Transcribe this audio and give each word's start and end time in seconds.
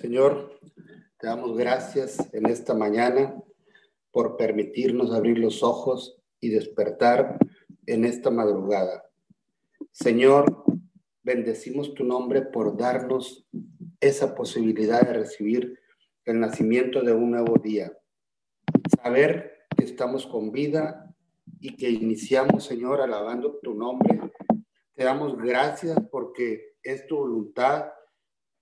Señor, 0.00 0.60
te 1.18 1.26
damos 1.26 1.56
gracias 1.56 2.32
en 2.32 2.46
esta 2.46 2.72
mañana 2.72 3.34
por 4.12 4.36
permitirnos 4.36 5.12
abrir 5.12 5.38
los 5.38 5.64
ojos 5.64 6.16
y 6.40 6.50
despertar 6.50 7.36
en 7.84 8.04
esta 8.04 8.30
madrugada. 8.30 9.10
Señor, 9.90 10.62
bendecimos 11.24 11.94
tu 11.94 12.04
nombre 12.04 12.42
por 12.42 12.76
darnos 12.76 13.44
esa 13.98 14.36
posibilidad 14.36 15.02
de 15.02 15.14
recibir 15.14 15.80
el 16.26 16.38
nacimiento 16.38 17.02
de 17.02 17.12
un 17.12 17.32
nuevo 17.32 17.58
día. 17.58 17.92
Saber 19.02 19.66
que 19.76 19.84
estamos 19.84 20.28
con 20.28 20.52
vida 20.52 21.12
y 21.58 21.74
que 21.74 21.90
iniciamos, 21.90 22.62
Señor, 22.62 23.00
alabando 23.00 23.58
tu 23.60 23.74
nombre. 23.74 24.20
Te 24.94 25.02
damos 25.02 25.36
gracias 25.36 25.98
porque 26.08 26.76
es 26.84 27.04
tu 27.08 27.16
voluntad 27.16 27.97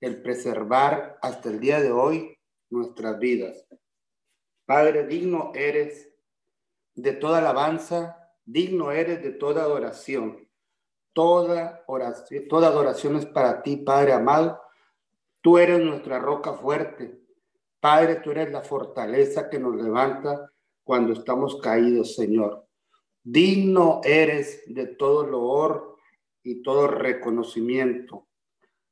el 0.00 0.22
preservar 0.22 1.18
hasta 1.22 1.48
el 1.48 1.60
día 1.60 1.80
de 1.80 1.92
hoy 1.92 2.38
nuestras 2.70 3.18
vidas. 3.18 3.66
Padre, 4.64 5.06
digno 5.06 5.52
eres 5.54 6.12
de 6.94 7.12
toda 7.12 7.38
alabanza, 7.38 8.32
digno 8.44 8.90
eres 8.90 9.22
de 9.22 9.30
toda 9.30 9.62
adoración. 9.62 10.48
Toda 11.12 11.84
oración, 11.86 12.46
toda 12.48 12.68
adoración 12.68 13.16
es 13.16 13.26
para 13.26 13.62
ti, 13.62 13.78
Padre 13.78 14.12
amado. 14.12 14.60
Tú 15.40 15.58
eres 15.58 15.80
nuestra 15.80 16.18
roca 16.18 16.54
fuerte. 16.54 17.20
Padre, 17.80 18.16
tú 18.16 18.32
eres 18.32 18.50
la 18.50 18.62
fortaleza 18.62 19.48
que 19.48 19.58
nos 19.58 19.76
levanta 19.76 20.50
cuando 20.84 21.12
estamos 21.12 21.60
caídos, 21.60 22.14
Señor. 22.14 22.66
Digno 23.22 24.00
eres 24.04 24.62
de 24.66 24.86
todo 24.86 25.26
loor 25.26 25.96
y 26.42 26.62
todo 26.62 26.86
reconocimiento. 26.86 28.25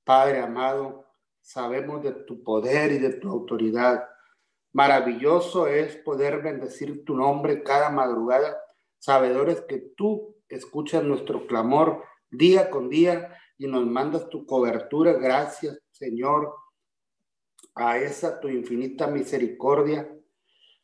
Padre 0.05 0.41
amado, 0.41 1.07
sabemos 1.41 2.03
de 2.03 2.13
tu 2.13 2.43
poder 2.43 2.93
y 2.93 2.99
de 2.99 3.15
tu 3.15 3.31
autoridad. 3.31 4.09
Maravilloso 4.73 5.67
es 5.67 5.97
poder 5.97 6.43
bendecir 6.43 7.05
tu 7.05 7.17
nombre 7.17 7.63
cada 7.63 7.91
madrugada, 7.91 8.61
sabedores 8.99 9.63
que 9.63 9.79
tú 9.97 10.37
escuchas 10.49 11.03
nuestro 11.05 11.47
clamor 11.47 12.05
día 12.31 12.71
con 12.71 12.89
día 12.89 13.37
y 13.57 13.67
nos 13.67 13.87
mandas 13.87 14.29
tu 14.29 14.47
cobertura. 14.47 15.13
Gracias, 15.13 15.79
Señor, 15.91 16.55
a 17.75 17.99
esa 17.99 18.41
tu 18.41 18.49
infinita 18.49 19.07
misericordia 19.07 20.11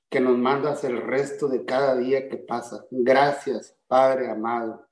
que 0.08 0.20
nos 0.20 0.36
mandas 0.38 0.82
el 0.84 1.00
resto 1.00 1.48
de 1.48 1.64
cada 1.64 1.96
día 1.96 2.28
que 2.28 2.36
pasa. 2.36 2.84
Gracias, 2.90 3.76
Padre 3.86 4.30
amado. 4.30 4.89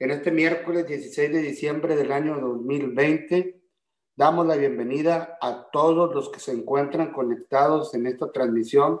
En 0.00 0.12
este 0.12 0.30
miércoles 0.30 0.86
16 0.86 1.32
de 1.32 1.42
diciembre 1.42 1.96
del 1.96 2.12
año 2.12 2.38
2020, 2.38 3.60
damos 4.14 4.46
la 4.46 4.54
bienvenida 4.54 5.36
a 5.40 5.70
todos 5.72 6.14
los 6.14 6.28
que 6.30 6.38
se 6.38 6.52
encuentran 6.52 7.12
conectados 7.12 7.92
en 7.94 8.06
esta 8.06 8.30
transmisión 8.30 9.00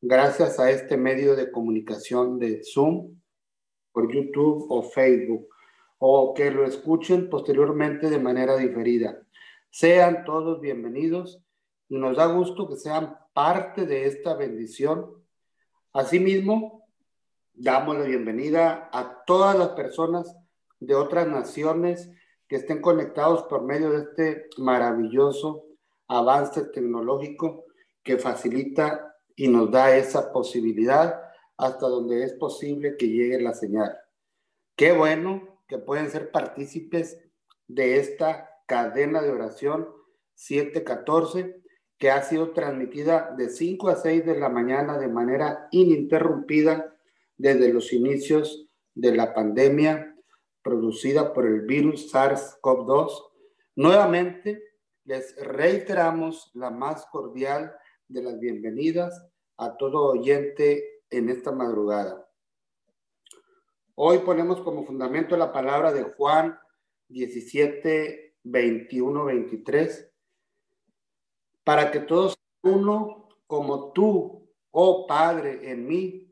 gracias 0.00 0.58
a 0.58 0.68
este 0.72 0.96
medio 0.96 1.36
de 1.36 1.52
comunicación 1.52 2.40
de 2.40 2.60
Zoom 2.64 3.20
por 3.92 4.12
YouTube 4.12 4.66
o 4.68 4.82
Facebook 4.82 5.46
o 5.98 6.34
que 6.34 6.50
lo 6.50 6.64
escuchen 6.64 7.30
posteriormente 7.30 8.10
de 8.10 8.18
manera 8.18 8.56
diferida. 8.56 9.22
Sean 9.70 10.24
todos 10.24 10.60
bienvenidos 10.60 11.40
y 11.88 11.98
nos 11.98 12.16
da 12.16 12.26
gusto 12.26 12.68
que 12.68 12.74
sean 12.74 13.16
parte 13.32 13.86
de 13.86 14.06
esta 14.06 14.34
bendición. 14.34 15.08
Asimismo, 15.92 16.81
damos 17.54 17.98
la 17.98 18.04
bienvenida 18.04 18.88
a 18.92 19.24
todas 19.24 19.56
las 19.58 19.70
personas 19.70 20.34
de 20.80 20.94
otras 20.94 21.28
naciones 21.28 22.10
que 22.48 22.56
estén 22.56 22.80
conectados 22.80 23.44
por 23.44 23.62
medio 23.62 23.90
de 23.90 23.98
este 24.02 24.46
maravilloso 24.58 25.64
avance 26.08 26.64
tecnológico 26.64 27.64
que 28.02 28.18
facilita 28.18 29.16
y 29.36 29.48
nos 29.48 29.70
da 29.70 29.96
esa 29.96 30.32
posibilidad 30.32 31.22
hasta 31.56 31.86
donde 31.86 32.24
es 32.24 32.34
posible 32.34 32.96
que 32.96 33.08
llegue 33.08 33.40
la 33.40 33.54
señal. 33.54 33.96
Qué 34.76 34.92
bueno 34.92 35.60
que 35.68 35.78
pueden 35.78 36.10
ser 36.10 36.30
partícipes 36.30 37.18
de 37.68 37.98
esta 37.98 38.50
cadena 38.66 39.22
de 39.22 39.30
oración 39.30 39.88
714 40.34 41.62
que 41.98 42.10
ha 42.10 42.22
sido 42.22 42.50
transmitida 42.50 43.32
de 43.36 43.48
5 43.48 43.88
a 43.88 43.96
6 43.96 44.26
de 44.26 44.38
la 44.38 44.48
mañana 44.48 44.98
de 44.98 45.08
manera 45.08 45.68
ininterrumpida 45.70 46.91
desde 47.36 47.72
los 47.72 47.92
inicios 47.92 48.68
de 48.94 49.14
la 49.14 49.34
pandemia 49.34 50.16
producida 50.62 51.32
por 51.32 51.46
el 51.46 51.62
virus 51.62 52.12
SARS-CoV-2. 52.12 53.30
Nuevamente, 53.76 54.62
les 55.04 55.34
reiteramos 55.36 56.50
la 56.54 56.70
más 56.70 57.06
cordial 57.06 57.74
de 58.06 58.22
las 58.22 58.38
bienvenidas 58.38 59.26
a 59.56 59.76
todo 59.76 60.12
oyente 60.12 61.02
en 61.10 61.28
esta 61.28 61.52
madrugada. 61.52 62.28
Hoy 63.94 64.18
ponemos 64.18 64.60
como 64.60 64.86
fundamento 64.86 65.36
la 65.36 65.52
palabra 65.52 65.92
de 65.92 66.04
Juan 66.04 66.58
17, 67.08 68.36
21, 68.44 69.24
23, 69.24 70.12
para 71.64 71.90
que 71.90 72.00
todos 72.00 72.36
uno 72.62 73.28
como 73.46 73.92
tú, 73.92 74.48
oh 74.70 75.06
Padre, 75.06 75.70
en 75.70 75.86
mí 75.86 76.31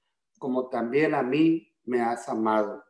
como 0.41 0.69
también 0.69 1.13
a 1.13 1.21
mí 1.21 1.71
me 1.83 2.01
has 2.01 2.27
amado. 2.27 2.83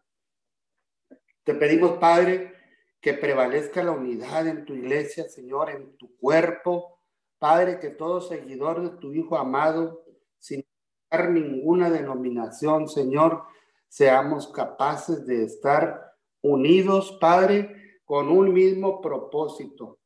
Te 1.44 1.54
pedimos, 1.54 1.98
Padre, 1.98 2.54
que 3.02 3.14
prevalezca 3.14 3.84
la 3.84 3.92
unidad 3.92 4.48
en 4.48 4.64
tu 4.64 4.74
iglesia, 4.74 5.28
Señor, 5.28 5.70
en 5.70 5.98
tu 5.98 6.16
cuerpo. 6.16 7.02
Padre, 7.40 7.78
que 7.82 7.90
todo 7.90 8.22
seguidor 8.22 8.82
de 8.82 8.98
tu 9.00 9.12
Hijo 9.12 9.38
amado, 9.38 10.06
sin 10.40 10.66
dar 11.12 11.30
ninguna 11.30 11.90
denominación, 11.90 12.88
Señor, 12.88 13.44
seamos 13.90 14.48
capaces 14.48 15.26
de 15.26 15.44
estar 15.44 16.14
unidos, 16.42 17.18
Padre, 17.20 18.00
con 18.06 18.30
un 18.30 18.54
mismo 18.54 19.02
propósito, 19.02 20.00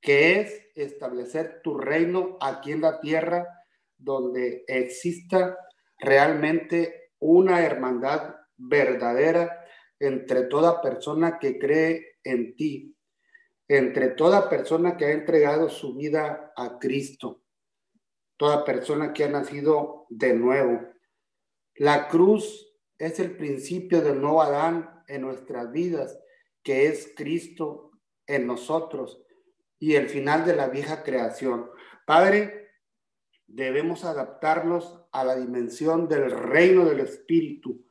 que 0.00 0.40
es 0.40 0.66
establecer 0.74 1.60
tu 1.62 1.78
reino 1.78 2.38
aquí 2.40 2.72
en 2.72 2.80
la 2.80 3.00
tierra, 3.00 3.46
donde 3.96 4.64
exista 4.66 5.56
realmente 5.98 7.12
una 7.18 7.64
hermandad 7.64 8.34
verdadera 8.56 9.64
entre 9.98 10.42
toda 10.44 10.80
persona 10.80 11.38
que 11.38 11.58
cree 11.58 12.18
en 12.22 12.54
ti, 12.56 12.96
entre 13.68 14.08
toda 14.08 14.48
persona 14.48 14.96
que 14.96 15.06
ha 15.06 15.12
entregado 15.12 15.68
su 15.68 15.96
vida 15.96 16.52
a 16.56 16.78
Cristo, 16.78 17.42
toda 18.36 18.64
persona 18.64 19.12
que 19.12 19.24
ha 19.24 19.28
nacido 19.28 20.06
de 20.08 20.34
nuevo. 20.34 20.80
La 21.74 22.08
cruz 22.08 22.74
es 22.98 23.20
el 23.20 23.36
principio 23.36 24.00
del 24.00 24.20
nuevo 24.20 24.42
Adán 24.42 25.02
en 25.08 25.22
nuestras 25.22 25.70
vidas, 25.72 26.18
que 26.62 26.86
es 26.86 27.12
Cristo 27.16 27.92
en 28.26 28.46
nosotros 28.46 29.24
y 29.78 29.94
el 29.94 30.08
final 30.08 30.44
de 30.44 30.56
la 30.56 30.68
vieja 30.68 31.02
creación. 31.02 31.70
Padre, 32.06 32.67
debemos 33.48 34.04
adaptarnos 34.04 35.00
a 35.10 35.24
la 35.24 35.34
dimensión 35.34 36.06
del 36.06 36.30
reino 36.30 36.84
del 36.84 37.00
Espíritu 37.00 37.82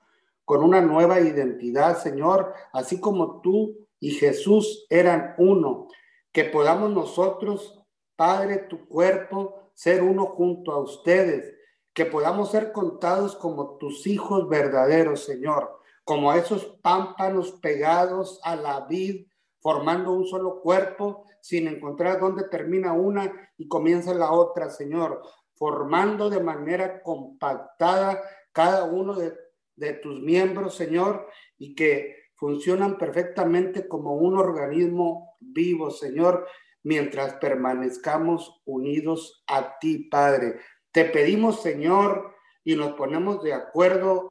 con 0.46 0.64
una 0.64 0.80
nueva 0.80 1.20
identidad, 1.20 1.98
Señor, 1.98 2.54
así 2.72 3.02
como 3.02 3.42
tú 3.42 3.76
y 4.00 4.12
Jesús 4.12 4.86
eran 4.90 5.34
uno, 5.40 5.88
que 6.32 6.46
podamos 6.46 6.92
nosotros, 6.92 7.84
Padre, 8.16 8.60
tu 8.70 8.88
cuerpo, 8.88 9.72
ser 9.74 10.04
uno 10.04 10.28
junto 10.28 10.72
a 10.72 10.80
ustedes, 10.80 11.54
que 11.94 12.06
podamos 12.06 12.52
ser 12.52 12.72
contados 12.72 13.36
como 13.36 13.78
tus 13.78 14.08
hijos 14.08 14.48
verdaderos, 14.48 15.26
Señor, 15.26 15.82
como 16.06 16.32
esos 16.32 16.66
pámpanos 16.82 17.52
pegados 17.54 18.40
a 18.44 18.56
la 18.56 18.86
vid, 18.86 19.28
formando 19.60 20.14
un 20.14 20.26
solo 20.28 20.62
cuerpo, 20.62 21.26
sin 21.42 21.68
encontrar 21.68 22.20
dónde 22.20 22.48
termina 22.48 22.94
una 22.94 23.34
y 23.58 23.68
comienza 23.68 24.14
la 24.14 24.32
otra, 24.32 24.70
Señor 24.70 25.22
formando 25.58 26.30
de 26.30 26.42
manera 26.42 27.02
compactada 27.02 28.22
cada 28.52 28.84
uno 28.84 29.16
de, 29.16 29.94
tus 30.02 30.22
miembros, 30.22 30.76
Señor, 30.76 31.28
y 31.58 31.76
que 31.76 32.16
funcionan 32.36 32.98
perfectamente 32.98 33.88
como 33.88 34.16
un 34.16 34.38
organismo 34.38 35.36
vivo, 35.40 35.92
Señor. 35.92 36.48
mientras 36.84 37.34
permanezcamos 37.34 38.62
unidos 38.66 39.44
a 39.48 39.78
ti, 39.78 40.08
Padre. 40.10 40.62
Te 40.92 41.04
pedimos, 41.06 41.62
Señor, 41.62 42.34
y 42.64 42.76
nos 42.76 42.94
ponemos 42.94 43.44
de 43.44 43.54
acuerdo 43.54 44.30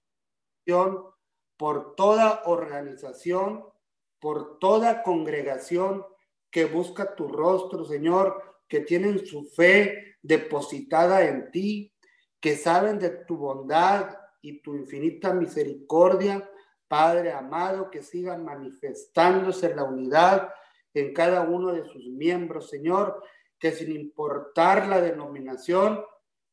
por 1.56 1.94
toda 1.96 2.42
organización, 2.46 3.64
por 4.20 4.58
toda 4.58 5.02
congregación 5.02 6.04
que 6.50 6.64
busca 6.64 7.14
tu 7.14 7.28
rostro, 7.28 7.84
Señor, 7.84 8.55
que 8.68 8.80
tienen 8.80 9.24
su 9.26 9.44
fe 9.44 10.16
depositada 10.22 11.24
en 11.24 11.50
ti, 11.50 11.92
que 12.40 12.56
saben 12.56 12.98
de 12.98 13.10
tu 13.10 13.36
bondad 13.36 14.16
y 14.42 14.60
tu 14.60 14.74
infinita 14.74 15.32
misericordia, 15.32 16.48
Padre 16.88 17.32
amado, 17.32 17.90
que 17.90 18.02
sigan 18.02 18.44
manifestándose 18.44 19.74
la 19.74 19.84
unidad 19.84 20.50
en 20.94 21.12
cada 21.12 21.42
uno 21.42 21.72
de 21.72 21.84
sus 21.84 22.06
miembros, 22.06 22.70
Señor, 22.70 23.22
que 23.58 23.72
sin 23.72 23.90
importar 23.90 24.86
la 24.86 25.00
denominación, 25.00 26.04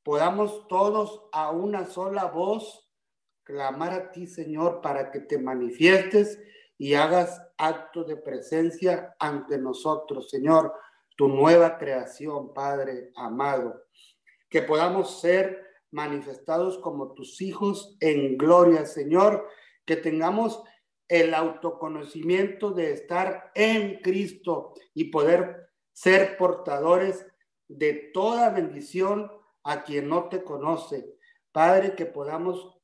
podamos 0.04 0.68
todos 0.68 1.24
a 1.32 1.52
una 1.52 1.86
sola 1.86 2.26
voz 2.26 2.90
clamar 3.44 3.94
a 3.94 4.12
ti, 4.12 4.28
Señor, 4.28 4.82
para 4.82 5.12
que 5.12 5.20
te 5.20 5.38
manifiestes 5.38 6.40
y 6.78 6.96
hagas 6.96 7.42
acto 7.58 8.04
de 8.04 8.18
presencia 8.18 9.16
ante 9.20 9.58
nosotros, 9.58 10.30
Señor, 10.30 10.74
tu 11.16 11.28
nueva 11.28 11.78
creación, 11.78 12.54
Padre 12.54 13.12
amado. 13.16 13.84
Que 14.50 14.62
podamos 14.62 15.22
ser 15.22 15.64
manifestados 15.92 16.78
como 16.80 17.14
tus 17.14 17.42
hijos 17.42 17.96
en 18.00 18.38
gloria, 18.38 18.86
Señor, 18.86 19.48
que 19.86 19.96
tengamos 19.96 20.64
el 21.08 21.34
autoconocimiento 21.34 22.72
de 22.72 22.92
estar 22.92 23.52
en 23.54 24.00
Cristo 24.02 24.74
y 24.94 25.06
poder 25.06 25.70
ser 25.92 26.38
portadores 26.38 27.26
de 27.68 27.94
toda 28.14 28.50
bendición 28.50 29.32
a 29.64 29.84
quien 29.84 30.10
no 30.10 30.30
te 30.30 30.44
conoce. 30.44 31.16
Padre, 31.52 31.96
que 31.96 32.06
podamos, 32.06 32.80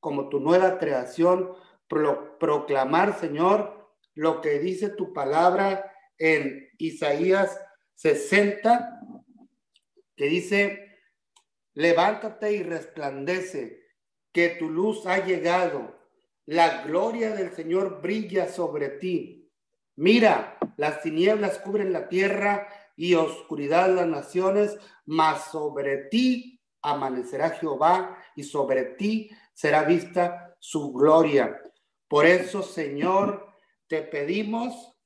como 0.00 0.28
tu 0.28 0.40
nueva 0.40 0.78
creación, 0.78 1.52
proclamar, 1.86 3.18
Señor, 3.18 3.90
lo 4.14 4.40
que 4.40 4.58
dice 4.58 4.88
tu 4.88 5.12
palabra 5.12 5.92
en 6.18 6.68
Isaías 6.78 7.58
60, 7.94 9.00
que 10.16 10.26
dice, 10.26 10.98
levántate 11.74 12.52
y 12.52 12.62
resplandece, 12.62 13.86
que 14.32 14.50
tu 14.50 14.68
luz 14.68 15.06
ha 15.06 15.24
llegado, 15.24 15.98
la 16.46 16.82
gloria 16.82 17.30
del 17.30 17.52
Señor 17.52 18.00
brilla 18.00 18.48
sobre 18.48 18.88
ti. 18.88 19.50
Mira, 19.96 20.58
las 20.76 21.02
tinieblas 21.02 21.58
cubren 21.58 21.92
la 21.92 22.08
tierra 22.08 22.68
y 22.96 23.14
oscuridad 23.14 23.94
las 23.94 24.06
naciones, 24.06 24.78
mas 25.06 25.50
sobre 25.50 26.08
ti 26.08 26.60
amanecerá 26.82 27.50
Jehová 27.50 28.16
y 28.34 28.44
sobre 28.44 28.84
ti 28.84 29.30
será 29.52 29.82
vista 29.82 30.56
su 30.58 30.92
gloria. 30.92 31.60
Por 32.08 32.26
eso, 32.26 32.62
Señor, 32.62 33.46
te 33.86 34.02
pedimos 34.02 34.97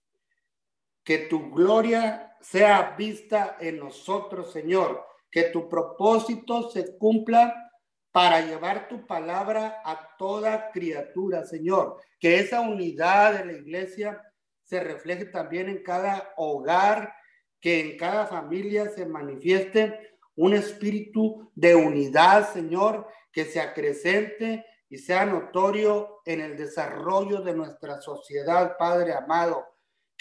que 1.04 1.18
tu 1.18 1.50
gloria 1.50 2.36
sea 2.40 2.94
vista 2.96 3.56
en 3.60 3.78
nosotros, 3.78 4.52
Señor, 4.52 5.04
que 5.30 5.44
tu 5.44 5.68
propósito 5.68 6.70
se 6.70 6.96
cumpla 6.98 7.70
para 8.12 8.42
llevar 8.42 8.88
tu 8.88 9.06
palabra 9.06 9.80
a 9.84 10.16
toda 10.18 10.70
criatura, 10.70 11.44
Señor, 11.44 11.98
que 12.20 12.38
esa 12.38 12.60
unidad 12.60 13.38
de 13.38 13.44
la 13.46 13.52
iglesia 13.54 14.22
se 14.64 14.80
refleje 14.80 15.24
también 15.24 15.68
en 15.68 15.82
cada 15.82 16.32
hogar, 16.36 17.14
que 17.60 17.80
en 17.80 17.96
cada 17.96 18.26
familia 18.26 18.90
se 18.90 19.06
manifieste 19.06 20.16
un 20.36 20.54
espíritu 20.54 21.50
de 21.54 21.74
unidad, 21.74 22.52
Señor, 22.52 23.06
que 23.32 23.44
se 23.46 23.60
acrecente 23.60 24.64
y 24.88 24.98
sea 24.98 25.24
notorio 25.24 26.20
en 26.26 26.42
el 26.42 26.56
desarrollo 26.56 27.40
de 27.40 27.54
nuestra 27.54 28.00
sociedad, 28.00 28.76
Padre 28.78 29.14
amado, 29.14 29.71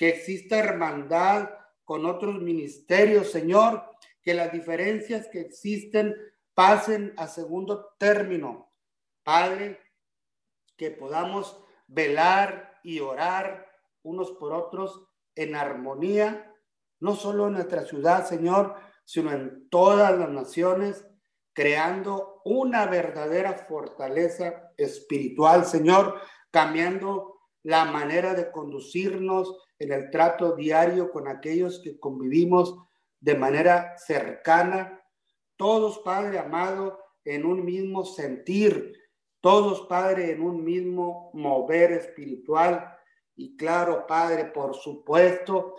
que 0.01 0.09
exista 0.09 0.57
hermandad 0.57 1.51
con 1.83 2.07
otros 2.07 2.41
ministerios, 2.41 3.29
Señor, 3.29 3.83
que 4.23 4.33
las 4.33 4.51
diferencias 4.51 5.27
que 5.27 5.41
existen 5.41 6.15
pasen 6.55 7.13
a 7.17 7.27
segundo 7.27 7.93
término. 7.99 8.73
Padre, 9.21 9.79
que 10.75 10.89
podamos 10.89 11.63
velar 11.85 12.79
y 12.81 12.99
orar 12.99 13.67
unos 14.01 14.31
por 14.31 14.53
otros 14.53 15.07
en 15.35 15.55
armonía, 15.55 16.51
no 16.99 17.13
solo 17.13 17.45
en 17.45 17.53
nuestra 17.53 17.85
ciudad, 17.85 18.25
Señor, 18.25 18.73
sino 19.05 19.31
en 19.31 19.69
todas 19.69 20.17
las 20.17 20.29
naciones 20.29 21.07
creando 21.53 22.41
una 22.43 22.87
verdadera 22.87 23.53
fortaleza 23.53 24.71
espiritual, 24.77 25.63
Señor, 25.63 26.19
cambiando 26.49 27.39
la 27.61 27.85
manera 27.85 28.33
de 28.33 28.49
conducirnos 28.49 29.59
en 29.81 29.91
el 29.91 30.09
trato 30.09 30.55
diario 30.55 31.11
con 31.11 31.27
aquellos 31.27 31.79
que 31.83 31.99
convivimos 31.99 32.75
de 33.19 33.35
manera 33.35 33.97
cercana, 33.97 35.01
todos, 35.55 35.99
Padre 35.99 36.39
amado, 36.39 36.99
en 37.23 37.45
un 37.45 37.63
mismo 37.63 38.03
sentir, 38.03 38.93
todos, 39.41 39.87
Padre, 39.87 40.31
en 40.31 40.41
un 40.41 40.63
mismo 40.63 41.31
mover 41.33 41.91
espiritual. 41.93 42.97
Y 43.35 43.55
claro, 43.57 44.05
Padre, 44.07 44.45
por 44.45 44.75
supuesto, 44.75 45.75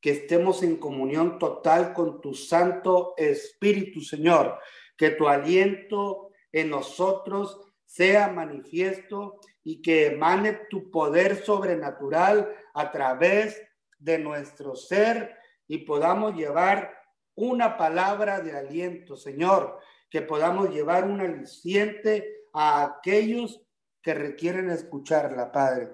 que 0.00 0.10
estemos 0.10 0.62
en 0.62 0.76
comunión 0.76 1.38
total 1.38 1.92
con 1.92 2.20
tu 2.20 2.34
Santo 2.34 3.14
Espíritu, 3.16 4.00
Señor 4.00 4.58
que 5.00 5.12
tu 5.12 5.28
aliento 5.28 6.28
en 6.52 6.68
nosotros 6.68 7.58
sea 7.90 8.28
manifiesto 8.28 9.40
y 9.64 9.82
que 9.82 10.06
emane 10.06 10.52
tu 10.70 10.90
poder 10.90 11.42
sobrenatural 11.42 12.54
a 12.74 12.92
través 12.92 13.60
de 13.98 14.18
nuestro 14.18 14.76
ser 14.76 15.36
y 15.66 15.78
podamos 15.78 16.36
llevar 16.36 16.94
una 17.34 17.76
palabra 17.76 18.40
de 18.40 18.56
aliento, 18.56 19.16
Señor, 19.16 19.78
que 20.08 20.22
podamos 20.22 20.70
llevar 20.70 21.04
un 21.04 21.20
aliciente 21.20 22.44
a 22.52 22.84
aquellos 22.84 23.60
que 24.02 24.14
requieren 24.14 24.70
escucharla, 24.70 25.50
Padre. 25.50 25.90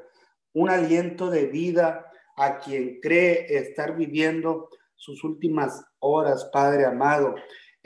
Un 0.53 0.69
aliento 0.69 1.31
de 1.31 1.47
vida 1.47 2.11
a 2.37 2.59
quien 2.59 3.01
cree 3.01 3.47
estar 3.57 3.97
viviendo 3.97 4.69
sus 4.95 5.25
últimas 5.25 5.83
horas, 5.99 6.45
Padre 6.53 6.85
amado 6.85 7.37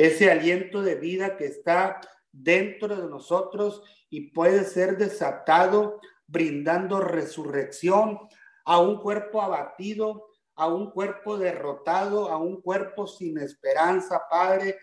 ese 0.01 0.31
aliento 0.31 0.81
de 0.81 0.95
vida 0.95 1.37
que 1.37 1.45
está 1.45 2.01
dentro 2.33 2.97
de 2.97 3.07
nosotros 3.07 3.83
y 4.11 4.33
puede 4.33 4.65
ser 4.65 4.99
desatado 4.99 6.01
brindando 6.27 7.01
resurrección 7.01 8.19
a 8.65 8.79
un 8.79 9.01
cuerpo 9.01 9.41
abatido, 9.41 10.29
a 10.57 10.69
un 10.69 10.91
cuerpo 10.91 11.39
derrotado, 11.39 12.29
a 12.29 12.37
un 12.37 12.61
cuerpo 12.61 13.07
sin 13.07 13.39
esperanza, 13.39 14.23
Padre, 14.29 14.79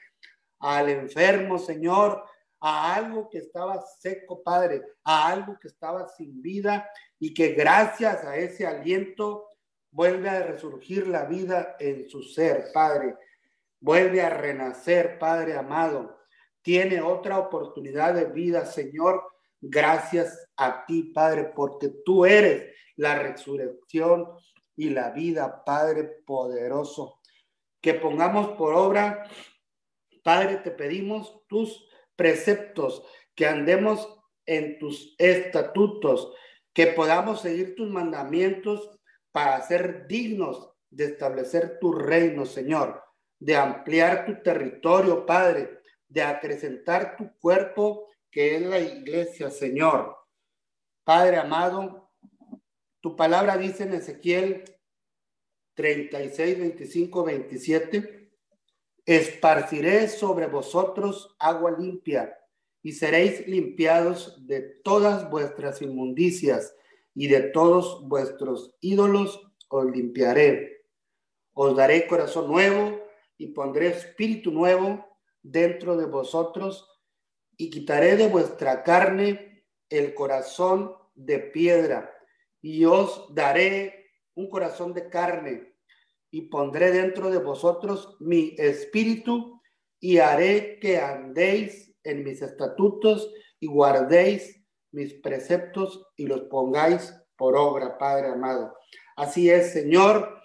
al 0.59 0.89
enfermo, 0.89 1.59
Señor, 1.59 2.23
a 2.59 2.95
algo 2.95 3.29
que 3.29 3.37
estaba 3.37 3.79
seco, 3.99 4.41
Padre, 4.41 4.81
a 5.03 5.27
algo 5.27 5.59
que 5.59 5.67
estaba 5.67 6.07
sin 6.07 6.41
vida 6.41 6.89
y 7.19 7.33
que 7.33 7.49
gracias 7.49 8.23
a 8.23 8.35
ese 8.35 8.65
aliento 8.65 9.49
vuelve 9.91 10.29
a 10.29 10.43
resurgir 10.43 11.07
la 11.07 11.25
vida 11.25 11.75
en 11.79 12.09
su 12.09 12.23
ser, 12.23 12.71
Padre 12.73 13.15
vuelve 13.79 14.21
a 14.21 14.29
renacer, 14.29 15.19
Padre 15.19 15.55
amado. 15.55 16.17
Tiene 16.67 17.01
otra 17.01 17.39
oportunidad 17.39 18.13
de 18.13 18.25
vida, 18.25 18.65
Señor. 18.65 19.23
Gracias 19.61 20.49
a 20.57 20.85
ti, 20.85 21.13
Padre, 21.13 21.45
porque 21.55 21.87
tú 22.03 22.25
eres 22.25 22.75
la 22.97 23.17
resurrección 23.17 24.27
y 24.75 24.89
la 24.89 25.11
vida, 25.11 25.63
Padre 25.63 26.03
poderoso. 26.25 27.21
Que 27.79 27.93
pongamos 27.93 28.49
por 28.57 28.73
obra, 28.73 29.23
Padre, 30.25 30.57
te 30.57 30.71
pedimos 30.71 31.39
tus 31.47 31.87
preceptos, 32.17 33.01
que 33.33 33.47
andemos 33.47 34.19
en 34.45 34.77
tus 34.77 35.15
estatutos, 35.17 36.33
que 36.73 36.87
podamos 36.87 37.39
seguir 37.39 37.75
tus 37.75 37.89
mandamientos 37.89 38.99
para 39.31 39.61
ser 39.61 40.05
dignos 40.05 40.69
de 40.89 41.05
establecer 41.05 41.79
tu 41.79 41.93
reino, 41.93 42.45
Señor 42.45 43.07
de 43.39 43.55
ampliar 43.55 44.25
tu 44.25 44.41
territorio, 44.41 45.25
Padre, 45.25 45.81
de 46.07 46.21
acrecentar 46.21 47.15
tu 47.17 47.31
cuerpo, 47.39 48.07
que 48.31 48.55
es 48.55 48.61
la 48.61 48.79
iglesia, 48.79 49.49
Señor. 49.49 50.17
Padre 51.03 51.37
amado, 51.37 52.11
tu 53.01 53.15
palabra 53.15 53.57
dice 53.57 53.83
en 53.83 53.93
Ezequiel 53.93 54.63
36, 55.75 56.59
25, 56.59 57.23
27, 57.23 58.31
esparciré 59.05 60.07
sobre 60.09 60.47
vosotros 60.47 61.35
agua 61.39 61.71
limpia 61.77 62.37
y 62.81 62.91
seréis 62.91 63.47
limpiados 63.47 64.45
de 64.45 64.61
todas 64.83 65.29
vuestras 65.29 65.81
inmundicias 65.81 66.75
y 67.13 67.27
de 67.27 67.41
todos 67.41 68.07
vuestros 68.07 68.75
ídolos 68.81 69.41
os 69.69 69.85
limpiaré 69.85 70.83
Os 71.53 71.75
daré 71.75 72.07
corazón 72.07 72.47
nuevo 72.47 72.99
y 73.37 73.47
pondré 73.47 73.87
espíritu 73.87 74.51
nuevo 74.51 75.06
dentro 75.51 75.97
de 75.97 76.05
vosotros 76.05 76.87
y 77.57 77.69
quitaré 77.69 78.17
de 78.17 78.27
vuestra 78.27 78.83
carne 78.83 79.65
el 79.89 80.13
corazón 80.13 80.93
de 81.15 81.39
piedra 81.39 82.13
y 82.61 82.85
os 82.85 83.33
daré 83.33 84.11
un 84.35 84.49
corazón 84.49 84.93
de 84.93 85.09
carne 85.09 85.73
y 86.29 86.41
pondré 86.49 86.91
dentro 86.91 87.29
de 87.29 87.39
vosotros 87.39 88.17
mi 88.19 88.55
espíritu 88.57 89.61
y 89.99 90.17
haré 90.19 90.79
que 90.79 90.99
andéis 90.99 91.95
en 92.03 92.23
mis 92.23 92.41
estatutos 92.41 93.31
y 93.59 93.67
guardéis 93.67 94.63
mis 94.91 95.13
preceptos 95.15 96.05
y 96.15 96.27
los 96.27 96.41
pongáis 96.43 97.13
por 97.35 97.55
obra, 97.55 97.97
Padre 97.97 98.29
amado. 98.29 98.75
Así 99.15 99.49
es, 99.49 99.73
Señor, 99.73 100.41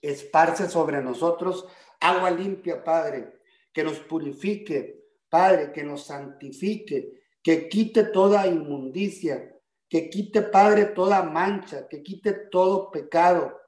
esparce 0.00 0.68
sobre 0.68 1.02
nosotros 1.02 1.66
agua 2.02 2.30
limpia, 2.30 2.82
Padre, 2.82 3.32
que 3.72 3.84
nos 3.84 3.98
purifique, 4.00 5.02
Padre, 5.28 5.72
que 5.72 5.82
nos 5.82 6.04
santifique, 6.04 7.22
que 7.42 7.68
quite 7.68 8.04
toda 8.04 8.46
inmundicia, 8.46 9.52
que 9.88 10.08
quite, 10.08 10.42
Padre, 10.42 10.86
toda 10.86 11.22
mancha, 11.22 11.88
que 11.88 12.02
quite 12.02 12.32
todo 12.50 12.90
pecado 12.90 13.58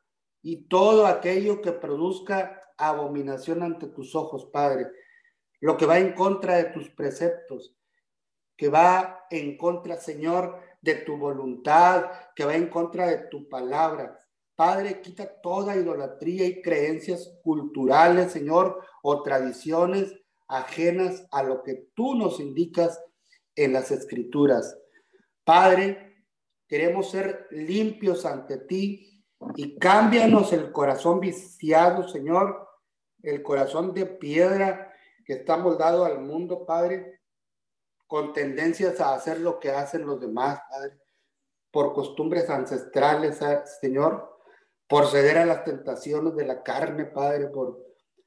y 0.43 0.69
todo 0.69 1.07
aquello 1.07 1.61
que 1.61 1.73
produzca 1.73 2.61
abominación 2.77 3.63
ante 3.63 3.87
tus 3.89 4.15
ojos, 4.15 4.47
Padre. 4.47 4.91
Lo 5.61 5.77
que 5.77 5.87
va 5.87 5.99
en 5.99 6.13
contra 6.13 6.57
de 6.57 6.65
tus 6.65 6.91
preceptos, 6.91 7.77
que 8.57 8.69
va 8.69 9.27
en 9.31 9.57
contra, 9.57 9.97
Señor, 9.97 10.61
de 10.81 10.97
tu 10.97 11.17
voluntad, 11.17 12.11
que 12.35 12.45
va 12.45 12.55
en 12.55 12.69
contra 12.69 13.07
de 13.07 13.19
tu 13.29 13.49
palabra. 13.49 14.19
Padre, 14.57 15.01
quita 15.01 15.41
toda 15.41 15.77
idolatría 15.77 16.47
y 16.47 16.63
creencias 16.63 17.39
culturales, 17.43 18.33
Señor, 18.33 18.81
o 19.03 19.23
tradiciones 19.23 20.15
ajenas 20.47 21.27
a 21.33 21.43
lo 21.43 21.63
que 21.63 21.89
tú 21.95 22.15
nos 22.15 22.39
indicas 22.39 23.03
en 23.57 23.73
las 23.73 23.91
escrituras. 23.91 24.79
Padre, 25.45 26.25
queremos 26.69 27.11
ser 27.11 27.49
limpios 27.51 28.25
ante 28.25 28.59
ti 28.59 29.25
y 29.57 29.77
cámbianos 29.79 30.53
el 30.53 30.71
corazón 30.73 31.21
viciado, 31.21 32.09
Señor, 32.09 32.69
el 33.23 33.43
corazón 33.43 33.93
de 33.93 34.07
piedra 34.07 34.93
que 35.25 35.35
está 35.35 35.57
moldado 35.57 36.05
al 36.05 36.21
mundo, 36.21 36.65
Padre, 36.65 37.21
con 38.07 38.33
tendencias 38.33 39.01
a 39.01 39.15
hacer 39.15 39.41
lo 39.41 39.59
que 39.59 39.71
hacen 39.71 40.07
los 40.07 40.21
demás, 40.21 40.61
Padre, 40.71 41.01
por 41.71 41.93
costumbres 41.93 42.49
ancestrales, 42.51 43.41
Señor, 43.81 44.34
por 44.95 45.09
ceder 45.09 45.39
a 45.39 45.45
las 45.45 45.65
tentaciones 45.65 46.37
de 46.37 46.45
la 46.45 46.63
carne, 46.63 47.07
Padre, 47.07 47.49
por 47.49 47.85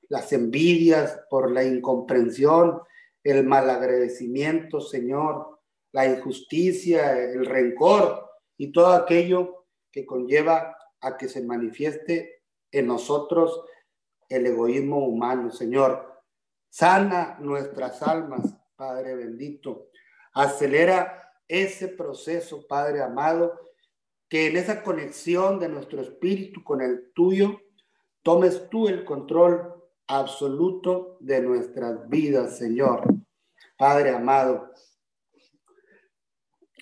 las 0.10 0.34
envidias, 0.34 1.18
por 1.30 1.50
la 1.50 1.64
incomprensión, 1.64 2.82
el 3.24 3.46
malagradecimiento, 3.46 4.82
Señor, 4.82 5.62
la 5.94 6.06
injusticia, 6.06 7.18
el 7.18 7.46
rencor 7.46 8.30
y 8.58 8.74
todo 8.74 8.88
aquello 8.88 9.68
que 9.90 10.06
conlleva 10.06 10.78
a 11.00 11.16
que 11.16 11.30
se 11.30 11.42
manifieste 11.42 12.42
en 12.70 12.88
nosotros 12.88 13.64
el 14.28 14.46
egoísmo 14.46 15.08
humano, 15.08 15.52
Señor. 15.52 16.22
Sana 16.68 17.38
nuestras 17.40 18.02
almas, 18.02 18.42
Padre 18.76 19.16
bendito. 19.16 19.88
Acelera 20.34 21.32
ese 21.48 21.88
proceso, 21.88 22.68
Padre 22.68 23.02
amado, 23.02 23.58
que 24.30 24.48
en 24.48 24.58
esa 24.58 24.84
conexión 24.84 25.60
de 25.60 25.70
nuestro 25.70 26.02
espíritu 26.02 26.64
con 26.64 26.82
el 26.82 27.12
tuyo, 27.14 27.62
tomes 28.24 28.70
tú 28.70 28.88
el 28.88 29.06
control 29.06 29.74
absoluto 30.08 31.18
de 31.20 31.42
nuestras 31.42 32.10
vidas, 32.10 32.58
Señor. 32.58 33.04
Padre 33.78 34.12
amado, 34.12 34.72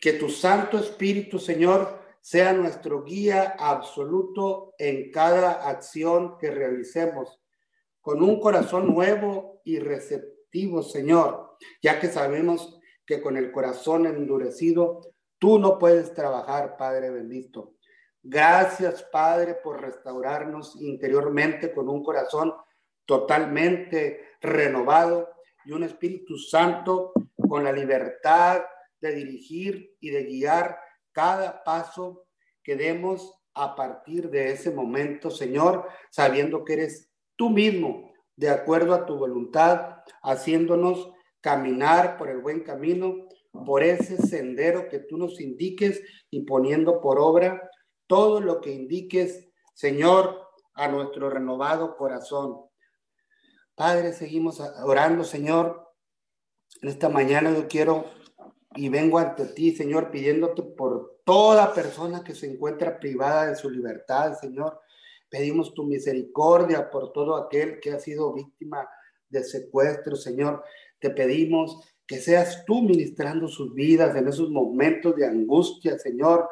que 0.01 0.13
tu 0.13 0.29
Santo 0.29 0.77
Espíritu, 0.77 1.39
Señor, 1.39 1.99
sea 2.21 2.53
nuestro 2.53 3.03
guía 3.03 3.55
absoluto 3.59 4.73
en 4.77 5.11
cada 5.11 5.69
acción 5.69 6.37
que 6.37 6.51
realicemos, 6.51 7.39
con 8.01 8.23
un 8.23 8.39
corazón 8.39 8.87
nuevo 8.87 9.61
y 9.63 9.79
receptivo, 9.79 10.83
Señor, 10.83 11.57
ya 11.81 11.99
que 11.99 12.07
sabemos 12.07 12.79
que 13.05 13.21
con 13.21 13.37
el 13.37 13.51
corazón 13.51 14.05
endurecido 14.05 15.01
tú 15.39 15.59
no 15.59 15.77
puedes 15.77 16.13
trabajar, 16.13 16.77
Padre 16.77 17.09
bendito. 17.09 17.75
Gracias, 18.21 19.03
Padre, 19.03 19.55
por 19.63 19.81
restaurarnos 19.81 20.75
interiormente 20.81 21.71
con 21.71 21.89
un 21.89 22.03
corazón 22.03 22.53
totalmente 23.05 24.31
renovado 24.41 25.29
y 25.63 25.71
un 25.71 25.83
Espíritu 25.83 26.37
Santo 26.37 27.13
con 27.47 27.63
la 27.63 27.71
libertad 27.71 28.63
de 28.99 29.13
dirigir 29.13 29.95
y 29.99 30.09
de 30.09 30.23
guiar 30.23 30.79
cada 31.11 31.63
paso 31.63 32.25
que 32.63 32.75
demos 32.75 33.33
a 33.53 33.75
partir 33.75 34.29
de 34.29 34.51
ese 34.51 34.71
momento, 34.71 35.29
Señor, 35.29 35.87
sabiendo 36.09 36.65
que 36.65 36.73
eres 36.73 37.11
tú 37.35 37.49
mismo, 37.49 38.11
de 38.35 38.49
acuerdo 38.49 38.93
a 38.93 39.05
tu 39.05 39.17
voluntad, 39.17 39.97
haciéndonos 40.21 41.11
caminar 41.39 42.17
por 42.17 42.29
el 42.29 42.39
buen 42.39 42.63
camino, 42.63 43.24
por 43.65 43.83
ese 43.83 44.17
sendero 44.17 44.89
que 44.89 44.99
tú 44.99 45.17
nos 45.17 45.39
indiques 45.39 46.01
y 46.29 46.41
poniendo 46.41 46.99
por 47.01 47.19
obra 47.19 47.69
todo 48.07 48.41
lo 48.41 48.61
que 48.61 48.71
indiques, 48.71 49.47
Señor, 49.73 50.41
a 50.73 50.87
nuestro 50.87 51.29
renovado 51.29 51.95
corazón. 51.95 52.65
Padre, 53.75 54.13
seguimos 54.13 54.59
orando, 54.83 55.23
Señor. 55.23 55.91
En 56.81 56.89
esta 56.89 57.09
mañana 57.09 57.51
yo 57.51 57.67
quiero 57.67 58.05
y 58.75 58.89
vengo 58.89 59.19
ante 59.19 59.45
ti, 59.45 59.75
Señor, 59.75 60.11
pidiéndote 60.11 60.63
por 60.63 61.21
toda 61.23 61.73
persona 61.73 62.23
que 62.23 62.35
se 62.35 62.51
encuentra 62.51 62.99
privada 62.99 63.47
de 63.47 63.55
su 63.55 63.69
libertad, 63.69 64.37
Señor. 64.39 64.79
Pedimos 65.29 65.73
tu 65.73 65.85
misericordia 65.85 66.89
por 66.89 67.11
todo 67.11 67.35
aquel 67.35 67.79
que 67.79 67.91
ha 67.91 67.99
sido 67.99 68.33
víctima 68.33 68.87
de 69.29 69.43
secuestro, 69.43 70.15
Señor. 70.15 70.63
Te 70.99 71.09
pedimos 71.09 71.94
que 72.07 72.17
seas 72.19 72.63
tú 72.65 72.81
ministrando 72.81 73.47
sus 73.47 73.73
vidas 73.73 74.15
en 74.15 74.27
esos 74.27 74.49
momentos 74.49 75.15
de 75.15 75.25
angustia, 75.25 75.97
Señor, 75.97 76.47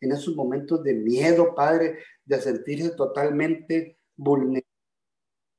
en 0.00 0.12
esos 0.12 0.34
momentos 0.36 0.82
de 0.82 0.94
miedo, 0.94 1.54
Padre, 1.54 1.98
de 2.24 2.40
sentirse 2.40 2.90
totalmente 2.90 3.98
vulnerable 4.16 4.66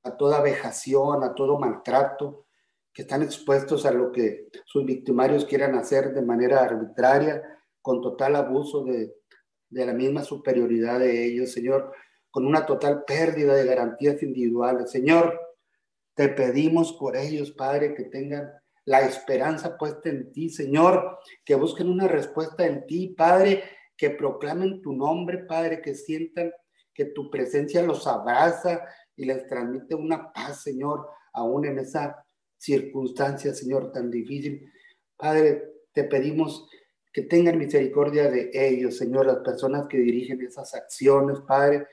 a 0.03 0.15
toda 0.15 0.41
vejación, 0.41 1.23
a 1.23 1.33
todo 1.33 1.59
maltrato, 1.59 2.45
que 2.93 3.01
están 3.03 3.21
expuestos 3.21 3.85
a 3.85 3.91
lo 3.91 4.11
que 4.11 4.47
sus 4.65 4.85
victimarios 4.85 5.45
quieran 5.45 5.75
hacer 5.75 6.13
de 6.13 6.21
manera 6.21 6.63
arbitraria, 6.63 7.41
con 7.81 8.01
total 8.01 8.35
abuso 8.35 8.83
de, 8.83 9.15
de 9.69 9.85
la 9.85 9.93
misma 9.93 10.23
superioridad 10.23 10.99
de 10.99 11.25
ellos, 11.25 11.51
Señor, 11.51 11.93
con 12.31 12.45
una 12.45 12.65
total 12.65 13.03
pérdida 13.05 13.55
de 13.55 13.65
garantías 13.65 14.21
individuales. 14.21 14.91
Señor, 14.91 15.39
te 16.13 16.29
pedimos 16.29 16.93
por 16.93 17.15
ellos, 17.15 17.51
Padre, 17.51 17.93
que 17.95 18.03
tengan 18.03 18.51
la 18.89 19.01
esperanza 19.01 19.77
puesta 19.77 20.09
en 20.09 20.31
ti, 20.31 20.49
Señor, 20.49 21.19
que 21.45 21.53
busquen 21.53 21.89
una 21.89 22.07
respuesta 22.07 22.65
en 22.65 22.87
ti, 22.87 23.09
Padre, 23.09 23.63
que 23.95 24.09
proclamen 24.09 24.81
tu 24.81 24.93
nombre, 24.93 25.45
Padre, 25.45 25.79
que 25.79 25.93
sientan 25.93 26.51
que 26.91 27.05
tu 27.05 27.29
presencia 27.29 27.83
los 27.83 28.07
abraza, 28.07 28.81
y 29.15 29.25
les 29.25 29.45
transmite 29.45 29.93
una 29.93 30.33
paz, 30.33 30.63
Señor, 30.63 31.07
aún 31.33 31.65
en 31.65 31.77
esa 31.77 32.25
circunstancia, 32.57 33.53
Señor, 33.53 33.91
tan 33.91 34.09
difícil. 34.09 34.67
Padre, 35.15 35.71
te 35.93 36.05
pedimos 36.05 36.67
que 37.13 37.21
tengan 37.21 37.59
misericordia 37.59 38.31
de 38.31 38.49
ellos, 38.55 38.97
Señor, 38.97 39.27
las 39.27 39.39
personas 39.39 39.85
que 39.87 39.99
dirigen 39.99 40.41
esas 40.41 40.73
acciones, 40.73 41.41
Padre, 41.41 41.85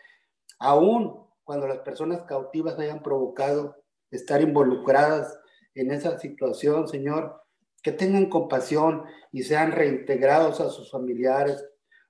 aún 0.58 1.26
cuando 1.44 1.68
las 1.68 1.80
personas 1.80 2.22
cautivas 2.22 2.78
hayan 2.78 3.02
provocado 3.02 3.76
estar 4.10 4.40
involucradas 4.40 5.38
en 5.76 5.92
esa 5.92 6.18
situación, 6.18 6.88
Señor, 6.88 7.40
que 7.82 7.92
tengan 7.92 8.28
compasión 8.28 9.04
y 9.30 9.42
sean 9.42 9.72
reintegrados 9.72 10.60
a 10.60 10.70
sus 10.70 10.90
familiares, 10.90 11.64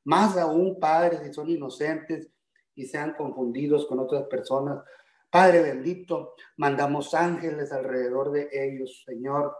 más 0.04 0.36
aún, 0.38 0.78
Padre, 0.80 1.18
si 1.22 1.34
son 1.34 1.50
inocentes 1.50 2.30
y 2.74 2.86
sean 2.86 3.14
confundidos 3.14 3.86
con 3.86 3.98
otras 3.98 4.24
personas. 4.28 4.82
Padre 5.28 5.62
bendito, 5.62 6.34
mandamos 6.56 7.12
ángeles 7.12 7.72
alrededor 7.72 8.30
de 8.30 8.48
ellos, 8.52 9.02
Señor, 9.04 9.54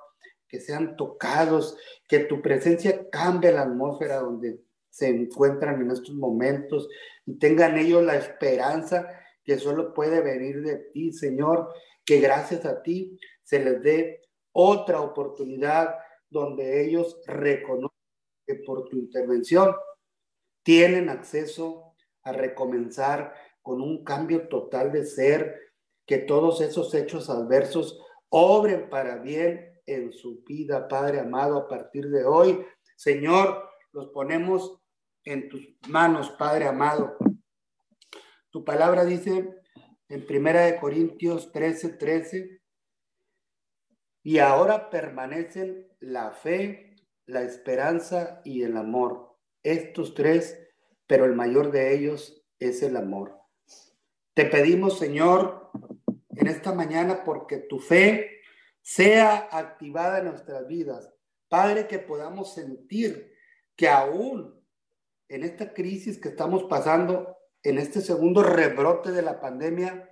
que 0.49 0.61
sean 0.61 0.97
tocados, 0.97 1.77
que 2.09 2.21
tu 2.21 2.41
presencia 2.41 3.11
cambie 3.11 3.51
la 3.51 3.63
atmósfera 3.63 4.21
donde 4.21 4.63
se 4.89 5.09
encuentran 5.09 5.83
en 5.83 5.91
estos 5.91 6.15
momentos 6.15 6.89
y 7.27 7.39
tengan 7.39 7.77
ellos 7.77 8.05
la 8.05 8.17
esperanza 8.17 9.09
que 9.45 9.59
solo 9.59 9.93
puede 9.93 10.23
venir 10.23 10.63
de 10.63 10.77
ti, 10.77 11.13
Señor, 11.13 11.69
que 12.07 12.21
gracias 12.21 12.65
a 12.65 12.83
ti 12.83 13.19
se 13.43 13.59
les 13.59 13.83
dé 13.83 14.23
otra 14.53 15.01
oportunidad 15.01 15.97
donde 16.31 16.87
ellos 16.87 17.21
reconocen 17.27 17.97
que 18.47 18.55
por 18.55 18.89
tu 18.89 18.97
intervención 18.97 19.75
tienen 20.63 21.09
acceso 21.09 21.95
a 22.23 22.33
recomenzar 22.33 23.35
con 23.61 23.81
un 23.83 24.05
cambio 24.05 24.49
total 24.49 24.93
de 24.93 25.05
ser, 25.05 25.61
que 26.07 26.19
todos 26.19 26.61
esos 26.61 26.95
hechos 26.95 27.29
adversos 27.29 28.01
obren 28.29 28.89
para 28.89 29.17
bien 29.17 29.81
en 29.87 30.13
su 30.13 30.43
vida, 30.45 30.89
Padre 30.89 31.21
amado, 31.21 31.57
a 31.57 31.69
partir 31.69 32.09
de 32.09 32.25
hoy. 32.25 32.65
Señor, 32.97 33.69
los 33.93 34.09
ponemos 34.09 34.81
en 35.25 35.49
tus 35.49 35.63
manos, 35.89 36.31
Padre 36.31 36.67
amado. 36.67 37.17
Tu 38.51 38.65
palabra 38.65 39.05
dice 39.05 39.56
en 40.09 40.27
Primera 40.27 40.63
de 40.63 40.79
Corintios 40.79 41.53
13, 41.53 41.91
13, 41.91 42.61
y 44.23 44.39
ahora 44.39 44.91
permanecen 44.91 45.87
la 46.01 46.33
fe, 46.33 46.97
la 47.27 47.43
esperanza 47.43 48.41
y 48.45 48.63
el 48.63 48.77
amor. 48.77 49.37
Estos 49.63 50.15
tres, 50.15 50.69
pero 51.07 51.25
el 51.25 51.35
mayor 51.35 51.71
de 51.71 51.95
ellos 51.95 52.45
es 52.59 52.83
el 52.83 52.97
amor. 52.97 53.39
Te 54.35 54.45
pedimos, 54.45 54.99
Señor, 54.99 55.71
en 56.31 56.47
esta 56.49 56.73
mañana 56.73 57.25
porque 57.25 57.59
tu 57.59 57.79
fe 57.79 58.41
sea 58.83 59.49
activada 59.51 60.19
en 60.19 60.27
nuestras 60.27 60.67
vidas. 60.67 61.13
Padre, 61.49 61.87
que 61.87 61.99
podamos 61.99 62.55
sentir 62.55 63.33
que 63.77 63.89
aún 63.89 64.61
en 65.29 65.43
esta 65.43 65.73
crisis 65.73 66.21
que 66.21 66.29
estamos 66.29 66.65
pasando, 66.65 67.36
en 67.69 67.79
este 67.79 68.01
segundo 68.01 68.43
rebrote 68.43 69.11
de 69.13 69.23
la 69.23 69.41
pandemia, 69.41 70.09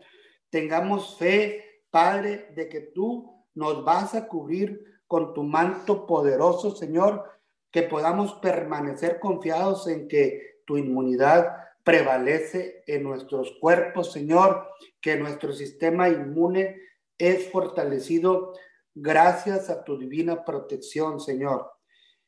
tengamos 0.51 1.17
fe, 1.19 1.83
Padre, 1.91 2.49
de 2.55 2.69
que 2.69 2.81
tú 2.81 3.45
nos 3.55 3.85
vas 3.85 4.15
a 4.15 4.27
cubrir 4.27 4.85
con 5.07 5.33
tu 5.35 5.45
manto 5.45 6.07
poderoso, 6.07 6.75
Señor, 6.75 7.25
que 7.71 7.83
podamos 7.83 8.35
permanecer 8.35 9.21
confiados 9.21 9.87
en 9.87 10.09
que 10.09 10.61
tu 10.65 10.77
inmunidad 10.77 11.57
prevalece 11.85 12.83
en 12.87 13.05
nuestros 13.05 13.57
cuerpos, 13.61 14.13
Señor, 14.13 14.69
que 15.01 15.17
nuestro 15.17 15.53
sistema 15.53 16.09
inmune 16.09 16.81
es 17.19 17.51
fortalecido 17.51 18.53
gracias 18.95 19.71
a 19.71 19.85
tu 19.85 19.99
divina 19.99 20.45
protección, 20.45 21.21
Señor. 21.21 21.71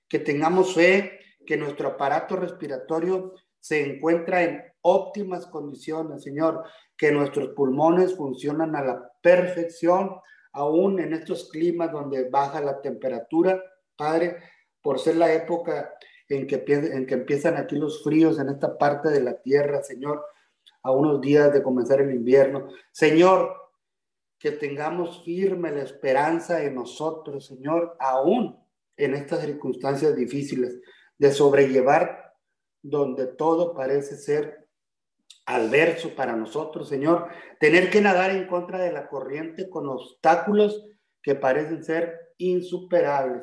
Que 0.09 0.19
tengamos 0.19 0.75
fe 0.75 1.19
que 1.45 1.57
nuestro 1.57 1.89
aparato 1.89 2.37
respiratorio 2.37 3.35
se 3.59 3.85
encuentra 3.85 4.45
en 4.45 4.63
óptimas 4.87 5.47
condiciones, 5.47 6.23
Señor, 6.23 6.63
que 6.97 7.11
nuestros 7.11 7.49
pulmones 7.49 8.15
funcionan 8.17 8.77
a 8.77 8.85
la 8.85 9.13
perfección, 9.21 10.17
aún 10.53 11.01
en 11.01 11.13
estos 11.13 11.51
climas 11.51 11.91
donde 11.91 12.31
baja 12.31 12.61
la 12.61 12.81
temperatura, 12.81 13.61
Padre, 13.97 14.37
por 14.81 15.01
ser 15.01 15.17
la 15.17 15.33
época 15.33 15.93
en 16.29 16.47
que, 16.47 16.65
en 16.69 17.05
que 17.05 17.15
empiezan 17.15 17.57
aquí 17.57 17.77
los 17.77 18.05
fríos 18.05 18.39
en 18.39 18.49
esta 18.49 18.79
parte 18.79 19.09
de 19.09 19.21
la 19.21 19.43
tierra, 19.43 19.83
Señor, 19.83 20.25
a 20.85 20.93
unos 20.93 21.21
días 21.21 21.53
de 21.53 21.65
comenzar 21.65 22.01
el 22.01 22.15
invierno. 22.15 22.69
Señor, 22.93 23.55
que 24.39 24.53
tengamos 24.53 25.25
firme 25.25 25.73
la 25.73 25.83
esperanza 25.83 26.63
en 26.63 26.77
nosotros, 26.77 27.45
Señor, 27.47 27.97
aún 27.99 28.57
en 28.97 29.15
estas 29.15 29.41
circunstancias 29.41 30.15
difíciles, 30.15 30.81
de 31.19 31.33
sobrellevar 31.33 32.35
donde 32.83 33.27
todo 33.27 33.75
parece 33.75 34.17
ser 34.17 34.66
adverso 35.47 36.15
para 36.15 36.35
nosotros, 36.35 36.89
Señor, 36.89 37.29
tener 37.61 37.89
que 37.89 38.01
nadar 38.01 38.33
en 38.33 38.47
contra 38.47 38.79
de 38.79 38.93
la 38.93 39.09
corriente 39.09 39.71
con 39.71 39.89
obstáculos 39.89 40.85
que 41.23 41.35
parecen 41.35 41.85
ser 41.85 42.33
insuperables. 42.39 43.43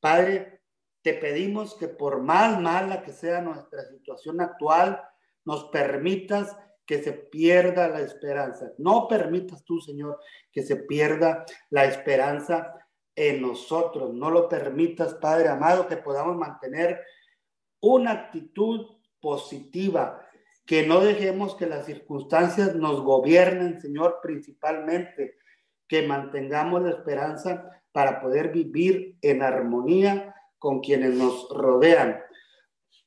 Padre, 0.00 0.60
te 1.02 1.14
pedimos 1.14 1.74
que 1.76 1.88
por 1.88 2.20
más 2.20 2.60
mala 2.60 3.02
que 3.02 3.12
sea 3.12 3.40
nuestra 3.40 3.84
situación 3.86 4.40
actual, 4.40 5.02
nos 5.44 5.64
permitas 5.70 6.56
que 6.84 7.02
se 7.02 7.12
pierda 7.12 7.88
la 7.88 8.00
esperanza. 8.00 8.72
No 8.78 9.06
permitas 9.08 9.64
tú, 9.64 9.80
Señor, 9.80 10.18
que 10.52 10.62
se 10.62 10.76
pierda 10.76 11.44
la 11.70 11.84
esperanza 11.84 12.74
en 13.14 13.40
nosotros. 13.40 14.12
No 14.12 14.30
lo 14.30 14.48
permitas, 14.48 15.14
Padre 15.14 15.48
amado, 15.48 15.86
que 15.86 15.96
podamos 15.96 16.36
mantener 16.36 17.00
una 17.80 18.12
actitud 18.12 18.98
positiva, 19.20 20.26
que 20.70 20.86
no 20.86 21.00
dejemos 21.00 21.56
que 21.56 21.66
las 21.66 21.86
circunstancias 21.86 22.76
nos 22.76 23.02
gobiernen, 23.02 23.80
Señor, 23.80 24.20
principalmente, 24.22 25.34
que 25.88 26.06
mantengamos 26.06 26.82
la 26.82 26.90
esperanza 26.90 27.82
para 27.90 28.20
poder 28.20 28.52
vivir 28.52 29.18
en 29.20 29.42
armonía 29.42 30.32
con 30.60 30.78
quienes 30.78 31.14
nos 31.14 31.48
rodean. 31.50 32.20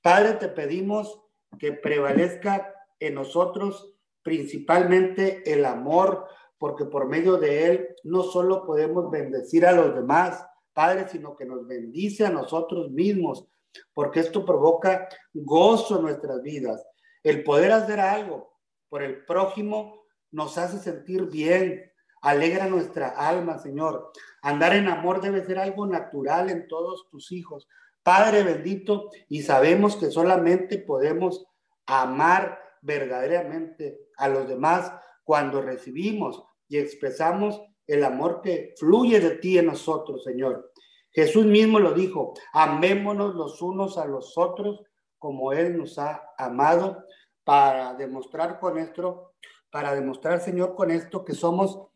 Padre, 0.02 0.34
te 0.34 0.49
pedimos 0.49 1.21
que 1.58 1.71
prevalezca 1.71 2.76
en 2.99 3.13
nosotros 3.13 3.95
principalmente 4.23 5.49
el 5.49 5.63
amor, 5.63 6.28
porque 6.58 6.84
por 6.84 7.08
medio 7.08 7.38
de 7.38 7.67
él 7.67 7.88
no 8.04 8.23
solo 8.23 8.65
podemos 8.65 9.10
bendecir 9.10 9.65
a 9.65 9.71
los 9.71 9.95
demás, 9.95 10.45
Padre, 10.73 11.08
sino 11.08 11.34
que 11.38 11.45
nos 11.45 11.65
bendice 11.65 12.26
a 12.26 12.30
nosotros 12.30 12.91
mismos, 12.91 13.47
porque 13.93 14.19
esto 14.19 14.43
provoca 14.43 15.08
gozo 15.34 15.99
en 15.99 16.02
nuestras 16.02 16.41
vidas. 16.41 16.86
El 17.23 17.43
poder 17.43 17.71
hacer 17.71 17.99
algo 17.99 18.53
por 18.89 19.01
el 19.01 19.25
prójimo 19.25 20.03
nos 20.31 20.57
hace 20.57 20.77
sentir 20.79 21.23
bien, 21.29 21.91
alegra 22.21 22.67
nuestra 22.67 23.09
alma, 23.09 23.59
Señor. 23.59 24.12
Andar 24.41 24.75
en 24.75 24.88
amor 24.88 25.21
debe 25.21 25.45
ser 25.45 25.57
algo 25.59 25.88
natural 25.88 26.49
en 26.49 26.67
todos 26.67 27.07
tus 27.09 27.31
hijos. 27.31 27.67
Padre 28.03 28.43
bendito, 28.43 29.09
y 29.29 29.43
sabemos 29.43 29.95
que 29.95 30.12
solamente 30.12 30.77
podemos 30.77 31.45
amar 31.86 32.59
verdaderamente 32.81 34.09
a 34.17 34.27
los 34.27 34.47
demás 34.47 34.91
cuando 35.23 35.62
recibimos 35.62 36.43
y 36.67 36.77
expresamos 36.77 37.62
el 37.88 38.03
amor 38.03 38.41
que 38.41 38.73
fluye 38.77 39.19
de 39.19 39.38
ti 39.38 39.57
en 39.57 39.67
nosotros, 39.67 40.23
Señor. 40.23 40.71
Jesús 41.12 41.45
mismo 41.45 41.79
lo 41.79 41.93
dijo, 41.93 42.33
amémonos 42.53 43.36
los 43.36 43.62
unos 43.62 43.97
a 43.97 44.05
los 44.05 44.38
otros 44.38 44.81
como 45.23 45.53
Él 45.53 45.77
nos 45.77 45.97
ha 45.99 46.33
amado 46.38 47.05
para 47.45 47.93
demostrar 47.93 48.59
con 48.59 48.77
esto, 48.77 49.36
para 49.71 49.95
demostrar, 49.95 50.41
Señor, 50.41 50.75
con 50.75 50.91
esto 50.91 51.23
que 51.23 51.33
somos 51.33 51.88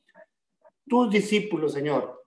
tus 0.87 1.09
discípulos, 1.09 1.73
Señor. 1.73 2.23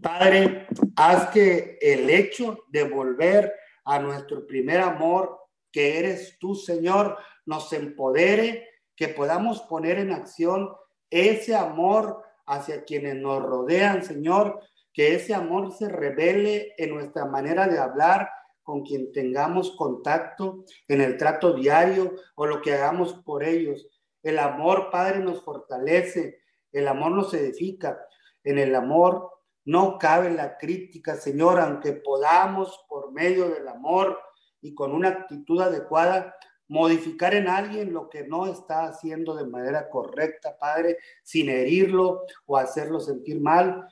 Padre, 0.00 0.68
haz 0.94 1.30
que 1.30 1.76
el 1.80 2.08
hecho 2.08 2.56
de 2.68 2.84
volver 2.84 3.52
a 3.84 3.98
nuestro 3.98 4.46
primer 4.46 4.80
amor, 4.80 5.40
que 5.72 5.98
eres 5.98 6.38
tú, 6.38 6.54
Señor, 6.54 7.18
nos 7.44 7.72
empodere, 7.72 8.68
que 8.94 9.08
podamos 9.08 9.62
poner 9.62 9.98
en 9.98 10.12
acción 10.12 10.70
ese 11.10 11.56
amor 11.56 12.22
hacia 12.46 12.84
quienes 12.84 13.16
nos 13.16 13.42
rodean, 13.42 14.04
Señor, 14.04 14.60
que 14.92 15.16
ese 15.16 15.34
amor 15.34 15.72
se 15.72 15.88
revele 15.88 16.74
en 16.78 16.94
nuestra 16.94 17.24
manera 17.24 17.66
de 17.66 17.80
hablar 17.80 18.30
con 18.66 18.82
quien 18.82 19.12
tengamos 19.12 19.76
contacto 19.76 20.64
en 20.88 21.00
el 21.00 21.16
trato 21.16 21.52
diario 21.52 22.16
o 22.34 22.46
lo 22.46 22.60
que 22.60 22.74
hagamos 22.74 23.14
por 23.14 23.44
ellos. 23.44 23.88
El 24.24 24.40
amor, 24.40 24.90
Padre, 24.90 25.20
nos 25.20 25.40
fortalece, 25.44 26.40
el 26.72 26.88
amor 26.88 27.12
nos 27.12 27.32
edifica. 27.32 28.04
En 28.42 28.58
el 28.58 28.74
amor 28.74 29.30
no 29.64 29.98
cabe 29.98 30.30
la 30.32 30.58
crítica, 30.58 31.14
Señor, 31.14 31.60
aunque 31.60 31.92
podamos 31.92 32.84
por 32.88 33.12
medio 33.12 33.48
del 33.50 33.68
amor 33.68 34.18
y 34.60 34.74
con 34.74 34.92
una 34.92 35.10
actitud 35.10 35.60
adecuada 35.60 36.34
modificar 36.66 37.34
en 37.34 37.46
alguien 37.46 37.92
lo 37.92 38.08
que 38.08 38.26
no 38.26 38.48
está 38.48 38.86
haciendo 38.86 39.36
de 39.36 39.46
manera 39.46 39.88
correcta, 39.90 40.58
Padre, 40.58 40.98
sin 41.22 41.48
herirlo 41.50 42.24
o 42.46 42.56
hacerlo 42.56 42.98
sentir 42.98 43.40
mal. 43.40 43.86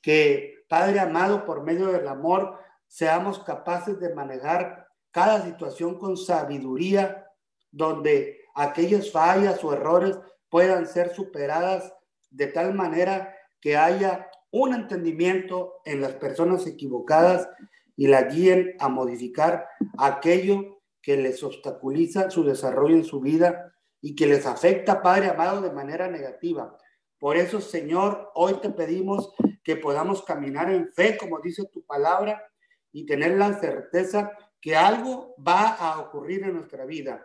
Que, 0.00 0.64
Padre 0.68 1.00
amado, 1.00 1.44
por 1.44 1.64
medio 1.64 1.88
del 1.88 2.06
amor, 2.06 2.60
seamos 2.90 3.38
capaces 3.44 4.00
de 4.00 4.12
manejar 4.12 4.88
cada 5.12 5.44
situación 5.44 5.96
con 5.96 6.16
sabiduría, 6.16 7.24
donde 7.70 8.40
aquellas 8.52 9.12
fallas 9.12 9.62
o 9.62 9.72
errores 9.72 10.18
puedan 10.48 10.88
ser 10.88 11.14
superadas 11.14 11.94
de 12.30 12.48
tal 12.48 12.74
manera 12.74 13.32
que 13.60 13.76
haya 13.76 14.28
un 14.50 14.74
entendimiento 14.74 15.74
en 15.84 16.00
las 16.00 16.14
personas 16.14 16.66
equivocadas 16.66 17.48
y 17.96 18.08
la 18.08 18.22
guíen 18.22 18.74
a 18.80 18.88
modificar 18.88 19.68
aquello 19.96 20.80
que 21.00 21.16
les 21.16 21.44
obstaculiza 21.44 22.28
su 22.28 22.42
desarrollo 22.42 22.96
en 22.96 23.04
su 23.04 23.20
vida 23.20 23.72
y 24.00 24.16
que 24.16 24.26
les 24.26 24.46
afecta, 24.46 25.00
Padre 25.00 25.28
amado, 25.28 25.60
de 25.60 25.70
manera 25.70 26.08
negativa. 26.08 26.76
Por 27.20 27.36
eso, 27.36 27.60
Señor, 27.60 28.32
hoy 28.34 28.54
te 28.54 28.70
pedimos 28.70 29.32
que 29.62 29.76
podamos 29.76 30.24
caminar 30.24 30.72
en 30.72 30.92
fe, 30.92 31.16
como 31.16 31.38
dice 31.38 31.66
tu 31.72 31.84
palabra, 31.84 32.49
y 32.92 33.06
tener 33.06 33.36
la 33.38 33.58
certeza 33.58 34.32
que 34.60 34.76
algo 34.76 35.34
va 35.36 35.68
a 35.68 36.00
ocurrir 36.00 36.44
en 36.44 36.54
nuestra 36.54 36.84
vida. 36.84 37.24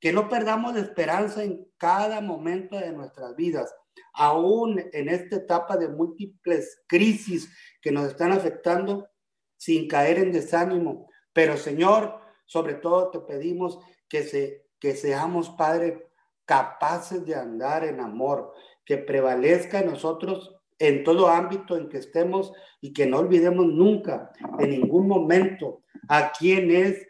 Que 0.00 0.12
no 0.12 0.28
perdamos 0.28 0.76
esperanza 0.76 1.42
en 1.42 1.66
cada 1.78 2.20
momento 2.20 2.78
de 2.78 2.92
nuestras 2.92 3.34
vidas, 3.34 3.74
aún 4.12 4.82
en 4.92 5.08
esta 5.08 5.36
etapa 5.36 5.76
de 5.76 5.88
múltiples 5.88 6.82
crisis 6.86 7.50
que 7.80 7.90
nos 7.90 8.06
están 8.06 8.32
afectando, 8.32 9.08
sin 9.56 9.88
caer 9.88 10.18
en 10.18 10.32
desánimo. 10.32 11.08
Pero, 11.32 11.56
Señor, 11.56 12.20
sobre 12.44 12.74
todo 12.74 13.10
te 13.10 13.20
pedimos 13.20 13.78
que, 14.08 14.22
se, 14.22 14.66
que 14.78 14.94
seamos, 14.94 15.50
Padre, 15.50 16.10
capaces 16.44 17.24
de 17.24 17.34
andar 17.34 17.84
en 17.84 18.00
amor, 18.00 18.52
que 18.84 18.98
prevalezca 18.98 19.80
en 19.80 19.86
nosotros 19.86 20.55
en 20.78 21.04
todo 21.04 21.28
ámbito 21.28 21.76
en 21.76 21.88
que 21.88 21.98
estemos 21.98 22.52
y 22.80 22.92
que 22.92 23.06
no 23.06 23.18
olvidemos 23.18 23.66
nunca, 23.66 24.32
en 24.58 24.70
ningún 24.70 25.08
momento, 25.08 25.82
a 26.08 26.32
quién 26.32 26.70
es 26.70 27.06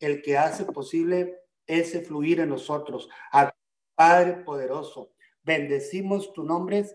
el 0.00 0.22
que 0.22 0.38
hace 0.38 0.64
posible 0.64 1.36
ese 1.66 2.00
fluir 2.00 2.40
en 2.40 2.50
nosotros, 2.50 3.08
a 3.32 3.54
Padre 3.94 4.44
poderoso. 4.44 5.10
Bendecimos 5.42 6.32
tu 6.32 6.44
nombre, 6.44 6.86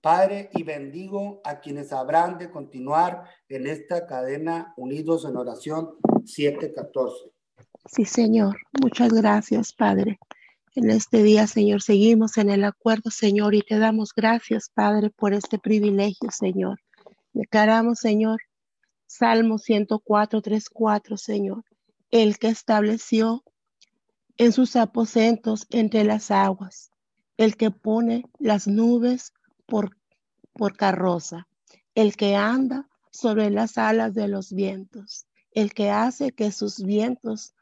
Padre, 0.00 0.50
y 0.54 0.64
bendigo 0.64 1.40
a 1.44 1.60
quienes 1.60 1.92
habrán 1.92 2.36
de 2.38 2.50
continuar 2.50 3.24
en 3.48 3.66
esta 3.66 4.06
cadena 4.06 4.74
unidos 4.76 5.24
en 5.24 5.36
oración 5.36 5.94
714. 6.24 7.30
Sí, 7.86 8.04
Señor. 8.04 8.56
Muchas 8.82 9.12
gracias, 9.12 9.72
Padre. 9.72 10.18
En 10.76 10.90
este 10.90 11.22
día, 11.22 11.46
Señor, 11.46 11.80
seguimos 11.80 12.36
en 12.36 12.50
el 12.50 12.62
acuerdo, 12.62 13.10
Señor, 13.10 13.54
y 13.54 13.62
te 13.62 13.78
damos 13.78 14.12
gracias, 14.14 14.68
Padre, 14.68 15.08
por 15.08 15.32
este 15.32 15.58
privilegio, 15.58 16.30
Señor. 16.30 16.82
Declaramos, 17.32 17.98
Señor, 17.98 18.42
Salmo 19.06 19.56
104, 19.56 20.42
3, 20.42 20.68
4, 20.68 21.16
Señor, 21.16 21.64
el 22.10 22.36
que 22.36 22.48
estableció 22.48 23.42
en 24.36 24.52
sus 24.52 24.76
aposentos 24.76 25.66
entre 25.70 26.04
las 26.04 26.30
aguas, 26.30 26.90
el 27.38 27.56
que 27.56 27.70
pone 27.70 28.26
las 28.38 28.68
nubes 28.68 29.32
por, 29.64 29.96
por 30.52 30.76
carroza, 30.76 31.48
el 31.94 32.16
que 32.16 32.36
anda 32.36 32.86
sobre 33.10 33.48
las 33.48 33.78
alas 33.78 34.12
de 34.12 34.28
los 34.28 34.52
vientos, 34.52 35.24
el 35.52 35.72
que 35.72 35.88
hace 35.88 36.32
que 36.32 36.52
sus 36.52 36.82
vientos 36.82 37.54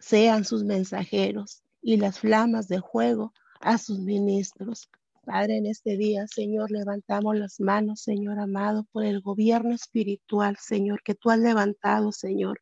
sean 0.00 0.44
sus 0.44 0.64
mensajeros 0.64 1.62
y 1.80 1.96
las 1.96 2.20
flamas 2.20 2.68
de 2.68 2.80
fuego 2.80 3.32
a 3.60 3.78
sus 3.78 4.00
ministros. 4.00 4.90
Padre, 5.24 5.58
en 5.58 5.66
este 5.66 5.96
día, 5.96 6.26
Señor, 6.26 6.70
levantamos 6.70 7.36
las 7.36 7.60
manos, 7.60 8.00
Señor 8.00 8.38
amado, 8.38 8.86
por 8.92 9.04
el 9.04 9.20
gobierno 9.20 9.74
espiritual, 9.74 10.56
Señor, 10.58 11.02
que 11.02 11.14
tú 11.14 11.30
has 11.30 11.38
levantado, 11.38 12.12
Señor. 12.12 12.58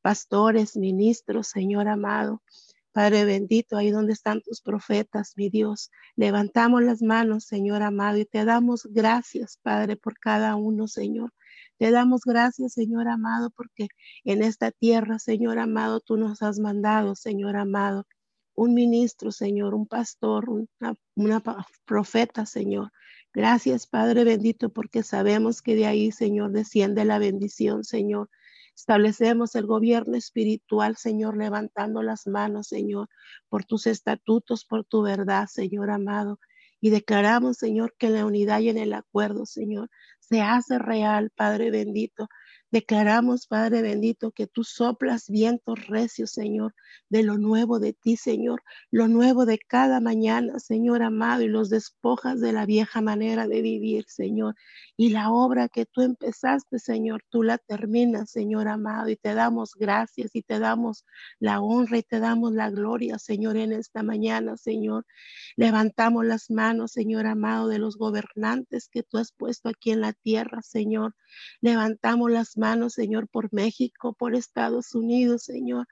Pastores, 0.00 0.76
ministros, 0.76 1.48
Señor 1.48 1.88
amado. 1.88 2.42
Padre 2.92 3.26
bendito, 3.26 3.76
ahí 3.76 3.90
donde 3.90 4.14
están 4.14 4.40
tus 4.40 4.62
profetas, 4.62 5.34
mi 5.36 5.50
Dios. 5.50 5.90
Levantamos 6.14 6.82
las 6.82 7.02
manos, 7.02 7.44
Señor 7.44 7.82
amado, 7.82 8.16
y 8.16 8.24
te 8.24 8.46
damos 8.46 8.86
gracias, 8.90 9.58
Padre, 9.62 9.96
por 9.96 10.18
cada 10.18 10.56
uno, 10.56 10.88
Señor. 10.88 11.34
Te 11.76 11.90
damos 11.90 12.22
gracias, 12.24 12.72
Señor 12.72 13.08
amado, 13.08 13.50
porque 13.50 13.88
en 14.24 14.42
esta 14.42 14.70
tierra, 14.70 15.18
Señor 15.18 15.58
amado, 15.58 16.00
tú 16.00 16.16
nos 16.16 16.40
has 16.40 16.58
mandado, 16.58 17.14
Señor 17.14 17.56
amado, 17.56 18.06
un 18.56 18.74
ministro, 18.74 19.30
Señor, 19.30 19.74
un 19.74 19.86
pastor, 19.86 20.48
una, 20.50 20.96
una 21.14 21.42
profeta, 21.84 22.46
Señor. 22.46 22.90
Gracias, 23.32 23.86
Padre 23.86 24.24
bendito, 24.24 24.70
porque 24.70 25.02
sabemos 25.02 25.60
que 25.60 25.76
de 25.76 25.86
ahí, 25.86 26.10
Señor, 26.10 26.52
desciende 26.52 27.04
la 27.04 27.18
bendición, 27.18 27.84
Señor. 27.84 28.30
Establecemos 28.74 29.54
el 29.54 29.66
gobierno 29.66 30.16
espiritual, 30.16 30.96
Señor, 30.96 31.36
levantando 31.36 32.02
las 32.02 32.26
manos, 32.26 32.68
Señor, 32.68 33.08
por 33.48 33.64
tus 33.64 33.86
estatutos, 33.86 34.64
por 34.64 34.84
tu 34.84 35.02
verdad, 35.02 35.46
Señor 35.48 35.90
amado. 35.90 36.40
Y 36.80 36.90
declaramos, 36.90 37.58
Señor, 37.58 37.94
que 37.98 38.08
la 38.08 38.24
unidad 38.24 38.60
y 38.60 38.70
en 38.70 38.78
el 38.78 38.94
acuerdo, 38.94 39.44
Señor, 39.44 39.90
se 40.18 40.40
hace 40.40 40.78
real, 40.78 41.30
Padre 41.34 41.70
bendito. 41.70 42.28
Declaramos, 42.72 43.46
Padre 43.46 43.80
bendito, 43.80 44.32
que 44.32 44.48
tú 44.48 44.64
soplas 44.64 45.30
vientos 45.30 45.86
recios, 45.86 46.32
Señor, 46.32 46.74
de 47.08 47.22
lo 47.22 47.38
nuevo 47.38 47.78
de 47.78 47.92
ti, 47.92 48.16
Señor, 48.16 48.62
lo 48.90 49.06
nuevo 49.06 49.46
de 49.46 49.58
cada 49.58 50.00
mañana, 50.00 50.58
Señor 50.58 51.02
amado, 51.02 51.42
y 51.42 51.48
los 51.48 51.70
despojas 51.70 52.40
de 52.40 52.52
la 52.52 52.66
vieja 52.66 53.00
manera 53.00 53.46
de 53.46 53.62
vivir, 53.62 54.04
Señor. 54.08 54.56
Y 54.96 55.10
la 55.10 55.30
obra 55.30 55.68
que 55.68 55.86
tú 55.86 56.02
empezaste, 56.02 56.80
Señor, 56.80 57.22
tú 57.28 57.44
la 57.44 57.58
terminas, 57.58 58.30
Señor 58.30 58.66
amado, 58.66 59.08
y 59.10 59.16
te 59.16 59.34
damos 59.34 59.74
gracias 59.74 60.34
y 60.34 60.42
te 60.42 60.58
damos 60.58 61.04
la 61.38 61.60
honra 61.60 61.98
y 61.98 62.02
te 62.02 62.18
damos 62.18 62.52
la 62.52 62.70
gloria, 62.70 63.18
Señor, 63.18 63.56
en 63.56 63.72
esta 63.72 64.02
mañana, 64.02 64.56
Señor. 64.56 65.06
Levantamos 65.54 66.24
las 66.24 66.50
manos, 66.50 66.92
Señor 66.92 67.26
amado, 67.26 67.68
de 67.68 67.78
los 67.78 67.96
gobernantes 67.96 68.88
que 68.88 69.04
tú 69.04 69.18
has 69.18 69.30
puesto 69.32 69.68
aquí 69.68 69.92
en 69.92 70.00
la 70.00 70.12
tierra, 70.12 70.62
Señor. 70.62 71.14
Levantamos 71.60 72.30
las 72.30 72.55
manos, 72.56 72.94
Señor, 72.94 73.28
por 73.28 73.52
México, 73.52 74.14
por 74.18 74.34
Estados 74.34 74.94
Unidos, 74.94 75.44
Señor. 75.44 75.86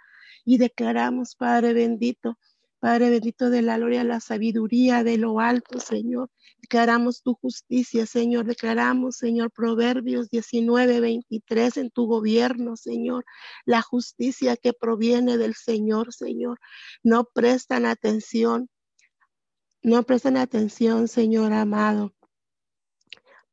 Y 0.44 0.58
declaramos, 0.58 1.36
Padre 1.36 1.72
bendito, 1.72 2.38
Padre 2.84 3.08
bendito 3.08 3.48
de 3.48 3.62
la 3.62 3.78
gloria, 3.78 4.04
la 4.04 4.20
sabiduría 4.20 5.04
de 5.04 5.16
lo 5.16 5.40
alto, 5.40 5.80
Señor. 5.80 6.30
Declaramos 6.60 7.22
tu 7.22 7.34
justicia, 7.34 8.04
Señor. 8.04 8.44
Declaramos, 8.44 9.16
Señor, 9.16 9.50
Proverbios 9.50 10.28
19, 10.28 11.00
23 11.00 11.78
en 11.78 11.90
tu 11.90 12.06
gobierno, 12.06 12.76
Señor. 12.76 13.24
La 13.64 13.80
justicia 13.80 14.56
que 14.56 14.74
proviene 14.74 15.38
del 15.38 15.54
Señor, 15.54 16.12
Señor. 16.12 16.58
No 17.02 17.24
prestan 17.24 17.86
atención. 17.86 18.68
No 19.82 20.02
prestan 20.02 20.36
atención, 20.36 21.08
Señor 21.08 21.54
amado 21.54 22.12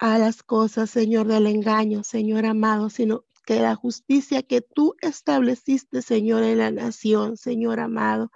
a 0.01 0.17
las 0.17 0.41
cosas, 0.41 0.89
Señor, 0.89 1.27
del 1.27 1.45
engaño, 1.45 2.03
Señor 2.03 2.47
amado, 2.47 2.89
sino 2.89 3.23
que 3.45 3.61
la 3.61 3.75
justicia 3.75 4.41
que 4.41 4.61
tú 4.61 4.95
estableciste, 4.99 6.01
Señor, 6.01 6.41
en 6.43 6.57
la 6.57 6.71
nación, 6.71 7.37
Señor 7.37 7.79
amado, 7.79 8.31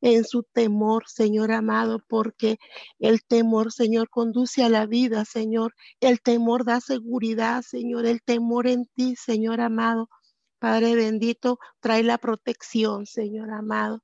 en 0.00 0.24
su 0.24 0.44
temor, 0.44 1.08
Señor 1.08 1.50
amado, 1.50 1.98
porque 2.08 2.58
el 3.00 3.24
temor, 3.24 3.72
Señor, 3.72 4.08
conduce 4.08 4.62
a 4.62 4.68
la 4.68 4.86
vida, 4.86 5.24
Señor. 5.24 5.74
El 5.98 6.20
temor 6.20 6.64
da 6.64 6.80
seguridad, 6.80 7.62
Señor. 7.62 8.06
El 8.06 8.22
temor 8.22 8.68
en 8.68 8.86
ti, 8.94 9.16
Señor 9.16 9.60
amado. 9.60 10.08
Padre 10.60 10.94
bendito, 10.94 11.58
trae 11.80 12.04
la 12.04 12.18
protección, 12.18 13.06
Señor 13.06 13.50
amado 13.50 14.00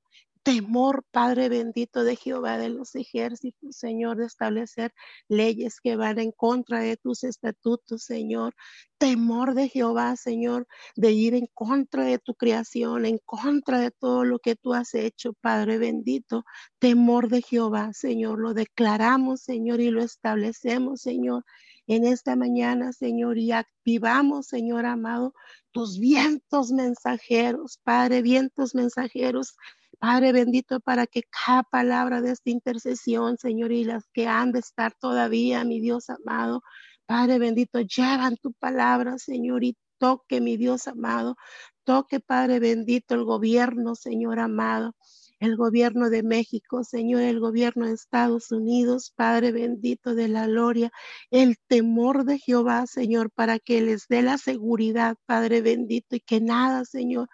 temor, 0.47 1.03
Padre 1.11 1.49
bendito 1.49 2.05
de 2.05 2.15
Jehová 2.15 2.57
de 2.57 2.69
los 2.69 2.95
ejércitos, 2.95 3.75
Señor, 3.75 4.15
de 4.15 4.27
establecer 4.27 4.93
leyes 5.27 5.81
que 5.81 5.97
van 5.97 6.19
en 6.19 6.31
contra 6.31 6.79
de 6.79 6.95
tus 6.95 7.25
estatutos, 7.25 8.03
Señor. 8.03 8.55
Temor 8.97 9.55
de 9.55 9.67
Jehová, 9.67 10.15
Señor, 10.15 10.65
de 10.95 11.11
ir 11.11 11.35
en 11.35 11.47
contra 11.53 12.05
de 12.05 12.17
tu 12.17 12.33
creación, 12.33 13.05
en 13.05 13.17
contra 13.25 13.81
de 13.81 13.91
todo 13.91 14.23
lo 14.23 14.39
que 14.39 14.55
tú 14.55 14.73
has 14.73 14.93
hecho, 14.93 15.33
Padre 15.33 15.79
bendito. 15.79 16.45
Temor 16.79 17.27
de 17.27 17.41
Jehová, 17.41 17.91
Señor, 17.91 18.39
lo 18.39 18.53
declaramos, 18.53 19.41
Señor, 19.41 19.81
y 19.81 19.91
lo 19.91 20.01
establecemos, 20.01 21.01
Señor 21.01 21.43
en 21.87 22.05
esta 22.05 22.35
mañana, 22.35 22.91
Señor, 22.91 23.37
y 23.37 23.53
activamos, 23.53 24.47
Señor 24.47 24.85
amado, 24.85 25.33
tus 25.71 25.99
vientos 25.99 26.71
mensajeros, 26.71 27.79
Padre, 27.81 28.21
vientos 28.21 28.75
mensajeros 28.75 29.55
Padre 29.99 30.31
bendito, 30.31 30.79
para 30.79 31.07
que 31.07 31.23
cada 31.23 31.63
palabra 31.63 32.21
de 32.21 32.31
esta 32.31 32.49
intercesión, 32.49 33.37
Señor, 33.37 33.71
y 33.71 33.83
las 33.83 34.05
que 34.13 34.27
han 34.27 34.51
de 34.51 34.59
estar 34.59 34.93
todavía, 34.93 35.63
mi 35.63 35.79
Dios 35.79 36.09
amado, 36.09 36.61
Padre 37.05 37.39
bendito, 37.39 37.81
llevan 37.81 38.37
tu 38.37 38.53
palabra, 38.53 39.17
Señor, 39.17 39.63
y 39.63 39.75
toque, 39.97 40.41
mi 40.41 40.57
Dios 40.57 40.87
amado, 40.87 41.35
toque, 41.83 42.19
Padre 42.19 42.59
bendito, 42.59 43.15
el 43.15 43.23
gobierno, 43.23 43.95
Señor 43.95 44.39
amado 44.39 44.93
el 45.39 45.55
gobierno 45.55 46.09
de 46.09 46.23
México, 46.23 46.83
Señor, 46.83 47.21
el 47.21 47.39
gobierno 47.39 47.85
de 47.87 47.93
Estados 47.93 48.51
Unidos, 48.51 49.13
Padre 49.15 49.51
bendito 49.51 50.15
de 50.15 50.27
la 50.27 50.47
gloria, 50.47 50.91
el 51.31 51.57
temor 51.67 52.25
de 52.25 52.39
Jehová, 52.39 52.87
Señor, 52.87 53.31
para 53.31 53.59
que 53.59 53.81
les 53.81 54.07
dé 54.07 54.21
la 54.21 54.37
seguridad, 54.37 55.17
Padre 55.25 55.61
bendito, 55.61 56.15
y 56.15 56.19
que 56.21 56.41
nada, 56.41 56.85
Señor, 56.85 57.29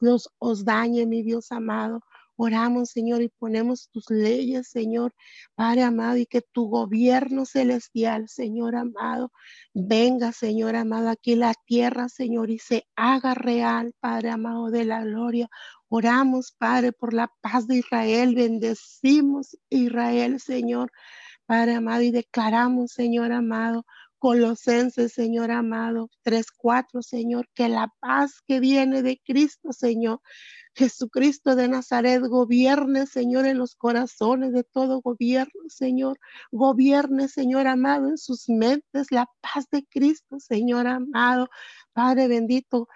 los 0.00 0.28
os 0.38 0.64
dañe, 0.64 1.06
mi 1.06 1.22
Dios 1.22 1.50
amado. 1.52 2.00
Oramos, 2.40 2.90
Señor, 2.90 3.20
y 3.22 3.30
ponemos 3.30 3.88
tus 3.90 4.08
leyes, 4.10 4.68
Señor, 4.68 5.12
Padre 5.56 5.82
amado, 5.82 6.16
y 6.18 6.26
que 6.26 6.40
tu 6.40 6.68
gobierno 6.68 7.44
celestial, 7.44 8.28
Señor 8.28 8.76
amado, 8.76 9.32
venga, 9.74 10.30
Señor 10.30 10.76
amado, 10.76 11.08
aquí 11.08 11.34
la 11.34 11.52
tierra, 11.66 12.08
Señor, 12.08 12.50
y 12.50 12.60
se 12.60 12.86
haga 12.94 13.34
real, 13.34 13.92
Padre 13.98 14.30
amado 14.30 14.70
de 14.70 14.84
la 14.84 15.02
gloria. 15.02 15.48
Oramos, 15.88 16.52
Padre, 16.52 16.92
por 16.92 17.14
la 17.14 17.32
paz 17.40 17.66
de 17.66 17.76
Israel. 17.76 18.34
Bendecimos 18.34 19.56
Israel, 19.70 20.40
Señor, 20.40 20.92
Padre 21.46 21.76
amado, 21.76 22.02
y 22.02 22.10
declaramos, 22.10 22.92
Señor 22.92 23.32
amado, 23.32 23.86
Colosenses, 24.18 25.12
Señor 25.12 25.50
amado, 25.50 26.10
3.4, 26.24 27.02
Señor, 27.02 27.48
que 27.54 27.68
la 27.68 27.92
paz 28.00 28.42
que 28.46 28.60
viene 28.60 29.02
de 29.02 29.20
Cristo, 29.24 29.72
Señor, 29.72 30.20
Jesucristo 30.74 31.56
de 31.56 31.68
Nazaret, 31.68 32.22
gobierne, 32.22 33.06
Señor, 33.06 33.46
en 33.46 33.58
los 33.58 33.74
corazones 33.74 34.52
de 34.52 34.62
todo 34.64 35.00
gobierno, 35.00 35.62
Señor. 35.68 36.18
Gobierne, 36.52 37.28
Señor 37.28 37.66
amado, 37.66 38.08
en 38.08 38.18
sus 38.18 38.48
mentes 38.48 39.10
la 39.10 39.28
paz 39.40 39.66
de 39.70 39.84
Cristo, 39.86 40.38
Señor 40.38 40.86
amado. 40.86 41.48
Padre 41.92 42.28
bendito, 42.28 42.88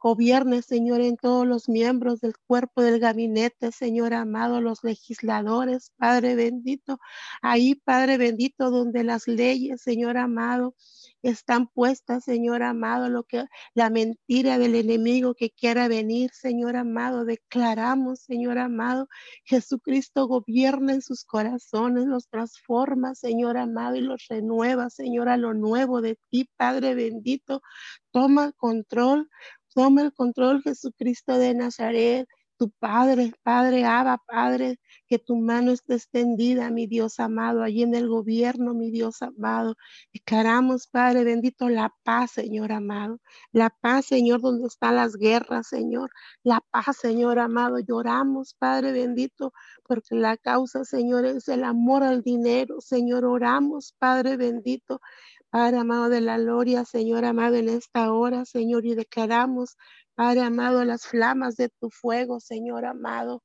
gobierne, 0.00 0.62
Señor, 0.62 1.00
en 1.00 1.16
todos 1.16 1.46
los 1.46 1.68
miembros 1.68 2.20
del 2.20 2.34
cuerpo 2.46 2.82
del 2.82 2.98
gabinete, 2.98 3.72
Señor 3.72 4.14
amado, 4.14 4.60
los 4.60 4.82
legisladores, 4.84 5.92
Padre 5.96 6.34
bendito. 6.34 6.98
Ahí, 7.42 7.74
Padre 7.74 8.16
bendito, 8.16 8.70
donde 8.70 9.04
las 9.04 9.28
leyes, 9.28 9.82
Señor 9.82 10.16
amado, 10.16 10.74
están 11.22 11.68
puestas, 11.68 12.24
Señor 12.24 12.62
amado, 12.62 13.08
lo 13.08 13.24
que 13.24 13.44
la 13.74 13.90
mentira 13.90 14.58
del 14.58 14.74
enemigo 14.74 15.34
que 15.34 15.50
quiera 15.50 15.88
venir, 15.88 16.30
Señor 16.32 16.76
amado, 16.76 17.24
declaramos, 17.24 18.20
Señor 18.20 18.58
amado, 18.58 19.08
Jesucristo 19.44 20.26
gobierna 20.26 20.94
en 20.94 21.02
sus 21.02 21.24
corazones, 21.24 22.06
los 22.06 22.28
transforma, 22.28 23.14
Señor 23.14 23.56
amado, 23.56 23.96
y 23.96 24.00
los 24.00 24.26
renueva, 24.28 24.90
Señor, 24.90 25.28
a 25.28 25.36
lo 25.36 25.54
nuevo 25.54 26.00
de 26.00 26.18
ti, 26.30 26.48
Padre 26.56 26.94
bendito. 26.94 27.62
Toma 28.10 28.52
control, 28.52 29.30
toma 29.74 30.02
el 30.02 30.12
control, 30.12 30.62
Jesucristo 30.62 31.38
de 31.38 31.54
Nazaret 31.54 32.28
tu 32.60 32.70
Padre, 32.78 33.32
Padre 33.42 33.86
Abba, 33.86 34.18
Padre, 34.26 34.78
que 35.08 35.18
tu 35.18 35.36
mano 35.36 35.72
esté 35.72 35.94
extendida, 35.94 36.70
mi 36.70 36.86
Dios 36.86 37.18
amado, 37.18 37.62
allí 37.62 37.82
en 37.82 37.94
el 37.94 38.06
gobierno, 38.06 38.74
mi 38.74 38.90
Dios 38.90 39.22
amado. 39.22 39.76
Declaramos, 40.12 40.86
Padre 40.86 41.24
bendito, 41.24 41.70
la 41.70 41.90
paz, 42.02 42.32
Señor 42.32 42.72
amado. 42.72 43.18
La 43.52 43.70
paz, 43.70 44.04
Señor, 44.04 44.42
donde 44.42 44.66
están 44.66 44.96
las 44.96 45.16
guerras, 45.16 45.68
Señor. 45.68 46.10
La 46.42 46.60
paz, 46.70 46.98
Señor 46.98 47.38
amado. 47.38 47.78
Lloramos, 47.78 48.52
Padre 48.58 48.92
bendito, 48.92 49.54
porque 49.86 50.14
la 50.16 50.36
causa, 50.36 50.84
Señor, 50.84 51.24
es 51.24 51.48
el 51.48 51.64
amor 51.64 52.02
al 52.02 52.20
dinero. 52.20 52.82
Señor, 52.82 53.24
oramos, 53.24 53.94
Padre 53.98 54.36
bendito. 54.36 55.00
Padre 55.48 55.78
amado 55.78 56.10
de 56.10 56.20
la 56.20 56.38
gloria, 56.38 56.84
Señor 56.84 57.24
amado, 57.24 57.56
en 57.56 57.70
esta 57.70 58.12
hora, 58.12 58.44
Señor, 58.44 58.84
y 58.84 58.94
declaramos 58.94 59.78
Padre 60.20 60.42
amado, 60.42 60.84
las 60.84 61.06
flamas 61.06 61.56
de 61.56 61.70
tu 61.70 61.88
fuego, 61.88 62.40
Señor 62.40 62.84
amado. 62.84 63.42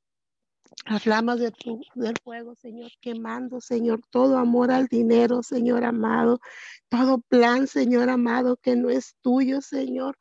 Las 0.86 1.04
flamas 1.04 1.40
de 1.40 1.52
tu, 1.52 1.80
del 1.96 2.16
fuego, 2.22 2.54
Señor, 2.54 2.92
quemando, 3.00 3.62
Señor, 3.62 4.02
todo 4.10 4.38
amor 4.38 4.72
al 4.72 4.88
dinero, 4.88 5.42
Señor 5.42 5.86
amado, 5.86 6.42
todo 6.90 7.20
plan, 7.30 7.68
Señor 7.68 8.10
amado, 8.10 8.58
que 8.58 8.76
no 8.76 8.90
es 8.90 9.16
tuyo, 9.22 9.62
Señor, 9.62 10.18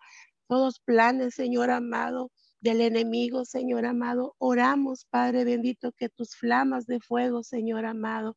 todos 0.47 0.79
planes, 0.79 1.35
Señor 1.35 1.71
amado, 1.71 2.31
del 2.61 2.83
enemigo, 2.83 3.45
Señor 3.45 3.85
amado. 3.85 4.37
Oramos, 4.39 5.07
Padre 5.11 5.45
bendito, 5.45 5.91
que 5.91 6.09
tus 6.09 6.37
flamas 6.37 6.87
de 6.87 7.01
fuego, 7.01 7.43
Señor 7.43 7.85
amado, 7.85 8.37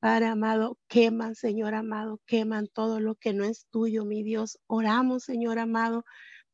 Padre 0.00 0.24
amado, 0.24 0.78
queman, 0.88 1.34
Señor 1.34 1.74
amado, 1.74 2.18
queman 2.24 2.66
todo 2.72 2.98
lo 2.98 3.14
que 3.14 3.34
no 3.34 3.44
es 3.44 3.66
tuyo, 3.70 4.06
mi 4.06 4.22
Dios. 4.22 4.58
Oramos, 4.68 5.24
Señor 5.24 5.58
amado, 5.58 6.06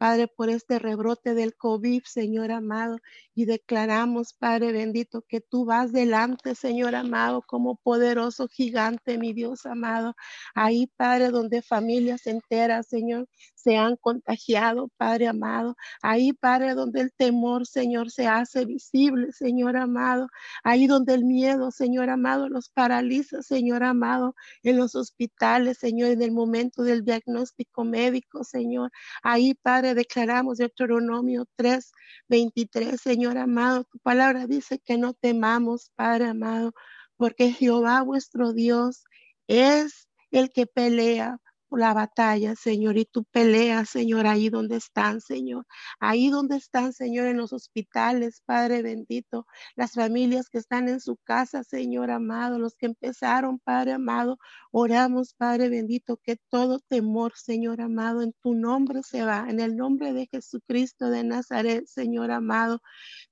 Padre, 0.04 0.28
por 0.28 0.50
este 0.50 0.78
rebrote 0.78 1.32
del 1.32 1.56
COVID, 1.56 2.02
Señor 2.04 2.52
amado, 2.52 2.98
y 3.34 3.46
declaramos, 3.46 4.34
Padre 4.34 4.70
bendito, 4.70 5.22
que 5.26 5.40
tú 5.40 5.64
vas 5.64 5.92
delante, 5.92 6.54
Señor 6.54 6.94
amado, 6.94 7.40
como 7.40 7.76
poderoso 7.76 8.46
gigante, 8.46 9.16
mi 9.16 9.32
Dios 9.32 9.64
amado. 9.64 10.14
Ahí, 10.54 10.88
Padre, 10.88 11.30
donde 11.30 11.62
familias 11.62 12.26
enteras, 12.26 12.86
Señor, 12.86 13.30
se 13.64 13.78
han 13.78 13.96
contagiado, 13.96 14.90
Padre 14.98 15.26
amado. 15.28 15.76
Ahí, 16.02 16.34
Padre, 16.34 16.74
donde 16.74 17.00
el 17.00 17.12
temor, 17.12 17.66
Señor, 17.66 18.10
se 18.10 18.26
hace 18.26 18.66
visible, 18.66 19.32
Señor 19.32 19.76
amado. 19.78 20.28
Ahí 20.62 20.86
donde 20.86 21.14
el 21.14 21.24
miedo, 21.24 21.70
Señor 21.70 22.10
amado, 22.10 22.50
los 22.50 22.68
paraliza, 22.68 23.42
Señor 23.42 23.82
amado, 23.82 24.34
en 24.62 24.76
los 24.76 24.94
hospitales, 24.94 25.78
Señor, 25.78 26.10
en 26.10 26.22
el 26.22 26.32
momento 26.32 26.82
del 26.82 27.04
diagnóstico 27.04 27.84
médico, 27.84 28.44
Señor. 28.44 28.90
Ahí, 29.22 29.54
Padre, 29.54 29.94
declaramos 29.94 30.58
Deuteronomio 30.58 31.46
3, 31.56 31.90
23, 32.28 33.00
Señor 33.00 33.38
amado, 33.38 33.84
tu 33.84 33.98
palabra 33.98 34.46
dice 34.46 34.78
que 34.78 34.98
no 34.98 35.14
temamos, 35.14 35.90
Padre 35.96 36.26
amado, 36.26 36.74
porque 37.16 37.52
Jehová 37.52 38.02
vuestro 38.02 38.52
Dios 38.52 39.04
es 39.46 40.08
el 40.30 40.50
que 40.50 40.66
pelea 40.66 41.38
la 41.70 41.94
batalla, 41.94 42.54
Señor, 42.56 42.96
y 42.98 43.04
tú 43.04 43.24
peleas, 43.24 43.90
Señor, 43.90 44.26
ahí 44.26 44.48
donde 44.48 44.76
están, 44.76 45.20
Señor, 45.20 45.66
ahí 46.00 46.30
donde 46.30 46.56
están, 46.56 46.92
Señor, 46.92 47.26
en 47.26 47.36
los 47.36 47.52
hospitales, 47.52 48.42
Padre 48.44 48.82
bendito, 48.82 49.46
las 49.76 49.92
familias 49.92 50.48
que 50.50 50.58
están 50.58 50.88
en 50.88 51.00
su 51.00 51.16
casa, 51.16 51.64
Señor 51.64 52.10
amado, 52.10 52.58
los 52.58 52.74
que 52.76 52.86
empezaron, 52.86 53.58
Padre 53.58 53.92
amado, 53.92 54.38
oramos, 54.70 55.34
Padre 55.34 55.68
bendito, 55.68 56.16
que 56.18 56.36
todo 56.48 56.80
temor, 56.80 57.32
Señor 57.36 57.80
amado, 57.80 58.22
en 58.22 58.32
tu 58.42 58.54
nombre 58.54 59.02
se 59.02 59.24
va, 59.24 59.46
en 59.48 59.60
el 59.60 59.76
nombre 59.76 60.12
de 60.12 60.26
Jesucristo 60.26 61.10
de 61.10 61.24
Nazaret, 61.24 61.86
Señor 61.86 62.30
amado, 62.30 62.80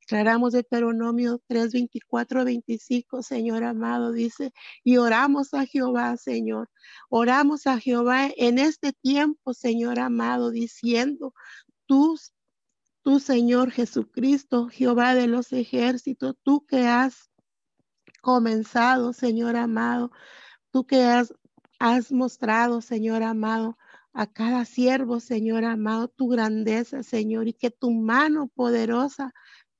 Declaramos 0.02 0.52
Deuteronomio 0.52 1.40
3, 1.46 1.72
24, 1.72 2.44
25, 2.44 3.22
Señor 3.22 3.62
amado, 3.62 4.10
dice, 4.10 4.52
y 4.82 4.96
oramos 4.96 5.54
a 5.54 5.64
Jehová, 5.64 6.16
Señor. 6.16 6.68
Oramos 7.08 7.68
a 7.68 7.78
Jehová 7.78 8.28
en 8.36 8.58
este 8.58 8.92
tiempo, 8.92 9.54
Señor 9.54 10.00
amado, 10.00 10.50
diciendo, 10.50 11.34
tú, 11.86 12.18
tú, 13.02 13.20
Señor 13.20 13.70
Jesucristo, 13.70 14.68
Jehová 14.68 15.14
de 15.14 15.28
los 15.28 15.52
ejércitos, 15.52 16.34
tú 16.42 16.66
que 16.66 16.88
has 16.88 17.30
comenzado, 18.22 19.12
Señor 19.12 19.54
amado, 19.56 20.10
tú 20.72 20.84
que 20.84 21.04
has, 21.04 21.32
has 21.78 22.10
mostrado, 22.10 22.80
Señor 22.80 23.22
amado, 23.22 23.78
a 24.12 24.26
cada 24.26 24.64
siervo, 24.64 25.20
Señor 25.20 25.64
amado, 25.64 26.08
tu 26.08 26.28
grandeza, 26.28 27.02
Señor, 27.02 27.48
y 27.48 27.54
que 27.54 27.70
tu 27.70 27.92
mano 27.92 28.48
poderosa 28.48 29.32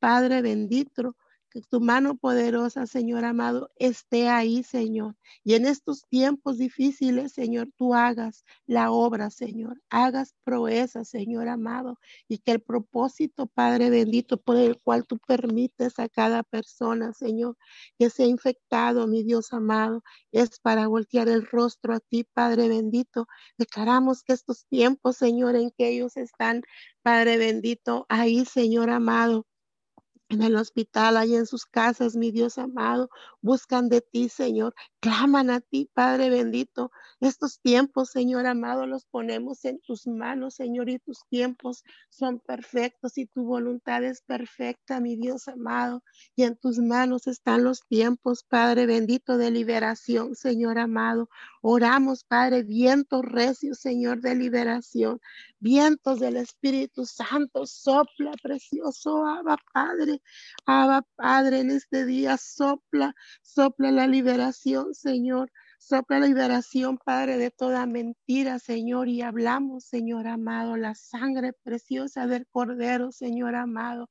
Padre 0.02 0.42
bendito, 0.42 1.14
que 1.48 1.60
tu 1.60 1.80
mano 1.80 2.16
poderosa, 2.16 2.88
Señor 2.88 3.24
amado, 3.24 3.70
esté 3.76 4.28
ahí, 4.28 4.64
Señor. 4.64 5.14
Y 5.44 5.54
en 5.54 5.64
estos 5.64 6.08
tiempos 6.08 6.58
difíciles, 6.58 7.32
Señor, 7.32 7.68
tú 7.76 7.94
hagas 7.94 8.44
la 8.66 8.90
obra, 8.90 9.30
Señor. 9.30 9.80
Hagas 9.90 10.34
proeza, 10.42 11.04
Señor 11.04 11.46
amado. 11.46 12.00
Y 12.26 12.38
que 12.38 12.50
el 12.50 12.60
propósito, 12.60 13.46
Padre 13.46 13.90
bendito, 13.90 14.38
por 14.38 14.56
el 14.56 14.80
cual 14.80 15.06
tú 15.06 15.18
permites 15.18 16.00
a 16.00 16.08
cada 16.08 16.42
persona, 16.42 17.12
Señor, 17.12 17.56
que 17.96 18.10
sea 18.10 18.26
infectado, 18.26 19.06
mi 19.06 19.22
Dios 19.22 19.52
amado, 19.52 20.02
es 20.32 20.58
para 20.58 20.88
voltear 20.88 21.28
el 21.28 21.46
rostro 21.46 21.94
a 21.94 22.00
ti, 22.00 22.24
Padre 22.24 22.68
bendito. 22.68 23.28
Declaramos 23.56 24.24
que 24.24 24.32
estos 24.32 24.66
tiempos, 24.66 25.16
Señor, 25.16 25.54
en 25.54 25.70
que 25.70 25.90
ellos 25.90 26.16
están, 26.16 26.64
Padre 27.02 27.38
bendito, 27.38 28.04
ahí, 28.08 28.44
Señor 28.44 28.90
amado 28.90 29.46
en 30.32 30.42
el 30.42 30.56
hospital, 30.56 31.16
ahí 31.16 31.34
en 31.34 31.46
sus 31.46 31.66
casas, 31.66 32.16
mi 32.16 32.30
Dios 32.30 32.56
amado, 32.58 33.10
buscan 33.42 33.88
de 33.88 34.00
ti, 34.00 34.28
Señor, 34.28 34.74
claman 35.00 35.50
a 35.50 35.60
ti, 35.60 35.90
Padre 35.92 36.30
bendito. 36.30 36.90
Estos 37.20 37.60
tiempos, 37.60 38.10
Señor 38.10 38.46
amado, 38.46 38.86
los 38.86 39.04
ponemos 39.04 39.64
en 39.64 39.80
tus 39.80 40.06
manos, 40.06 40.54
Señor, 40.54 40.88
y 40.88 40.98
tus 40.98 41.26
tiempos 41.28 41.84
son 42.08 42.40
perfectos 42.40 43.18
y 43.18 43.26
tu 43.26 43.44
voluntad 43.44 44.02
es 44.04 44.22
perfecta, 44.22 45.00
mi 45.00 45.16
Dios 45.16 45.48
amado. 45.48 46.02
Y 46.34 46.44
en 46.44 46.56
tus 46.56 46.78
manos 46.78 47.26
están 47.26 47.64
los 47.64 47.82
tiempos, 47.86 48.44
Padre 48.44 48.86
bendito, 48.86 49.36
de 49.36 49.50
liberación, 49.50 50.34
Señor 50.34 50.78
amado. 50.78 51.28
Oramos, 51.60 52.24
Padre, 52.24 52.62
vientos 52.62 53.22
recios, 53.22 53.78
Señor, 53.78 54.20
de 54.20 54.34
liberación, 54.34 55.20
vientos 55.62 56.18
del 56.18 56.36
Espíritu 56.36 57.06
Santo, 57.06 57.66
sopla, 57.66 58.32
precioso, 58.42 59.24
Abba, 59.24 59.56
Padre, 59.72 60.20
Abba, 60.66 61.02
Padre, 61.16 61.60
en 61.60 61.70
este 61.70 62.04
día 62.04 62.36
sopla, 62.36 63.14
sopla 63.42 63.92
la 63.92 64.06
liberación, 64.06 64.94
Señor. 64.94 65.50
Sopla 65.78 66.20
la 66.20 66.26
liberación, 66.28 66.96
Padre, 66.98 67.38
de 67.38 67.50
toda 67.50 67.86
mentira, 67.86 68.60
Señor. 68.60 69.08
Y 69.08 69.22
hablamos, 69.22 69.84
Señor 69.84 70.28
amado, 70.28 70.76
la 70.76 70.94
sangre 70.94 71.52
preciosa 71.64 72.28
del 72.28 72.46
Cordero, 72.46 73.10
Señor 73.10 73.56
amado. 73.56 74.08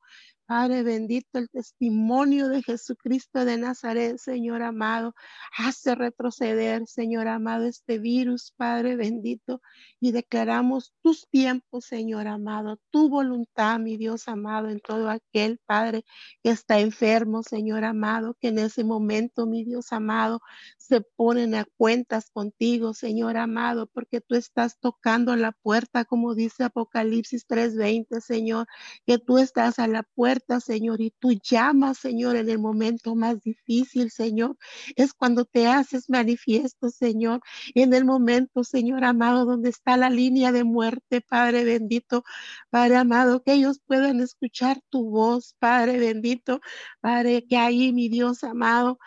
Padre 0.51 0.83
bendito, 0.83 1.39
el 1.39 1.49
testimonio 1.49 2.49
de 2.49 2.61
Jesucristo 2.61 3.45
de 3.45 3.57
Nazaret, 3.57 4.17
Señor 4.17 4.63
amado, 4.63 5.15
hace 5.57 5.95
retroceder, 5.95 6.85
Señor 6.87 7.29
amado, 7.29 7.63
este 7.63 7.99
virus, 7.99 8.51
Padre 8.57 8.97
bendito, 8.97 9.61
y 10.01 10.11
declaramos 10.11 10.93
tus 11.01 11.25
tiempos, 11.29 11.85
Señor 11.85 12.27
amado, 12.27 12.81
tu 12.89 13.07
voluntad, 13.07 13.79
mi 13.79 13.95
Dios 13.95 14.27
amado, 14.27 14.67
en 14.67 14.81
todo 14.81 15.09
aquel, 15.09 15.57
Padre, 15.65 16.03
que 16.43 16.49
está 16.49 16.81
enfermo, 16.81 17.43
Señor 17.43 17.85
amado, 17.85 18.35
que 18.37 18.49
en 18.49 18.59
ese 18.59 18.83
momento, 18.83 19.45
mi 19.45 19.63
Dios 19.63 19.93
amado, 19.93 20.41
se 20.77 20.99
ponen 20.99 21.55
a 21.55 21.63
cuentas 21.77 22.29
contigo, 22.29 22.93
Señor 22.93 23.37
amado, 23.37 23.87
porque 23.87 24.19
tú 24.19 24.35
estás 24.35 24.77
tocando 24.81 25.33
la 25.37 25.53
puerta, 25.53 26.03
como 26.03 26.35
dice 26.35 26.65
Apocalipsis 26.65 27.47
3:20, 27.47 28.19
Señor, 28.19 28.67
que 29.05 29.17
tú 29.17 29.37
estás 29.37 29.79
a 29.79 29.87
la 29.87 30.03
puerta 30.03 30.40
Señor, 30.59 31.01
y 31.01 31.11
tú 31.11 31.31
llamas, 31.31 31.97
Señor, 31.99 32.35
en 32.35 32.49
el 32.49 32.59
momento 32.59 33.15
más 33.15 33.41
difícil, 33.41 34.11
Señor. 34.11 34.57
Es 34.95 35.13
cuando 35.13 35.45
te 35.45 35.67
haces 35.67 36.09
manifiesto, 36.09 36.89
Señor, 36.89 37.41
en 37.75 37.93
el 37.93 38.05
momento, 38.05 38.63
Señor 38.63 39.03
amado, 39.03 39.45
donde 39.45 39.69
está 39.69 39.97
la 39.97 40.09
línea 40.09 40.51
de 40.51 40.63
muerte, 40.63 41.21
Padre 41.21 41.63
bendito, 41.63 42.23
Padre 42.69 42.97
amado, 42.97 43.43
que 43.43 43.53
ellos 43.53 43.79
puedan 43.85 44.19
escuchar 44.19 44.81
tu 44.89 45.09
voz, 45.09 45.55
Padre 45.59 45.99
bendito, 45.99 46.61
Padre, 46.99 47.45
que 47.47 47.57
ahí, 47.57 47.93
mi 47.93 48.09
Dios 48.09 48.43
amado, 48.43 48.99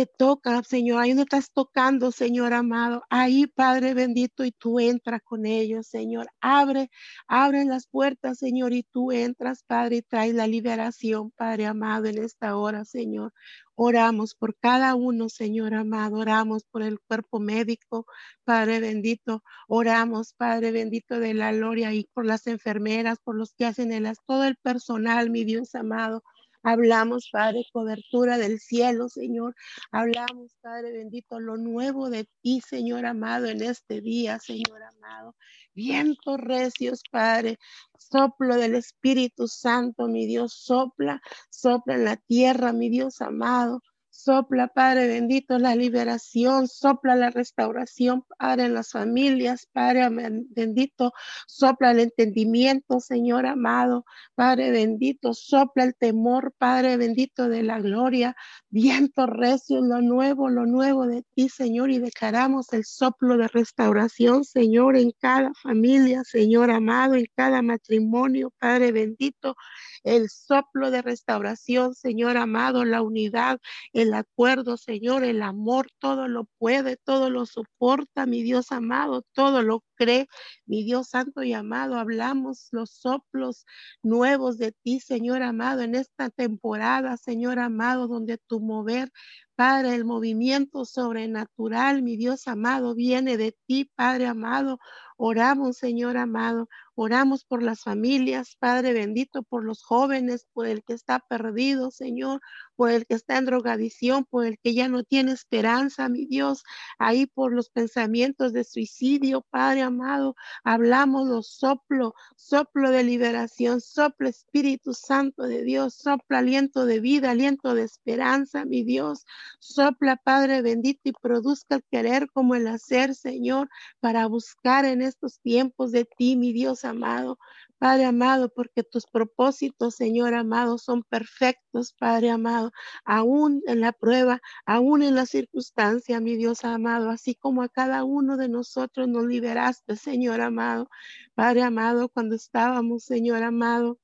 te 0.00 0.06
toca, 0.06 0.62
Señor, 0.62 1.02
ahí 1.02 1.12
no 1.12 1.22
estás 1.22 1.50
tocando, 1.52 2.10
Señor 2.10 2.54
amado, 2.54 3.02
ahí, 3.10 3.46
Padre 3.46 3.92
bendito, 3.92 4.46
y 4.46 4.52
tú 4.52 4.80
entras 4.80 5.20
con 5.22 5.44
ellos, 5.44 5.88
Señor. 5.88 6.28
Abre, 6.40 6.90
abre 7.26 7.66
las 7.66 7.86
puertas, 7.86 8.38
Señor, 8.38 8.72
y 8.72 8.82
tú 8.82 9.12
entras, 9.12 9.62
Padre, 9.62 9.96
y 9.96 10.02
traes 10.02 10.34
la 10.34 10.46
liberación, 10.46 11.32
Padre 11.32 11.66
amado, 11.66 12.06
en 12.06 12.16
esta 12.16 12.56
hora, 12.56 12.86
Señor. 12.86 13.34
Oramos 13.74 14.34
por 14.34 14.56
cada 14.58 14.94
uno, 14.94 15.28
Señor 15.28 15.74
amado. 15.74 16.16
Oramos 16.16 16.64
por 16.64 16.82
el 16.82 16.98
cuerpo 17.00 17.38
médico, 17.38 18.06
Padre 18.44 18.80
bendito. 18.80 19.42
Oramos, 19.68 20.32
Padre 20.32 20.72
bendito 20.72 21.18
de 21.20 21.34
la 21.34 21.52
gloria, 21.52 21.92
y 21.92 22.04
por 22.14 22.24
las 22.24 22.46
enfermeras, 22.46 23.18
por 23.22 23.36
los 23.36 23.52
que 23.52 23.66
hacen 23.66 23.92
el, 23.92 24.10
todo 24.26 24.44
el 24.44 24.56
personal, 24.56 25.28
mi 25.28 25.44
Dios 25.44 25.74
amado. 25.74 26.22
Hablamos, 26.62 27.30
Padre, 27.32 27.64
cobertura 27.72 28.36
del 28.36 28.60
cielo, 28.60 29.08
Señor. 29.08 29.54
Hablamos, 29.90 30.56
Padre 30.60 30.92
bendito, 30.92 31.40
lo 31.40 31.56
nuevo 31.56 32.10
de 32.10 32.26
ti, 32.42 32.60
Señor 32.60 33.06
amado, 33.06 33.46
en 33.46 33.62
este 33.62 34.00
día, 34.02 34.38
Señor 34.38 34.82
amado. 34.82 35.34
Vientos 35.74 36.38
recios, 36.38 37.02
Padre. 37.10 37.58
Soplo 37.98 38.56
del 38.56 38.74
Espíritu 38.74 39.48
Santo, 39.48 40.08
mi 40.08 40.26
Dios, 40.26 40.52
sopla, 40.52 41.22
sopla 41.48 41.94
en 41.94 42.04
la 42.04 42.16
tierra, 42.16 42.72
mi 42.72 42.90
Dios 42.90 43.20
amado. 43.22 43.80
Sopla, 44.12 44.66
Padre 44.66 45.06
bendito, 45.06 45.58
la 45.58 45.76
liberación, 45.76 46.66
sopla 46.66 47.14
la 47.14 47.30
restauración, 47.30 48.24
Padre, 48.38 48.64
en 48.64 48.74
las 48.74 48.90
familias, 48.90 49.68
Padre 49.72 50.08
bendito, 50.10 51.12
sopla 51.46 51.92
el 51.92 52.00
entendimiento, 52.00 52.98
Señor 52.98 53.46
amado, 53.46 54.04
Padre 54.34 54.72
bendito, 54.72 55.32
sopla 55.32 55.84
el 55.84 55.94
temor, 55.94 56.52
Padre 56.58 56.96
bendito 56.96 57.48
de 57.48 57.62
la 57.62 57.78
gloria, 57.80 58.36
viento 58.68 59.26
recio, 59.26 59.80
lo 59.80 60.02
nuevo, 60.02 60.48
lo 60.50 60.66
nuevo 60.66 61.06
de 61.06 61.22
ti, 61.34 61.48
Señor, 61.48 61.90
y 61.90 61.98
declaramos 61.98 62.72
el 62.72 62.84
soplo 62.84 63.36
de 63.36 63.46
restauración, 63.46 64.44
Señor, 64.44 64.96
en 64.96 65.12
cada 65.12 65.52
familia, 65.62 66.24
Señor 66.24 66.72
amado, 66.72 67.14
en 67.14 67.26
cada 67.36 67.62
matrimonio, 67.62 68.52
Padre 68.58 68.90
bendito, 68.90 69.54
el 70.02 70.28
soplo 70.30 70.90
de 70.90 71.02
restauración, 71.02 71.94
Señor 71.94 72.36
amado, 72.36 72.84
la 72.84 73.02
unidad, 73.02 73.60
el 74.00 74.14
acuerdo, 74.14 74.76
Señor, 74.76 75.24
el 75.24 75.42
amor, 75.42 75.88
todo 75.98 76.28
lo 76.28 76.44
puede, 76.58 76.96
todo 76.96 77.30
lo 77.30 77.46
soporta, 77.46 78.26
mi 78.26 78.42
Dios 78.42 78.72
amado, 78.72 79.22
todo 79.32 79.62
lo 79.62 79.82
cree, 80.00 80.28
mi 80.64 80.82
Dios 80.82 81.08
santo 81.10 81.42
y 81.42 81.52
amado. 81.52 81.96
Hablamos 81.96 82.68
los 82.72 82.90
soplos 82.90 83.66
nuevos 84.02 84.56
de 84.56 84.72
ti, 84.72 84.98
Señor 85.00 85.42
amado, 85.42 85.82
en 85.82 85.94
esta 85.94 86.30
temporada, 86.30 87.18
Señor 87.18 87.58
amado, 87.58 88.08
donde 88.08 88.38
tu 88.38 88.60
mover 88.60 89.12
Padre, 89.60 89.94
el 89.94 90.06
movimiento 90.06 90.86
sobrenatural, 90.86 92.00
mi 92.02 92.16
Dios 92.16 92.48
amado, 92.48 92.94
viene 92.94 93.36
de 93.36 93.54
ti, 93.66 93.90
Padre 93.94 94.24
amado. 94.24 94.78
Oramos, 95.18 95.76
Señor 95.76 96.16
amado. 96.16 96.66
Oramos 96.94 97.44
por 97.44 97.62
las 97.62 97.82
familias, 97.82 98.56
Padre 98.58 98.94
bendito, 98.94 99.42
por 99.42 99.62
los 99.62 99.82
jóvenes, 99.82 100.46
por 100.54 100.66
el 100.66 100.82
que 100.82 100.94
está 100.94 101.18
perdido, 101.18 101.90
Señor, 101.90 102.40
por 102.74 102.90
el 102.90 103.04
que 103.04 103.12
está 103.16 103.36
en 103.36 103.44
drogadicción, 103.44 104.24
por 104.24 104.46
el 104.46 104.58
que 104.58 104.72
ya 104.72 104.88
no 104.88 105.04
tiene 105.04 105.32
esperanza, 105.32 106.08
mi 106.08 106.24
Dios. 106.24 106.62
Ahí 106.98 107.26
por 107.26 107.52
los 107.52 107.68
pensamientos 107.68 108.54
de 108.54 108.64
suicidio, 108.64 109.42
Padre 109.50 109.82
amado. 109.90 110.34
Hablamos 110.64 111.28
los 111.28 111.46
soplo, 111.46 112.14
soplo 112.36 112.90
de 112.90 113.04
liberación, 113.04 113.80
soplo 113.80 114.28
Espíritu 114.28 114.94
Santo 114.94 115.42
de 115.44 115.62
Dios, 115.62 115.94
sopla 115.94 116.38
aliento 116.38 116.86
de 116.86 117.00
vida, 117.00 117.30
aliento 117.30 117.74
de 117.74 117.82
esperanza, 117.82 118.64
mi 118.64 118.82
Dios. 118.82 119.26
Sopla, 119.58 120.16
Padre 120.16 120.62
bendito, 120.62 121.02
y 121.04 121.12
produzca 121.12 121.76
el 121.76 121.84
querer 121.90 122.28
como 122.32 122.54
el 122.54 122.66
hacer, 122.66 123.14
Señor, 123.14 123.68
para 124.00 124.26
buscar 124.26 124.84
en 124.84 125.02
estos 125.02 125.40
tiempos 125.40 125.92
de 125.92 126.04
ti, 126.04 126.36
mi 126.36 126.52
Dios 126.52 126.84
amado. 126.84 127.38
Padre 127.80 128.04
amado, 128.04 128.50
porque 128.50 128.82
tus 128.82 129.06
propósitos, 129.06 129.94
Señor 129.94 130.34
amado, 130.34 130.76
son 130.76 131.02
perfectos, 131.02 131.94
Padre 131.98 132.28
amado, 132.30 132.72
aún 133.06 133.62
en 133.66 133.80
la 133.80 133.92
prueba, 133.92 134.42
aún 134.66 135.02
en 135.02 135.14
la 135.14 135.24
circunstancia, 135.24 136.20
mi 136.20 136.36
Dios 136.36 136.62
amado, 136.66 137.08
así 137.08 137.34
como 137.34 137.62
a 137.62 137.70
cada 137.70 138.04
uno 138.04 138.36
de 138.36 138.50
nosotros 138.50 139.08
nos 139.08 139.24
liberaste, 139.24 139.96
Señor 139.96 140.42
amado. 140.42 140.90
Padre 141.34 141.62
amado, 141.62 142.10
cuando 142.10 142.34
estábamos, 142.36 143.04
Señor 143.04 143.42
amado, 143.42 143.98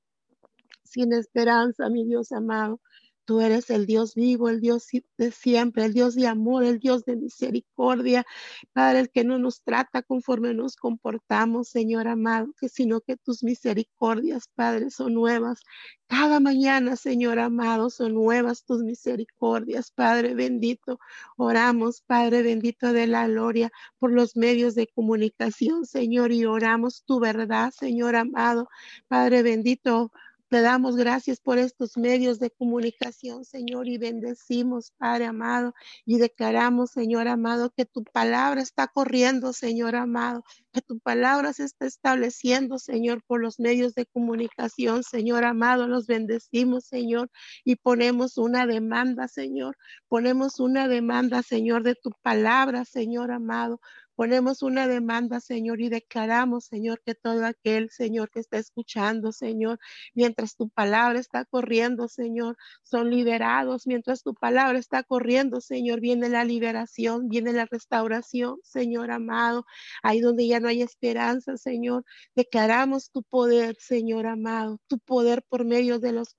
sin 0.83 1.13
esperanza, 1.13 1.87
mi 1.89 2.03
Dios 2.03 2.31
amado. 2.31 2.81
Tú 3.27 3.41
eres 3.41 3.69
el 3.69 3.85
Dios 3.85 4.15
vivo, 4.15 4.47
el 4.47 4.61
Dios 4.61 4.87
de 5.17 5.31
siempre, 5.33 5.83
el 5.83 5.93
Dios 5.93 6.15
de 6.15 6.27
amor, 6.27 6.63
el 6.63 6.79
Dios 6.79 7.03
de 7.03 7.17
misericordia, 7.17 8.25
Padre, 8.71 9.01
el 9.01 9.09
que 9.09 9.25
no 9.25 9.37
nos 9.37 9.63
trata 9.63 10.01
conforme 10.01 10.53
nos 10.53 10.77
comportamos, 10.77 11.67
Señor 11.67 12.07
amado, 12.07 12.53
que 12.57 12.69
sino 12.69 13.01
que 13.01 13.17
tus 13.17 13.43
misericordias, 13.43 14.47
Padre, 14.55 14.91
son 14.91 15.13
nuevas. 15.13 15.59
Cada 16.07 16.39
mañana, 16.39 16.95
Señor 16.95 17.37
amado, 17.39 17.89
son 17.89 18.13
nuevas 18.13 18.63
tus 18.63 18.81
misericordias, 18.81 19.91
Padre 19.91 20.33
bendito. 20.33 20.97
Oramos, 21.35 21.99
Padre 21.99 22.43
bendito 22.43 22.93
de 22.93 23.07
la 23.07 23.27
gloria, 23.27 23.71
por 23.99 24.13
los 24.13 24.37
medios 24.37 24.73
de 24.73 24.87
comunicación, 24.87 25.85
Señor, 25.85 26.31
y 26.31 26.45
oramos 26.45 27.03
tu 27.03 27.19
verdad, 27.19 27.73
Señor 27.77 28.15
amado, 28.15 28.69
Padre 29.09 29.43
bendito. 29.43 30.13
Te 30.49 30.61
damos 30.61 30.95
gracias 30.95 31.41
por 31.41 31.57
estos 31.57 31.97
medios 31.97 32.39
de 32.39 32.51
comunicación, 32.51 33.43
Señor, 33.43 33.89
y 33.89 33.97
bendecimos, 33.97 34.93
Padre 34.97 35.25
amado, 35.25 35.73
y 36.05 36.19
declaramos, 36.19 36.91
Señor 36.91 37.27
amado, 37.27 37.69
que 37.75 37.85
tu 37.85 38.05
palabra 38.05 38.61
está 38.61 38.87
corriendo, 38.87 39.51
Señor 39.51 39.97
amado, 39.97 40.45
que 40.71 40.81
tu 40.81 40.99
palabra 40.99 41.51
se 41.51 41.65
está 41.65 41.85
estableciendo, 41.85 42.79
Señor, 42.79 43.21
por 43.27 43.41
los 43.41 43.59
medios 43.59 43.93
de 43.93 44.05
comunicación, 44.05 45.03
Señor 45.03 45.43
amado, 45.43 45.89
los 45.89 46.07
bendecimos, 46.07 46.85
Señor, 46.85 47.29
y 47.65 47.75
ponemos 47.75 48.37
una 48.37 48.65
demanda, 48.65 49.27
Señor, 49.27 49.75
ponemos 50.07 50.61
una 50.61 50.87
demanda, 50.87 51.43
Señor, 51.43 51.83
de 51.83 51.95
tu 51.95 52.11
palabra, 52.21 52.85
Señor 52.85 53.31
amado, 53.31 53.81
Ponemos 54.17 54.63
una 54.63 54.87
demanda, 54.87 55.39
Señor, 55.39 55.79
y 55.79 55.89
declaramos, 55.89 56.65
Señor, 56.65 57.03
que 57.05 57.13
todo 57.13 57.45
aquel, 57.45 57.91
Señor, 57.91 58.31
que 58.31 58.39
está 58.39 58.57
escuchando, 58.57 59.31
Señor, 59.31 59.77
mientras 60.15 60.55
tu 60.55 60.69
palabra 60.69 61.19
está 61.19 61.45
corriendo, 61.45 62.07
Señor, 62.07 62.57
son 62.81 63.11
liberados. 63.11 63.85
Mientras 63.85 64.23
tu 64.23 64.33
palabra 64.33 64.79
está 64.79 65.03
corriendo, 65.03 65.61
Señor, 65.61 65.99
viene 66.01 66.29
la 66.29 66.45
liberación, 66.45 67.29
viene 67.29 67.53
la 67.53 67.65
restauración, 67.65 68.57
Señor 68.63 69.11
amado. 69.11 69.67
Ahí 70.01 70.19
donde 70.19 70.47
ya 70.47 70.59
no 70.59 70.67
hay 70.67 70.81
esperanza, 70.81 71.55
Señor, 71.55 72.03
declaramos 72.35 73.11
tu 73.11 73.21
poder, 73.21 73.75
Señor 73.79 74.25
amado, 74.25 74.79
tu 74.87 74.97
poder 74.97 75.43
por 75.47 75.63
medio 75.63 75.99
de 75.99 76.11
los, 76.11 76.33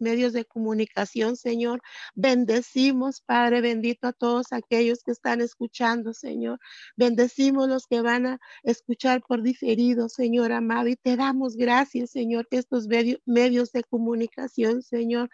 medios 0.00 0.32
de 0.32 0.44
comunicación, 0.46 1.36
Señor. 1.36 1.80
Bendecimos, 2.16 3.20
Padre 3.20 3.60
bendito, 3.60 4.08
a 4.08 4.12
todos 4.12 4.52
aquellos 4.52 5.04
que 5.04 5.12
están 5.12 5.40
escuchando, 5.40 6.12
Señor. 6.12 6.58
Bendecimos 6.96 7.68
los 7.68 7.86
que 7.86 8.00
van 8.00 8.26
a 8.26 8.38
escuchar 8.62 9.22
por 9.26 9.42
diferido, 9.42 10.08
Señor 10.08 10.52
amado, 10.52 10.88
y 10.88 10.96
te 10.96 11.16
damos 11.16 11.56
gracias, 11.56 12.10
Señor, 12.10 12.48
que 12.48 12.58
estos 12.58 12.86
medios 13.26 13.72
de 13.72 13.84
comunicación, 13.84 14.82
Señor, 14.82 15.30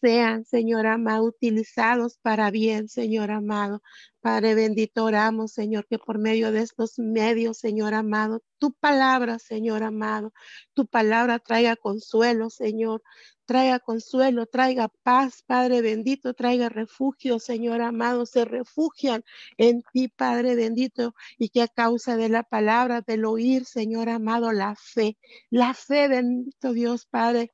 sean, 0.00 0.44
Señor 0.44 0.86
amado, 0.86 1.24
utilizados 1.24 2.18
para 2.18 2.50
bien, 2.50 2.88
Señor 2.88 3.30
amado. 3.30 3.82
Padre 4.30 4.54
bendito, 4.54 5.04
oramos, 5.04 5.52
Señor, 5.52 5.86
que 5.86 5.98
por 5.98 6.18
medio 6.18 6.52
de 6.52 6.60
estos 6.60 6.98
medios, 6.98 7.56
Señor 7.56 7.94
amado, 7.94 8.42
tu 8.58 8.74
palabra, 8.74 9.38
Señor 9.38 9.82
amado, 9.82 10.34
tu 10.74 10.86
palabra 10.86 11.38
traiga 11.38 11.76
consuelo, 11.76 12.50
Señor, 12.50 13.02
traiga 13.46 13.78
consuelo, 13.78 14.44
traiga 14.44 14.88
paz, 15.02 15.42
Padre 15.46 15.80
bendito, 15.80 16.34
traiga 16.34 16.68
refugio, 16.68 17.38
Señor 17.38 17.80
amado, 17.80 18.26
se 18.26 18.44
refugian 18.44 19.24
en 19.56 19.82
ti, 19.94 20.08
Padre 20.08 20.56
bendito, 20.56 21.14
y 21.38 21.48
que 21.48 21.62
a 21.62 21.68
causa 21.68 22.18
de 22.18 22.28
la 22.28 22.42
palabra, 22.42 23.00
del 23.00 23.24
oír, 23.24 23.64
Señor 23.64 24.10
amado, 24.10 24.52
la 24.52 24.74
fe, 24.76 25.16
la 25.48 25.72
fe, 25.72 26.06
bendito 26.06 26.74
Dios, 26.74 27.06
Padre, 27.06 27.50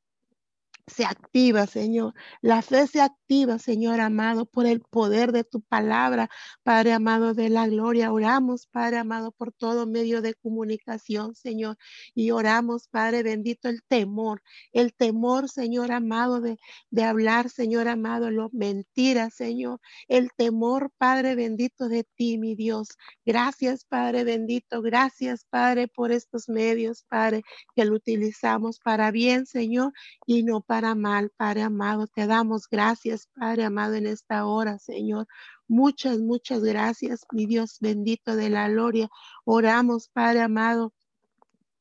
se 0.87 1.05
activa, 1.05 1.67
Señor. 1.67 2.15
La 2.41 2.63
fe 2.63 2.87
se 2.87 3.01
activa 3.01 3.24
Señor 3.59 4.01
amado, 4.01 4.45
por 4.45 4.67
el 4.67 4.81
poder 4.81 5.33
de 5.33 5.45
tu 5.45 5.63
palabra, 5.63 6.29
Padre 6.63 6.93
amado 6.93 7.33
de 7.35 7.49
la 7.49 7.67
gloria. 7.67 8.13
Oramos, 8.13 8.67
Padre 8.67 8.99
amado, 8.99 9.33
por 9.33 9.51
todo 9.51 9.87
medio 9.87 10.21
de 10.21 10.35
comunicación, 10.35 11.35
Señor. 11.35 11.79
Y 12.15 12.31
oramos, 12.33 12.87
Padre 12.89 13.23
bendito, 13.23 13.69
el 13.69 13.83
temor, 13.83 14.43
el 14.73 14.93
temor, 14.95 15.49
Señor 15.49 15.91
amado, 15.91 16.41
de, 16.41 16.59
de 16.91 17.05
hablar, 17.05 17.49
Señor 17.49 17.89
amado, 17.89 18.31
lo 18.31 18.51
mentiras, 18.53 19.35
Señor. 19.35 19.81
El 20.07 20.31
temor, 20.37 20.91
Padre 20.99 21.35
bendito 21.35 21.89
de 21.89 22.05
ti, 22.05 22.37
mi 22.39 22.55
Dios. 22.55 22.89
Gracias, 23.25 23.85
Padre 23.87 24.25
bendito. 24.25 24.83
Gracias, 24.83 25.47
Padre, 25.49 25.89
por 25.89 26.13
estos 26.13 26.49
medios, 26.49 27.05
Padre, 27.09 27.43
que 27.75 27.85
lo 27.87 27.95
utilizamos 27.97 28.79
para 28.81 29.11
bien, 29.11 29.47
Señor, 29.47 29.93
y 30.27 30.43
no 30.43 30.61
para 30.61 30.95
mal, 30.95 31.31
Padre 31.37 31.63
amado. 31.63 32.07
Te 32.07 32.27
damos 32.27 32.69
gracias, 32.69 33.24
Padre 33.35 33.65
amado, 33.65 33.95
en 33.95 34.07
esta 34.07 34.47
hora, 34.47 34.79
Señor. 34.79 35.27
Muchas, 35.69 36.19
muchas 36.19 36.63
gracias, 36.63 37.27
mi 37.33 37.47
Dios 37.47 37.79
bendito 37.81 38.37
de 38.37 38.51
la 38.51 38.69
gloria. 38.69 39.09
Oramos, 39.45 40.09
Padre 40.09 40.43
amado. 40.43 40.93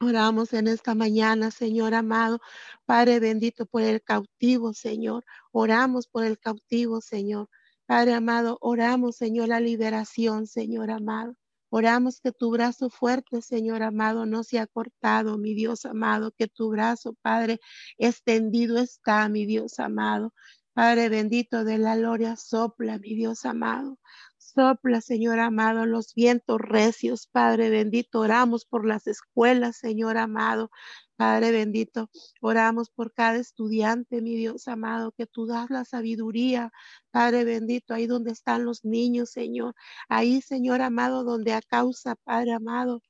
Oramos 0.02 0.52
en 0.54 0.68
esta 0.68 0.96
mañana, 0.96 1.50
Señor 1.50 1.94
amado, 1.94 2.39
Padre 2.86 3.20
bendito 3.20 3.66
por 3.66 3.84
el 3.84 4.02
cautivo, 4.04 4.74
Señor. 4.74 5.24
Oramos 5.52 6.08
por 6.08 6.26
el 6.26 6.38
cautivo, 6.39 7.00
Señor. 7.00 7.50
Padre 7.86 8.14
amado, 8.14 8.58
oramos, 8.62 9.16
Señor, 9.16 9.48
la 9.50 9.60
liberación, 9.60 10.48
Señor 10.48 10.91
amado. 10.91 11.36
Oramos 11.70 12.20
que 12.22 12.32
tu 12.32 12.52
brazo 12.52 12.89
fuerte, 12.89 13.41
Señor 13.41 13.82
amado, 13.82 14.26
no 14.26 14.44
se 14.44 14.60
ha 14.60 14.68
cortado, 14.68 15.38
mi 15.38 15.56
Dios 15.56 15.86
amado, 15.86 16.32
que 16.32 16.48
tu 16.48 16.70
brazo, 16.70 17.16
Padre, 17.22 17.60
extendido 17.98 18.78
está, 18.78 19.28
mi 19.28 19.46
Dios 19.46 19.80
amado. 19.80 20.34
Padre 20.74 21.09
bendito 21.09 21.63
de 21.63 21.78
la 21.78 21.95
gloria, 21.95 22.36
sopla, 22.36 22.97
mi 22.97 23.13
Dios 23.15 23.45
amado. 23.45 23.99
Sopla, 24.38 25.01
Señor 25.01 25.39
amado, 25.39 25.86
los 25.86 26.15
vientos 26.15 26.59
recios, 26.59 27.28
Padre 27.28 27.69
bendito. 27.69 28.19
Oramos 28.21 28.65
por 28.65 28.86
las 28.86 29.05
escuelas, 29.05 29.78
Señor 29.78 30.17
amado. 30.17 30.71
Padre 31.15 31.51
bendito, 31.51 32.09
oramos 32.41 32.89
por 32.89 33.13
cada 33.13 33.38
estudiante, 33.38 34.21
mi 34.21 34.36
Dios 34.36 34.67
amado, 34.67 35.11
que 35.11 35.28
tú 35.28 35.45
das 35.45 35.69
la 35.69 35.86
sabiduría, 35.86 36.71
Padre 37.11 37.43
bendito, 37.43 37.93
ahí 37.93 38.07
donde 38.07 38.32
están 38.32 38.65
los 38.65 38.84
niños, 38.84 39.30
Señor. 39.30 39.76
Ahí, 40.09 40.41
Señor 40.41 40.82
amado, 40.82 41.24
donde 41.24 41.53
a 41.53 41.61
causa, 41.61 42.15
Padre 42.15 42.53
amado, 42.53 43.03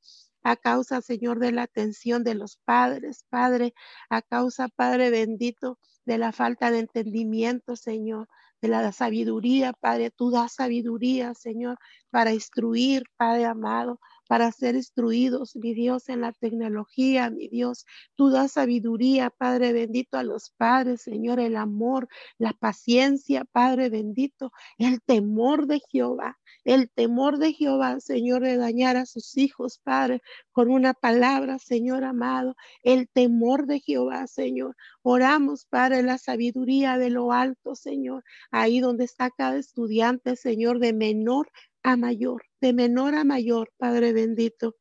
a 0.43 0.57
causa, 0.57 1.01
Señor, 1.01 1.39
de 1.39 1.53
la 1.53 1.63
atención 1.63 2.23
de 2.23 2.35
los 2.35 2.57
padres, 2.57 3.25
Padre, 3.29 3.73
a 4.09 4.21
causa, 4.21 4.67
Padre 4.67 5.09
bendito, 5.09 5.79
de 6.05 6.17
la 6.17 6.31
falta 6.31 6.71
de 6.71 6.79
entendimiento, 6.79 7.75
Señor, 7.75 8.27
de 8.61 8.67
la 8.69 8.91
sabiduría, 8.91 9.73
Padre, 9.73 10.11
tú 10.11 10.31
das 10.31 10.53
sabiduría, 10.53 11.33
Señor, 11.33 11.77
para 12.09 12.33
instruir, 12.33 13.03
Padre 13.17 13.45
amado, 13.45 13.99
para 14.33 14.51
ser 14.51 14.73
instruidos, 14.73 15.55
mi 15.55 15.75
Dios, 15.75 16.09
en 16.09 16.21
la 16.21 16.31
tecnología, 16.31 17.29
mi 17.29 17.49
Dios. 17.49 17.85
Tú 18.15 18.31
das 18.31 18.53
sabiduría, 18.53 19.29
Padre 19.29 19.73
bendito, 19.73 20.17
a 20.17 20.23
los 20.23 20.49
padres, 20.57 21.03
Señor, 21.03 21.39
el 21.39 21.55
amor, 21.55 22.07
la 22.39 22.53
paciencia, 22.53 23.45
Padre 23.45 23.89
bendito, 23.89 24.51
el 24.79 25.03
temor 25.03 25.67
de 25.67 25.81
Jehová, 25.87 26.39
el 26.63 26.89
temor 26.89 27.37
de 27.37 27.53
Jehová, 27.53 27.99
Señor, 27.99 28.41
de 28.41 28.57
dañar 28.57 28.97
a 28.97 29.05
sus 29.05 29.37
hijos, 29.37 29.79
Padre, 29.83 30.23
con 30.51 30.71
una 30.71 30.95
palabra, 30.95 31.59
Señor 31.59 32.03
amado, 32.03 32.55
el 32.81 33.07
temor 33.09 33.67
de 33.67 33.81
Jehová, 33.81 34.25
Señor. 34.25 34.75
Oramos, 35.03 35.67
Padre, 35.67 36.01
la 36.01 36.17
sabiduría 36.17 36.97
de 36.97 37.11
lo 37.11 37.33
alto, 37.33 37.75
Señor, 37.75 38.23
ahí 38.49 38.79
donde 38.79 39.03
está 39.03 39.29
cada 39.29 39.57
estudiante, 39.57 40.35
Señor, 40.35 40.79
de 40.79 40.93
menor 40.93 41.51
a 41.83 41.97
mayor, 41.97 42.43
de 42.61 42.73
menor 42.73 43.15
a 43.15 43.23
mayor, 43.25 43.71
Padre 43.77 44.13
bendito. 44.13 44.75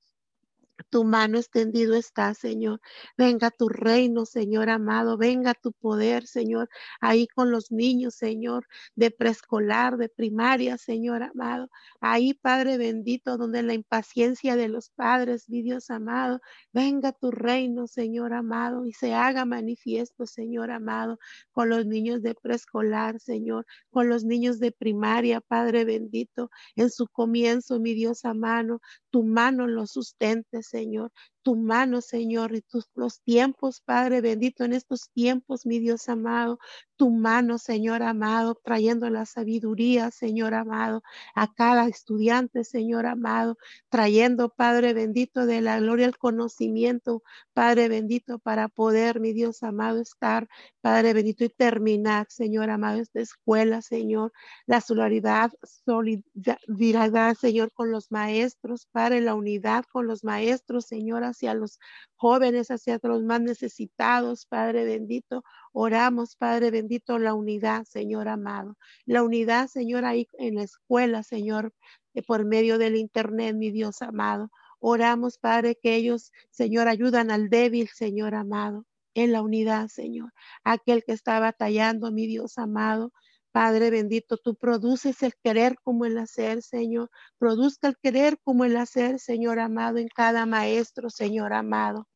Tu 0.90 1.04
mano 1.04 1.38
extendido 1.38 1.94
está, 1.94 2.34
Señor. 2.34 2.80
Venga 3.16 3.50
tu 3.50 3.68
reino, 3.68 4.26
Señor 4.26 4.68
amado. 4.70 5.16
Venga 5.16 5.54
tu 5.54 5.72
poder, 5.72 6.26
Señor. 6.26 6.68
Ahí 7.00 7.26
con 7.26 7.50
los 7.50 7.70
niños, 7.72 8.14
Señor, 8.14 8.66
de 8.94 9.10
preescolar, 9.10 9.96
de 9.96 10.08
primaria, 10.08 10.78
Señor 10.78 11.22
amado. 11.22 11.68
Ahí, 12.00 12.34
Padre 12.34 12.78
bendito, 12.78 13.36
donde 13.38 13.62
la 13.62 13.74
impaciencia 13.74 14.56
de 14.56 14.68
los 14.68 14.90
padres, 14.90 15.48
mi 15.48 15.62
Dios 15.62 15.90
amado. 15.90 16.40
Venga 16.72 17.12
tu 17.12 17.30
reino, 17.30 17.86
Señor 17.86 18.32
amado, 18.32 18.86
y 18.86 18.92
se 18.92 19.14
haga 19.14 19.44
manifiesto, 19.44 20.26
Señor 20.26 20.70
amado, 20.70 21.18
con 21.52 21.68
los 21.68 21.86
niños 21.86 22.22
de 22.22 22.34
preescolar, 22.34 23.20
Señor, 23.20 23.66
con 23.90 24.08
los 24.08 24.24
niños 24.24 24.58
de 24.58 24.72
primaria, 24.72 25.40
Padre 25.40 25.84
bendito. 25.84 26.50
En 26.76 26.90
su 26.90 27.06
comienzo, 27.08 27.80
mi 27.80 27.94
Dios 27.94 28.24
amado, 28.24 28.80
tu 29.10 29.22
mano 29.22 29.66
lo 29.66 29.86
sustente, 29.86 30.62
Señor 30.72 31.12
tu 31.43 31.57
mano, 31.57 32.01
Señor, 32.01 32.55
y 32.55 32.62
tus 32.62 32.88
los 32.95 33.20
tiempos, 33.22 33.80
Padre 33.80 34.20
bendito, 34.20 34.64
en 34.64 34.72
estos 34.72 35.11
tiempos, 35.12 35.66
mi 35.66 35.78
Dios 35.78 36.09
amado, 36.09 36.59
tu 36.97 37.11
mano, 37.11 37.59
Señor 37.59 38.03
amado, 38.03 38.55
trayendo 38.62 39.11
la 39.11 39.26
sabiduría, 39.26 40.11
Señor 40.11 40.55
amado, 40.55 41.03
a 41.34 41.53
cada 41.53 41.88
estudiante, 41.88 42.64
Señor 42.64 43.07
amado, 43.07 43.57
trayendo, 43.88 44.51
Padre 44.51 44.95
bendito, 44.95 45.47
de 45.47 45.61
la 45.62 45.80
gloria 45.80 46.07
el 46.07 46.16
conocimiento, 46.18 47.22
Padre 47.55 47.88
bendito, 47.88 48.38
para 48.38 48.68
poder, 48.68 49.20
mi 49.20 49.32
Dios 49.32 49.62
amado, 49.62 50.01
estar, 50.01 50.49
Padre 50.80 51.12
bendito, 51.12 51.45
y 51.45 51.49
terminar, 51.49 52.26
Señor 52.30 52.70
amado, 52.70 53.01
esta 53.01 53.20
escuela, 53.20 53.82
Señor, 53.82 54.32
la 54.66 54.80
solidaridad, 54.80 55.51
solidaridad, 55.84 57.34
Señor, 57.34 57.72
con 57.72 57.90
los 57.90 58.12
maestros, 58.12 58.86
Padre, 58.93 59.20
la 59.20 59.34
unidad 59.34 59.84
con 59.90 60.07
los 60.07 60.22
maestros, 60.24 60.86
Señor, 60.86 61.24
hacia 61.32 61.54
los 61.54 61.78
jóvenes, 62.16 62.70
hacia 62.70 62.98
los 63.02 63.22
más 63.22 63.40
necesitados, 63.40 64.46
Padre 64.46 64.84
bendito. 64.84 65.44
Oramos, 65.72 66.36
Padre 66.36 66.70
bendito, 66.70 67.18
la 67.18 67.34
unidad, 67.34 67.84
Señor 67.84 68.28
amado. 68.28 68.76
La 69.04 69.22
unidad, 69.22 69.68
Señor, 69.68 70.04
ahí 70.04 70.28
en 70.38 70.54
la 70.56 70.62
escuela, 70.62 71.22
Señor, 71.22 71.74
eh, 72.14 72.22
por 72.22 72.44
medio 72.44 72.78
del 72.78 72.96
Internet, 72.96 73.56
mi 73.56 73.70
Dios 73.70 74.02
amado. 74.02 74.50
Oramos, 74.80 75.38
Padre, 75.38 75.78
que 75.80 75.96
ellos, 75.96 76.32
Señor, 76.50 76.88
ayudan 76.88 77.30
al 77.30 77.48
débil, 77.50 77.88
Señor 77.88 78.34
amado, 78.34 78.86
en 79.14 79.32
la 79.32 79.42
unidad, 79.42 79.88
Señor. 79.88 80.32
Aquel 80.64 81.04
que 81.04 81.12
está 81.12 81.38
batallando, 81.40 82.10
mi 82.12 82.26
Dios 82.26 82.58
amado, 82.58 83.12
Padre 83.53 83.90
bendito, 83.90 84.36
tú 84.38 84.57
produces 84.57 85.22
el 85.22 85.34
querer 85.42 85.76
como 85.84 86.07
el 86.07 86.18
hacer, 86.18 86.62
Señor. 86.62 87.11
Produzca 87.38 87.88
el 87.88 87.96
querer 88.03 88.38
como 88.44 88.64
el 88.64 88.76
hacer, 88.76 89.18
Señor 89.20 89.59
amado, 89.61 89.98
en 89.98 90.09
cada 90.09 90.46
maestro, 90.46 91.11
Señor 91.11 91.53
amado. 91.53 92.07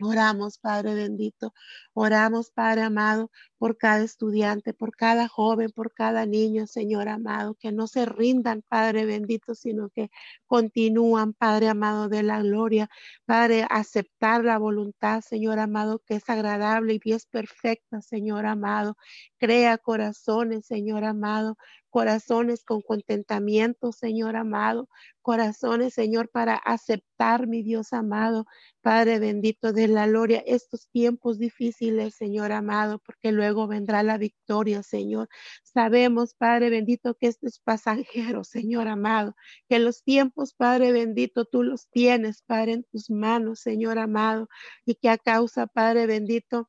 Oramos, 0.00 0.58
Padre 0.58 0.94
bendito. 0.94 1.52
Oramos, 1.92 2.50
Padre 2.50 2.82
amado, 2.82 3.30
por 3.58 3.76
cada 3.78 4.02
estudiante, 4.02 4.74
por 4.74 4.96
cada 4.96 5.28
joven, 5.28 5.70
por 5.70 5.94
cada 5.94 6.26
niño, 6.26 6.66
Señor 6.66 7.08
amado, 7.08 7.54
que 7.54 7.70
no 7.70 7.86
se 7.86 8.04
rindan, 8.04 8.62
Padre 8.68 9.06
bendito, 9.06 9.54
sino 9.54 9.90
que 9.90 10.10
continúan, 10.46 11.32
Padre 11.32 11.68
amado 11.68 12.08
de 12.08 12.24
la 12.24 12.42
gloria, 12.42 12.88
Padre, 13.24 13.66
aceptar 13.70 14.44
la 14.44 14.58
voluntad, 14.58 15.20
Señor 15.20 15.60
amado, 15.60 16.00
que 16.04 16.16
es 16.16 16.28
agradable 16.28 16.98
y 17.02 17.12
es 17.12 17.26
perfecta, 17.26 18.02
Señor 18.02 18.46
amado. 18.46 18.96
Crea 19.38 19.78
corazones, 19.78 20.66
Señor 20.66 21.04
amado, 21.04 21.56
corazones 21.94 22.64
con 22.64 22.82
contentamiento, 22.82 23.92
Señor 23.92 24.34
amado, 24.34 24.88
corazones, 25.22 25.94
Señor, 25.94 26.28
para 26.28 26.56
aceptar, 26.56 27.46
mi 27.46 27.62
Dios 27.62 27.92
amado, 27.92 28.46
Padre 28.82 29.20
bendito 29.20 29.72
de 29.72 29.86
la 29.86 30.08
gloria, 30.08 30.42
estos 30.44 30.88
tiempos 30.88 31.38
difíciles, 31.38 32.16
Señor 32.16 32.50
amado, 32.50 32.98
porque 32.98 33.30
luego 33.30 33.68
vendrá 33.68 34.02
la 34.02 34.18
victoria, 34.18 34.82
Señor. 34.82 35.28
Sabemos, 35.62 36.34
Padre 36.34 36.68
bendito, 36.68 37.14
que 37.14 37.28
esto 37.28 37.46
es 37.46 37.60
pasajero, 37.60 38.42
Señor 38.42 38.88
amado, 38.88 39.36
que 39.68 39.78
los 39.78 40.02
tiempos, 40.02 40.52
Padre 40.52 40.90
bendito, 40.90 41.44
tú 41.44 41.62
los 41.62 41.88
tienes, 41.90 42.42
Padre, 42.42 42.72
en 42.72 42.82
tus 42.90 43.08
manos, 43.08 43.60
Señor 43.60 44.00
amado, 44.00 44.48
y 44.84 44.96
que 44.96 45.10
a 45.10 45.16
causa, 45.16 45.68
Padre 45.68 46.08
bendito, 46.08 46.66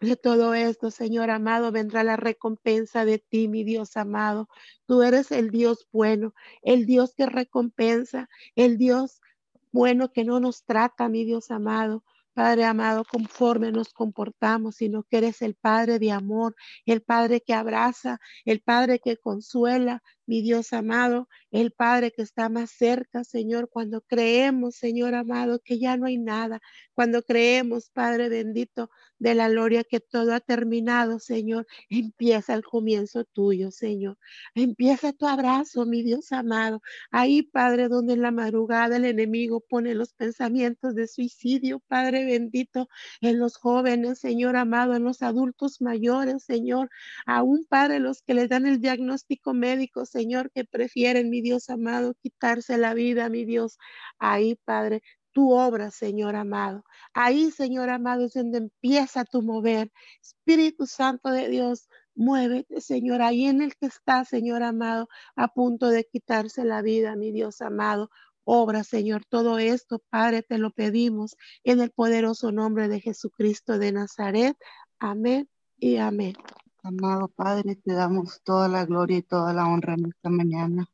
de 0.00 0.16
todo 0.16 0.54
esto, 0.54 0.90
Señor 0.90 1.30
amado, 1.30 1.72
vendrá 1.72 2.02
la 2.04 2.16
recompensa 2.16 3.04
de 3.04 3.18
ti, 3.18 3.48
mi 3.48 3.64
Dios 3.64 3.96
amado. 3.96 4.48
Tú 4.86 5.02
eres 5.02 5.30
el 5.30 5.50
Dios 5.50 5.86
bueno, 5.92 6.34
el 6.62 6.86
Dios 6.86 7.14
que 7.14 7.26
recompensa, 7.26 8.28
el 8.56 8.78
Dios 8.78 9.20
bueno 9.72 10.10
que 10.10 10.24
no 10.24 10.40
nos 10.40 10.64
trata, 10.64 11.08
mi 11.08 11.24
Dios 11.24 11.50
amado. 11.50 12.02
Padre 12.32 12.64
amado, 12.64 13.04
conforme 13.04 13.72
nos 13.72 13.92
comportamos, 13.92 14.76
sino 14.76 15.02
que 15.02 15.18
eres 15.18 15.42
el 15.42 15.56
Padre 15.56 15.98
de 15.98 16.12
amor, 16.12 16.54
el 16.86 17.02
Padre 17.02 17.42
que 17.42 17.52
abraza, 17.52 18.20
el 18.44 18.62
Padre 18.62 19.00
que 19.00 19.16
consuela, 19.18 20.02
mi 20.30 20.42
Dios 20.42 20.72
amado, 20.72 21.28
el 21.50 21.72
Padre 21.72 22.12
que 22.12 22.22
está 22.22 22.48
más 22.48 22.70
cerca, 22.70 23.24
Señor, 23.24 23.68
cuando 23.68 24.00
creemos, 24.02 24.76
Señor 24.76 25.16
amado, 25.16 25.58
que 25.58 25.80
ya 25.80 25.96
no 25.96 26.06
hay 26.06 26.18
nada, 26.18 26.60
cuando 26.94 27.24
creemos, 27.24 27.90
Padre 27.90 28.28
bendito, 28.28 28.90
de 29.18 29.34
la 29.34 29.48
gloria 29.48 29.82
que 29.82 29.98
todo 29.98 30.32
ha 30.32 30.38
terminado, 30.38 31.18
Señor, 31.18 31.66
empieza 31.88 32.54
el 32.54 32.62
comienzo 32.62 33.24
tuyo, 33.24 33.72
Señor. 33.72 34.18
Empieza 34.54 35.12
tu 35.12 35.26
abrazo, 35.26 35.84
mi 35.84 36.02
Dios 36.04 36.30
amado. 36.30 36.80
Ahí, 37.10 37.42
Padre, 37.42 37.88
donde 37.88 38.12
en 38.12 38.22
la 38.22 38.30
madrugada 38.30 38.98
el 38.98 39.06
enemigo 39.06 39.60
pone 39.68 39.94
los 39.96 40.12
pensamientos 40.14 40.94
de 40.94 41.08
suicidio, 41.08 41.80
Padre 41.80 42.24
bendito, 42.24 42.88
en 43.20 43.40
los 43.40 43.56
jóvenes, 43.56 44.20
Señor 44.20 44.54
amado, 44.56 44.94
en 44.94 45.02
los 45.02 45.22
adultos 45.22 45.80
mayores, 45.80 46.44
Señor, 46.44 46.88
aún, 47.26 47.66
Padre, 47.68 47.98
los 47.98 48.22
que 48.22 48.34
les 48.34 48.48
dan 48.48 48.66
el 48.66 48.80
diagnóstico 48.80 49.54
médico, 49.54 50.06
Señor, 50.06 50.19
que 50.52 50.64
prefieren, 50.64 51.30
mi 51.30 51.40
Dios 51.40 51.70
amado, 51.70 52.14
quitarse 52.22 52.78
la 52.78 52.94
vida, 52.94 53.28
mi 53.28 53.44
Dios. 53.44 53.78
Ahí, 54.18 54.56
Padre, 54.64 55.02
tu 55.32 55.52
obra, 55.52 55.90
Señor 55.90 56.36
amado. 56.36 56.84
Ahí, 57.14 57.50
Señor 57.50 57.90
amado, 57.90 58.24
es 58.24 58.34
donde 58.34 58.58
empieza 58.58 59.24
tu 59.24 59.42
mover. 59.42 59.90
Espíritu 60.22 60.86
Santo 60.86 61.30
de 61.30 61.48
Dios, 61.48 61.88
muévete, 62.14 62.80
Señor, 62.80 63.22
ahí 63.22 63.46
en 63.46 63.62
el 63.62 63.76
que 63.76 63.86
está, 63.86 64.24
Señor 64.24 64.62
amado, 64.62 65.08
a 65.36 65.48
punto 65.48 65.88
de 65.88 66.04
quitarse 66.04 66.64
la 66.64 66.82
vida, 66.82 67.16
mi 67.16 67.32
Dios 67.32 67.60
amado. 67.60 68.10
Obra, 68.44 68.84
Señor, 68.84 69.24
todo 69.28 69.58
esto, 69.58 70.00
Padre, 70.10 70.42
te 70.42 70.58
lo 70.58 70.70
pedimos 70.70 71.36
en 71.64 71.80
el 71.80 71.90
poderoso 71.90 72.52
nombre 72.52 72.88
de 72.88 73.00
Jesucristo 73.00 73.78
de 73.78 73.92
Nazaret. 73.92 74.56
Amén 74.98 75.48
y 75.78 75.96
amén. 75.96 76.34
Amado 76.82 77.28
Padre, 77.28 77.76
te 77.76 77.92
damos 77.92 78.40
toda 78.42 78.66
la 78.66 78.86
gloria 78.86 79.18
y 79.18 79.22
toda 79.22 79.52
la 79.52 79.66
honra 79.66 79.94
en 79.94 80.06
esta 80.06 80.30
mañana. 80.30 80.88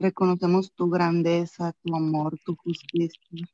Reconocemos 0.00 0.72
tu 0.72 0.90
grandeza, 0.90 1.72
tu 1.80 1.94
amor, 1.94 2.40
tu 2.44 2.56
justicia. 2.56 3.48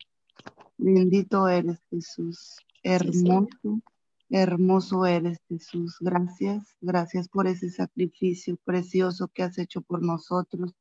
Bendito 0.78 1.46
eres 1.46 1.78
Jesús, 1.90 2.56
hermoso, 2.82 3.82
hermoso 4.30 5.04
eres 5.04 5.40
Jesús. 5.46 5.98
Gracias, 6.00 6.74
gracias 6.80 7.28
por 7.28 7.46
ese 7.46 7.70
sacrificio 7.70 8.56
precioso 8.64 9.28
que 9.28 9.42
has 9.42 9.58
hecho 9.58 9.82
por 9.82 10.02
nosotros. 10.02 10.74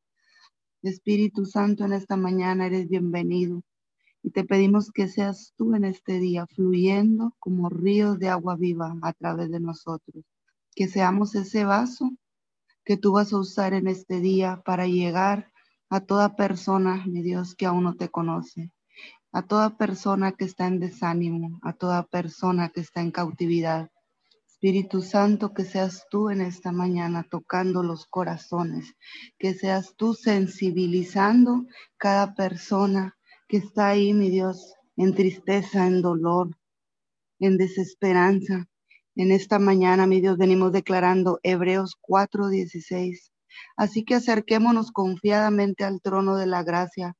Espíritu 0.83 1.45
Santo, 1.45 1.83
en 1.83 1.91
esta 1.91 2.15
mañana 2.15 2.65
eres 2.65 2.87
bienvenido 2.87 3.61
y 4.23 4.29
te 4.29 4.45
pedimos 4.45 4.91
que 4.91 5.09
seas 5.09 5.53
tú 5.57 5.75
en 5.75 5.83
este 5.83 6.19
día 6.19 6.47
fluyendo 6.47 7.35
como 7.39 7.67
ríos 7.67 8.19
de 8.19 8.29
agua 8.29 8.55
viva 8.55 8.95
a 9.01 9.11
través 9.11 9.51
de 9.51 9.59
nosotros. 9.59 10.23
Que 10.77 10.87
seamos 10.87 11.33
ese 11.33 11.65
vaso 11.65 12.11
que 12.85 12.97
tú 12.97 13.13
vas 13.13 13.33
a 13.33 13.39
usar 13.39 13.73
en 13.73 13.87
este 13.87 14.19
día 14.19 14.61
para 14.63 14.85
llegar 14.85 15.51
a 15.89 16.01
toda 16.01 16.35
persona, 16.35 17.03
mi 17.07 17.23
Dios, 17.23 17.55
que 17.55 17.65
aún 17.65 17.83
no 17.85 17.95
te 17.95 18.09
conoce, 18.09 18.71
a 19.31 19.41
toda 19.41 19.75
persona 19.75 20.33
que 20.33 20.45
está 20.45 20.67
en 20.67 20.79
desánimo, 20.79 21.59
a 21.63 21.73
toda 21.73 22.03
persona 22.03 22.69
que 22.69 22.81
está 22.81 23.01
en 23.01 23.09
cautividad. 23.09 23.89
Espíritu 24.45 25.01
Santo, 25.01 25.51
que 25.51 25.65
seas 25.65 26.05
tú 26.11 26.29
en 26.29 26.41
esta 26.41 26.71
mañana 26.71 27.25
tocando 27.27 27.81
los 27.81 28.05
corazones, 28.05 28.93
que 29.39 29.55
seas 29.55 29.95
tú 29.97 30.13
sensibilizando 30.13 31.65
cada 31.97 32.35
persona 32.35 33.17
que 33.47 33.57
está 33.57 33.87
ahí, 33.87 34.13
mi 34.13 34.29
Dios, 34.29 34.75
en 34.95 35.15
tristeza, 35.15 35.87
en 35.87 36.03
dolor, 36.03 36.55
en 37.39 37.57
desesperanza. 37.57 38.67
En 39.19 39.31
esta 39.31 39.57
mañana, 39.57 40.05
mi 40.05 40.21
Dios, 40.21 40.37
venimos 40.37 40.71
declarando 40.71 41.39
Hebreos 41.41 41.95
4:16 41.99 43.31
Así 43.75 44.05
que 44.05 44.13
acerquémonos 44.13 44.91
confiadamente 44.91 45.83
al 45.83 46.01
trono 46.01 46.37
de 46.37 46.45
la 46.45 46.61
gracia 46.61 47.15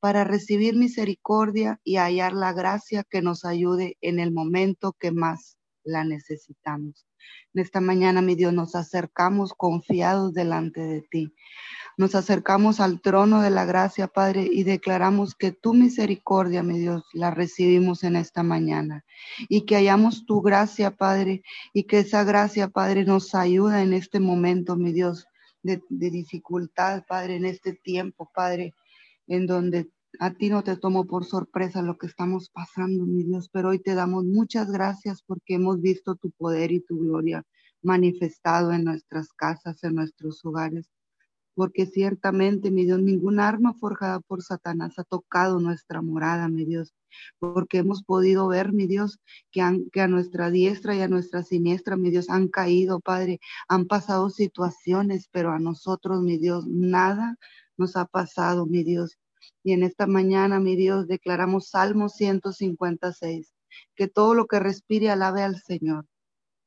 para 0.00 0.24
recibir 0.24 0.74
misericordia 0.74 1.82
y 1.84 1.96
hallar 1.96 2.32
la 2.32 2.54
gracia 2.54 3.04
que 3.04 3.20
nos 3.20 3.44
ayude 3.44 3.98
en 4.00 4.20
el 4.20 4.32
momento 4.32 4.94
que 4.98 5.12
más 5.12 5.58
la 5.84 6.02
necesitamos. 6.04 7.06
En 7.52 7.60
esta 7.60 7.82
mañana, 7.82 8.22
mi 8.22 8.36
Dios, 8.36 8.54
nos 8.54 8.74
acercamos 8.74 9.52
confiados 9.52 10.32
delante 10.32 10.80
de 10.80 11.02
ti. 11.02 11.34
Nos 11.96 12.16
acercamos 12.16 12.80
al 12.80 13.00
trono 13.00 13.40
de 13.40 13.50
la 13.50 13.64
gracia, 13.64 14.08
Padre, 14.08 14.48
y 14.50 14.64
declaramos 14.64 15.36
que 15.36 15.52
tu 15.52 15.74
misericordia, 15.74 16.64
mi 16.64 16.78
Dios, 16.80 17.04
la 17.12 17.30
recibimos 17.30 18.02
en 18.02 18.16
esta 18.16 18.42
mañana. 18.42 19.04
Y 19.48 19.62
que 19.62 19.76
hallamos 19.76 20.26
tu 20.26 20.42
gracia, 20.42 20.96
Padre, 20.96 21.42
y 21.72 21.84
que 21.84 22.00
esa 22.00 22.24
gracia, 22.24 22.68
Padre, 22.68 23.04
nos 23.04 23.34
ayuda 23.36 23.82
en 23.82 23.92
este 23.92 24.18
momento, 24.18 24.74
mi 24.76 24.92
Dios, 24.92 25.26
de, 25.62 25.80
dificultad, 25.88 27.04
Padre, 27.08 27.36
en 27.36 27.46
este 27.46 27.74
tiempo, 27.74 28.28
Padre, 28.34 28.74
en 29.28 29.46
donde 29.46 29.88
a 30.18 30.32
ti 30.32 30.48
no 30.50 30.64
te 30.64 30.76
tomo 30.76 31.06
por 31.06 31.24
sorpresa 31.24 31.80
lo 31.80 31.96
que 31.96 32.06
estamos 32.06 32.50
pasando, 32.50 33.06
mi 33.06 33.22
Dios, 33.22 33.48
pero 33.52 33.70
hoy 33.70 33.78
te 33.78 33.94
damos 33.94 34.24
muchas 34.24 34.70
gracias 34.70 35.22
porque 35.22 35.54
hemos 35.54 35.80
visto 35.80 36.16
tu 36.16 36.30
poder 36.32 36.72
y 36.72 36.80
tu 36.80 36.98
gloria 36.98 37.44
manifestado 37.82 38.72
en 38.72 38.84
nuestras 38.84 39.32
casas, 39.32 39.82
en 39.84 39.94
nuestros 39.94 40.44
hogares 40.44 40.88
porque 41.54 41.86
ciertamente, 41.86 42.70
mi 42.70 42.84
Dios, 42.84 43.00
ninguna 43.00 43.48
arma 43.48 43.74
forjada 43.74 44.20
por 44.20 44.42
Satanás 44.42 44.98
ha 44.98 45.04
tocado 45.04 45.60
nuestra 45.60 46.02
morada, 46.02 46.48
mi 46.48 46.64
Dios, 46.64 46.92
porque 47.38 47.78
hemos 47.78 48.02
podido 48.02 48.48
ver, 48.48 48.72
mi 48.72 48.86
Dios, 48.86 49.18
que, 49.50 49.62
que 49.92 50.00
a 50.00 50.08
nuestra 50.08 50.50
diestra 50.50 50.94
y 50.94 51.00
a 51.00 51.08
nuestra 51.08 51.42
siniestra, 51.42 51.96
mi 51.96 52.10
Dios, 52.10 52.28
han 52.30 52.48
caído, 52.48 53.00
Padre, 53.00 53.40
han 53.68 53.86
pasado 53.86 54.30
situaciones, 54.30 55.28
pero 55.30 55.52
a 55.52 55.58
nosotros, 55.58 56.22
mi 56.22 56.38
Dios, 56.38 56.66
nada 56.66 57.36
nos 57.76 57.96
ha 57.96 58.06
pasado, 58.06 58.66
mi 58.66 58.82
Dios. 58.82 59.18
Y 59.62 59.72
en 59.72 59.82
esta 59.82 60.06
mañana, 60.06 60.60
mi 60.60 60.76
Dios, 60.76 61.06
declaramos 61.06 61.68
Salmo 61.68 62.08
156, 62.08 63.52
que 63.94 64.08
todo 64.08 64.34
lo 64.34 64.46
que 64.46 64.60
respire 64.60 65.10
alabe 65.10 65.42
al 65.42 65.60
Señor. 65.60 66.06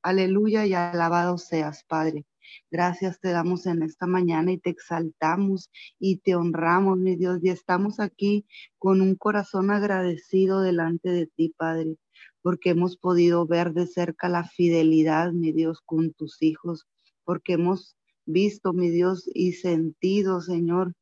Aleluya 0.02 0.66
y 0.66 0.74
alabado 0.74 1.38
seas, 1.38 1.84
Padre. 1.84 2.26
Gracias 2.72 3.20
te 3.20 3.30
damos 3.30 3.66
en 3.66 3.84
esta 3.84 4.08
mañana 4.08 4.52
y 4.52 4.58
te 4.58 4.70
exaltamos 4.70 5.70
y 6.00 6.18
te 6.18 6.36
honramos, 6.36 6.98
mi 6.98 7.16
Dios, 7.16 7.40
y 7.44 7.50
estamos 7.50 8.00
aquí 8.00 8.46
con 8.78 9.02
un 9.02 9.16
corazón 9.16 9.72
agradecido 9.72 10.62
delante 10.62 11.10
de 11.10 11.28
ti, 11.28 11.54
Padre, 11.58 11.98
porque 12.42 12.72
hemos 12.72 12.98
podido 12.98 13.46
ver 13.46 13.74
de 13.74 13.88
cerca 13.88 14.30
la 14.30 14.44
fidelidad, 14.44 15.32
mi 15.32 15.52
Dios, 15.52 15.82
con 15.86 16.14
tus 16.14 16.42
hijos, 16.42 16.86
porque 17.24 17.54
hemos 17.54 17.96
visto, 18.26 18.74
mi 18.74 18.90
Dios, 18.90 19.30
y 19.34 19.54
sentido, 19.54 20.42
Señor, 20.42 20.94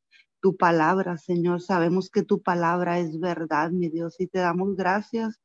tu 0.41 0.55
palabra, 0.57 1.17
Señor. 1.17 1.61
Sabemos 1.61 2.09
que 2.09 2.23
tu 2.23 2.41
palabra 2.41 2.99
es 2.99 3.19
verdad, 3.19 3.71
mi 3.71 3.89
Dios, 3.89 4.19
y 4.19 4.27
te 4.27 4.39
damos 4.39 4.75
gracias 4.75 5.39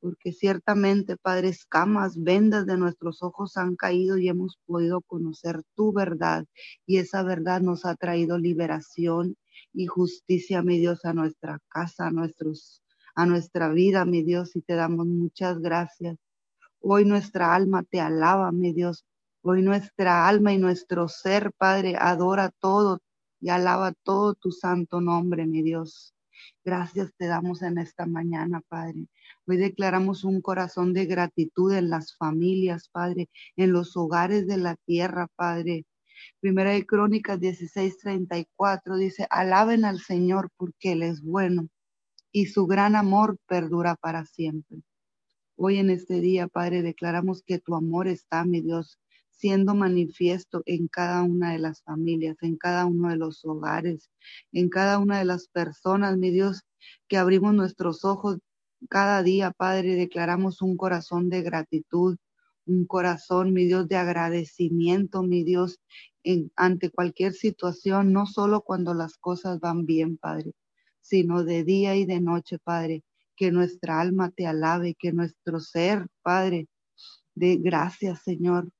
porque 0.00 0.32
ciertamente, 0.32 1.16
Padre, 1.16 1.48
escamas, 1.48 2.22
vendas 2.22 2.66
de 2.66 2.76
nuestros 2.76 3.22
ojos 3.22 3.56
han 3.56 3.76
caído 3.76 4.18
y 4.18 4.28
hemos 4.28 4.58
podido 4.66 5.00
conocer 5.02 5.62
tu 5.74 5.92
verdad. 5.92 6.44
Y 6.86 6.98
esa 6.98 7.22
verdad 7.22 7.60
nos 7.60 7.84
ha 7.84 7.94
traído 7.96 8.38
liberación 8.38 9.36
y 9.72 9.86
justicia, 9.86 10.62
mi 10.62 10.78
Dios, 10.78 11.04
a 11.04 11.12
nuestra 11.12 11.58
casa, 11.68 12.06
a, 12.06 12.10
nuestros, 12.10 12.82
a 13.14 13.26
nuestra 13.26 13.68
vida, 13.70 14.04
mi 14.04 14.22
Dios, 14.22 14.56
y 14.56 14.62
te 14.62 14.74
damos 14.74 15.06
muchas 15.06 15.58
gracias. 15.60 16.16
Hoy 16.80 17.04
nuestra 17.04 17.54
alma 17.54 17.82
te 17.82 18.00
alaba, 18.00 18.52
mi 18.52 18.72
Dios. 18.72 19.04
Hoy 19.42 19.62
nuestra 19.62 20.28
alma 20.28 20.52
y 20.52 20.58
nuestro 20.58 21.08
ser, 21.08 21.52
Padre, 21.56 21.94
adora 21.98 22.50
todo 22.60 23.00
y 23.40 23.50
alaba 23.50 23.92
todo 24.02 24.34
tu 24.34 24.50
santo 24.50 25.00
nombre, 25.00 25.46
mi 25.46 25.62
Dios. 25.62 26.15
Gracias 26.64 27.12
te 27.16 27.26
damos 27.26 27.62
en 27.62 27.78
esta 27.78 28.06
mañana, 28.06 28.60
Padre. 28.68 29.06
Hoy 29.46 29.56
declaramos 29.56 30.24
un 30.24 30.40
corazón 30.40 30.92
de 30.92 31.06
gratitud 31.06 31.72
en 31.72 31.90
las 31.90 32.16
familias, 32.16 32.88
Padre, 32.88 33.28
en 33.56 33.72
los 33.72 33.96
hogares 33.96 34.46
de 34.46 34.56
la 34.56 34.76
tierra, 34.76 35.28
Padre. 35.36 35.86
Primera 36.40 36.70
de 36.70 36.86
Crónicas 36.86 37.38
16:34 37.38 38.96
dice, 38.96 39.26
alaben 39.30 39.84
al 39.84 40.00
Señor 40.00 40.50
porque 40.56 40.92
Él 40.92 41.02
es 41.02 41.22
bueno 41.22 41.68
y 42.32 42.46
su 42.46 42.66
gran 42.66 42.96
amor 42.96 43.38
perdura 43.46 43.96
para 43.96 44.24
siempre. 44.26 44.82
Hoy 45.56 45.78
en 45.78 45.88
este 45.88 46.20
día, 46.20 46.48
Padre, 46.48 46.82
declaramos 46.82 47.42
que 47.42 47.58
tu 47.58 47.74
amor 47.74 48.08
está, 48.08 48.44
mi 48.44 48.60
Dios, 48.60 48.98
siendo 49.36 49.74
manifiesto 49.74 50.62
en 50.66 50.88
cada 50.88 51.22
una 51.22 51.52
de 51.52 51.58
las 51.58 51.82
familias, 51.82 52.36
en 52.42 52.56
cada 52.56 52.86
uno 52.86 53.10
de 53.10 53.16
los 53.16 53.44
hogares, 53.44 54.10
en 54.52 54.68
cada 54.68 54.98
una 54.98 55.18
de 55.18 55.26
las 55.26 55.48
personas, 55.48 56.16
mi 56.16 56.30
Dios, 56.30 56.62
que 57.08 57.18
abrimos 57.18 57.54
nuestros 57.54 58.04
ojos 58.04 58.38
cada 58.88 59.22
día, 59.22 59.52
Padre, 59.52 59.94
declaramos 59.94 60.62
un 60.62 60.76
corazón 60.76 61.28
de 61.28 61.42
gratitud, 61.42 62.16
un 62.66 62.86
corazón, 62.86 63.52
mi 63.52 63.64
Dios, 63.64 63.88
de 63.88 63.96
agradecimiento, 63.96 65.22
mi 65.22 65.44
Dios, 65.44 65.78
en, 66.24 66.50
ante 66.56 66.90
cualquier 66.90 67.32
situación, 67.32 68.12
no 68.12 68.26
solo 68.26 68.62
cuando 68.62 68.94
las 68.94 69.16
cosas 69.18 69.60
van 69.60 69.86
bien, 69.86 70.18
Padre, 70.18 70.52
sino 71.00 71.44
de 71.44 71.64
día 71.64 71.94
y 71.96 72.04
de 72.04 72.20
noche, 72.20 72.58
Padre, 72.58 73.04
que 73.36 73.52
nuestra 73.52 74.00
alma 74.00 74.30
te 74.30 74.46
alabe, 74.46 74.96
que 74.98 75.12
nuestro 75.12 75.60
ser, 75.60 76.06
Padre, 76.22 76.68
de 77.34 77.56
gracias, 77.56 78.22
Señor, 78.22 78.70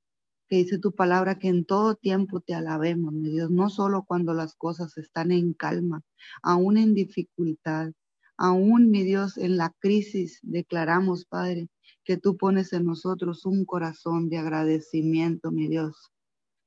que 0.47 0.57
dice 0.57 0.79
tu 0.79 0.93
palabra 0.93 1.37
que 1.39 1.49
en 1.49 1.65
todo 1.65 1.95
tiempo 1.95 2.41
te 2.41 2.53
alabemos, 2.53 3.13
mi 3.13 3.29
Dios, 3.29 3.51
no 3.51 3.69
solo 3.69 4.03
cuando 4.07 4.33
las 4.33 4.55
cosas 4.55 4.97
están 4.97 5.31
en 5.31 5.53
calma, 5.53 6.03
aún 6.41 6.77
en 6.77 6.93
dificultad, 6.93 7.91
aún, 8.37 8.89
mi 8.91 9.03
Dios, 9.03 9.37
en 9.37 9.57
la 9.57 9.73
crisis, 9.79 10.39
declaramos, 10.43 11.25
Padre, 11.25 11.69
que 12.03 12.17
tú 12.17 12.37
pones 12.37 12.71
en 12.73 12.85
nosotros 12.85 13.45
un 13.45 13.65
corazón 13.65 14.29
de 14.29 14.37
agradecimiento, 14.37 15.51
mi 15.51 15.67
Dios. 15.67 16.11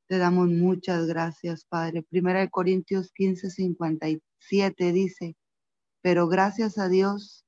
Te 0.08 0.18
damos 0.18 0.48
muchas 0.48 1.06
gracias, 1.06 1.64
Padre. 1.64 2.02
Primera 2.02 2.40
de 2.40 2.50
Corintios 2.50 3.12
15, 3.12 3.50
57 3.50 4.92
dice, 4.92 5.36
pero 6.02 6.28
gracias 6.28 6.78
a 6.78 6.88
Dios 6.88 7.44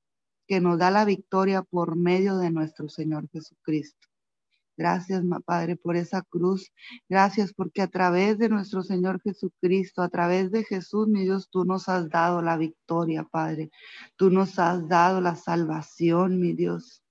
que 0.46 0.60
nos 0.60 0.78
da 0.78 0.90
la 0.90 1.04
victoria 1.04 1.62
por 1.62 1.96
medio 1.96 2.38
de 2.38 2.50
nuestro 2.50 2.88
Señor 2.88 3.28
Jesucristo. 3.30 4.11
Gracias, 4.82 5.22
Padre, 5.44 5.76
por 5.76 5.94
esa 5.94 6.22
cruz. 6.22 6.72
Gracias 7.08 7.52
porque 7.52 7.82
a 7.82 7.86
través 7.86 8.36
de 8.36 8.48
nuestro 8.48 8.82
Señor 8.82 9.20
Jesucristo, 9.22 10.02
a 10.02 10.08
través 10.08 10.50
de 10.50 10.64
Jesús, 10.64 11.06
mi 11.06 11.22
Dios, 11.22 11.50
tú 11.52 11.64
nos 11.64 11.88
has 11.88 12.08
dado 12.10 12.42
la 12.42 12.56
victoria, 12.56 13.22
Padre. 13.22 13.70
Tú 14.16 14.28
nos 14.28 14.58
has 14.58 14.88
dado 14.88 15.20
la 15.20 15.36
salvación, 15.36 16.40
mi 16.40 16.52
Dios. 16.52 17.04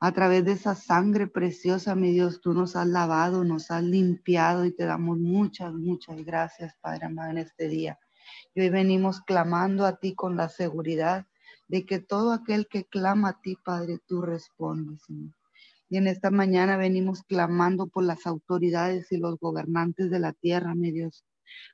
A 0.00 0.12
través 0.12 0.44
de 0.44 0.52
esa 0.52 0.74
sangre 0.74 1.26
preciosa, 1.26 1.94
mi 1.94 2.12
Dios, 2.12 2.42
tú 2.42 2.52
nos 2.52 2.76
has 2.76 2.88
lavado, 2.88 3.42
nos 3.42 3.70
has 3.70 3.82
limpiado 3.82 4.66
y 4.66 4.76
te 4.76 4.84
damos 4.84 5.16
muchas, 5.16 5.72
muchas 5.72 6.22
gracias, 6.26 6.76
Padre 6.82 7.06
amado, 7.06 7.30
en 7.30 7.38
este 7.38 7.68
día. 7.68 7.98
Y 8.54 8.60
hoy 8.60 8.68
venimos 8.68 9.22
clamando 9.22 9.86
a 9.86 9.96
ti 9.96 10.14
con 10.14 10.36
la 10.36 10.50
seguridad 10.50 11.26
de 11.68 11.86
que 11.86 12.00
todo 12.00 12.32
aquel 12.34 12.68
que 12.68 12.84
clama 12.84 13.30
a 13.30 13.40
ti, 13.40 13.56
Padre, 13.64 13.98
tú 14.06 14.20
respondes, 14.20 15.00
Señor. 15.04 15.32
Y 15.94 15.96
en 15.96 16.08
esta 16.08 16.32
mañana 16.32 16.76
venimos 16.76 17.22
clamando 17.22 17.86
por 17.86 18.02
las 18.02 18.26
autoridades 18.26 19.12
y 19.12 19.16
los 19.16 19.38
gobernantes 19.38 20.10
de 20.10 20.18
la 20.18 20.32
tierra, 20.32 20.74
mi 20.74 20.90
Dios, 20.90 21.24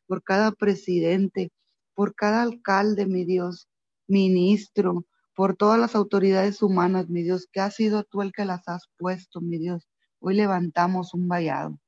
por 0.06 0.22
cada 0.22 0.52
presidente, 0.52 1.52
por 1.94 2.14
cada 2.14 2.42
alcalde, 2.42 3.06
mi 3.06 3.24
Dios, 3.24 3.66
ministro, 4.08 5.06
por 5.34 5.56
todas 5.56 5.80
las 5.80 5.94
autoridades 5.94 6.60
humanas, 6.60 7.08
mi 7.08 7.22
Dios, 7.22 7.48
que 7.50 7.60
has 7.60 7.76
sido 7.76 8.04
tú 8.04 8.20
el 8.20 8.32
que 8.32 8.44
las 8.44 8.68
has 8.68 8.82
puesto, 8.98 9.40
mi 9.40 9.56
Dios. 9.56 9.88
Hoy 10.18 10.34
levantamos 10.34 11.14
un 11.14 11.26
vallado, 11.26 11.78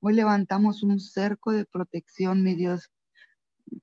hoy 0.00 0.14
levantamos 0.14 0.82
un 0.82 0.98
cerco 0.98 1.52
de 1.52 1.64
protección, 1.64 2.42
mi 2.42 2.56
Dios, 2.56 2.90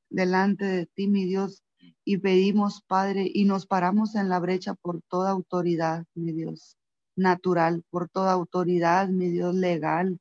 delante 0.10 0.66
de 0.66 0.86
ti, 0.86 1.08
mi 1.08 1.24
Dios, 1.24 1.64
y 2.04 2.18
pedimos, 2.18 2.82
Padre, 2.82 3.32
y 3.34 3.46
nos 3.46 3.66
paramos 3.66 4.16
en 4.16 4.28
la 4.28 4.40
brecha 4.40 4.74
por 4.74 5.02
toda 5.04 5.32
autoridad, 5.32 6.04
mi 6.14 6.34
Dios 6.34 6.78
natural, 7.16 7.84
por 7.90 8.10
toda 8.10 8.32
autoridad, 8.34 9.10
mi 9.10 9.30
Dios 9.30 9.56
legal, 9.56 10.20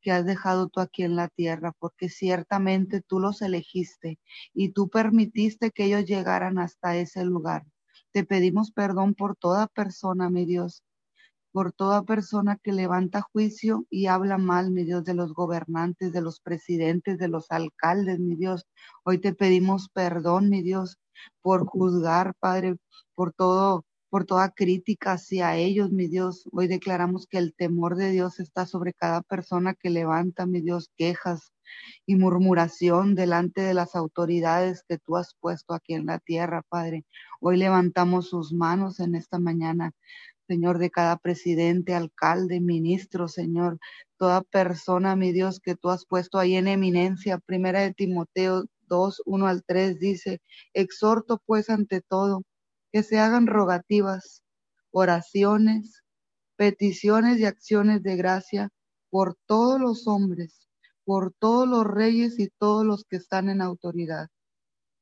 que 0.00 0.12
has 0.12 0.24
dejado 0.24 0.68
tú 0.68 0.80
aquí 0.80 1.02
en 1.02 1.16
la 1.16 1.28
tierra, 1.28 1.72
porque 1.78 2.08
ciertamente 2.08 3.00
tú 3.00 3.18
los 3.20 3.42
elegiste 3.42 4.18
y 4.54 4.70
tú 4.70 4.88
permitiste 4.88 5.70
que 5.70 5.84
ellos 5.84 6.04
llegaran 6.04 6.58
hasta 6.58 6.96
ese 6.96 7.24
lugar. 7.24 7.64
Te 8.12 8.24
pedimos 8.24 8.70
perdón 8.70 9.14
por 9.14 9.36
toda 9.36 9.66
persona, 9.66 10.30
mi 10.30 10.44
Dios, 10.44 10.82
por 11.52 11.72
toda 11.72 12.02
persona 12.02 12.58
que 12.62 12.72
levanta 12.72 13.22
juicio 13.32 13.86
y 13.90 14.06
habla 14.06 14.38
mal, 14.38 14.70
mi 14.70 14.84
Dios, 14.84 15.04
de 15.04 15.14
los 15.14 15.32
gobernantes, 15.32 16.12
de 16.12 16.20
los 16.20 16.40
presidentes, 16.40 17.18
de 17.18 17.28
los 17.28 17.50
alcaldes, 17.50 18.20
mi 18.20 18.36
Dios. 18.36 18.66
Hoy 19.04 19.18
te 19.18 19.34
pedimos 19.34 19.88
perdón, 19.88 20.50
mi 20.50 20.62
Dios, 20.62 20.98
por 21.42 21.66
juzgar, 21.66 22.34
Padre, 22.40 22.76
por 23.14 23.32
todo 23.32 23.84
por 24.16 24.24
toda 24.24 24.48
crítica 24.48 25.12
hacia 25.12 25.56
ellos, 25.56 25.92
mi 25.92 26.06
Dios. 26.08 26.48
Hoy 26.50 26.68
declaramos 26.68 27.26
que 27.26 27.36
el 27.36 27.52
temor 27.52 27.96
de 27.96 28.10
Dios 28.10 28.40
está 28.40 28.64
sobre 28.64 28.94
cada 28.94 29.20
persona 29.20 29.74
que 29.74 29.90
levanta, 29.90 30.46
mi 30.46 30.62
Dios, 30.62 30.90
quejas 30.96 31.52
y 32.06 32.16
murmuración 32.16 33.14
delante 33.14 33.60
de 33.60 33.74
las 33.74 33.94
autoridades 33.94 34.84
que 34.88 34.96
tú 34.96 35.18
has 35.18 35.34
puesto 35.38 35.74
aquí 35.74 35.92
en 35.92 36.06
la 36.06 36.18
tierra, 36.18 36.62
Padre. 36.66 37.04
Hoy 37.42 37.58
levantamos 37.58 38.30
sus 38.30 38.54
manos 38.54 39.00
en 39.00 39.16
esta 39.16 39.38
mañana. 39.38 39.92
Señor, 40.48 40.78
de 40.78 40.90
cada 40.90 41.18
presidente, 41.18 41.92
alcalde, 41.92 42.62
ministro, 42.62 43.28
Señor, 43.28 43.78
toda 44.16 44.40
persona, 44.40 45.14
mi 45.14 45.32
Dios, 45.32 45.60
que 45.60 45.76
tú 45.76 45.90
has 45.90 46.06
puesto 46.06 46.38
ahí 46.38 46.56
en 46.56 46.68
eminencia. 46.68 47.36
Primera 47.36 47.80
de 47.80 47.92
Timoteo 47.92 48.64
2, 48.88 49.20
1 49.26 49.46
al 49.46 49.62
3 49.62 49.98
dice, 49.98 50.40
exhorto 50.72 51.38
pues 51.44 51.68
ante 51.68 52.00
todo 52.00 52.44
que 52.96 53.02
se 53.02 53.18
hagan 53.18 53.46
rogativas, 53.46 54.42
oraciones, 54.90 56.02
peticiones 56.56 57.38
y 57.38 57.44
acciones 57.44 58.02
de 58.02 58.16
gracia 58.16 58.70
por 59.10 59.36
todos 59.44 59.78
los 59.78 60.06
hombres, 60.06 60.66
por 61.04 61.34
todos 61.38 61.68
los 61.68 61.84
reyes 61.84 62.38
y 62.38 62.48
todos 62.58 62.86
los 62.86 63.04
que 63.04 63.16
están 63.16 63.50
en 63.50 63.60
autoridad, 63.60 64.28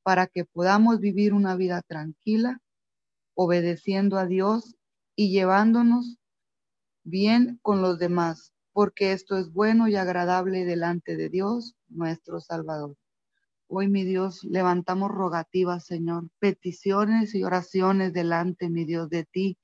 para 0.03 0.27
que 0.27 0.45
podamos 0.45 0.99
vivir 0.99 1.35
una 1.35 1.55
vida 1.55 1.83
tranquila, 1.87 2.59
obedeciendo 3.37 4.19
a 4.19 4.27
Dios 4.27 4.75
y 5.15 5.31
llevándonos 5.31 6.19
bien 7.05 7.61
con 7.63 7.81
los 7.81 8.01
demás, 8.01 8.53
porque 8.73 9.13
esto 9.13 9.39
es 9.39 9.53
bueno 9.53 9.87
y 9.87 9.95
agradable 9.95 10.65
delante 10.65 11.17
de 11.17 11.29
Dios, 11.29 11.77
nuestro 11.87 12.41
Salvador. 12.41 12.97
Hoy, 13.67 13.89
mi 13.89 14.05
Dios, 14.05 14.45
levantamos 14.45 15.11
rogativas, 15.11 15.87
Señor, 15.87 16.29
peticiones 16.39 17.35
y 17.35 17.45
oraciones 17.45 18.13
delante, 18.13 18.69
mi 18.69 18.85
Dios, 18.85 19.09
de 19.09 19.25
ti, 19.25 19.59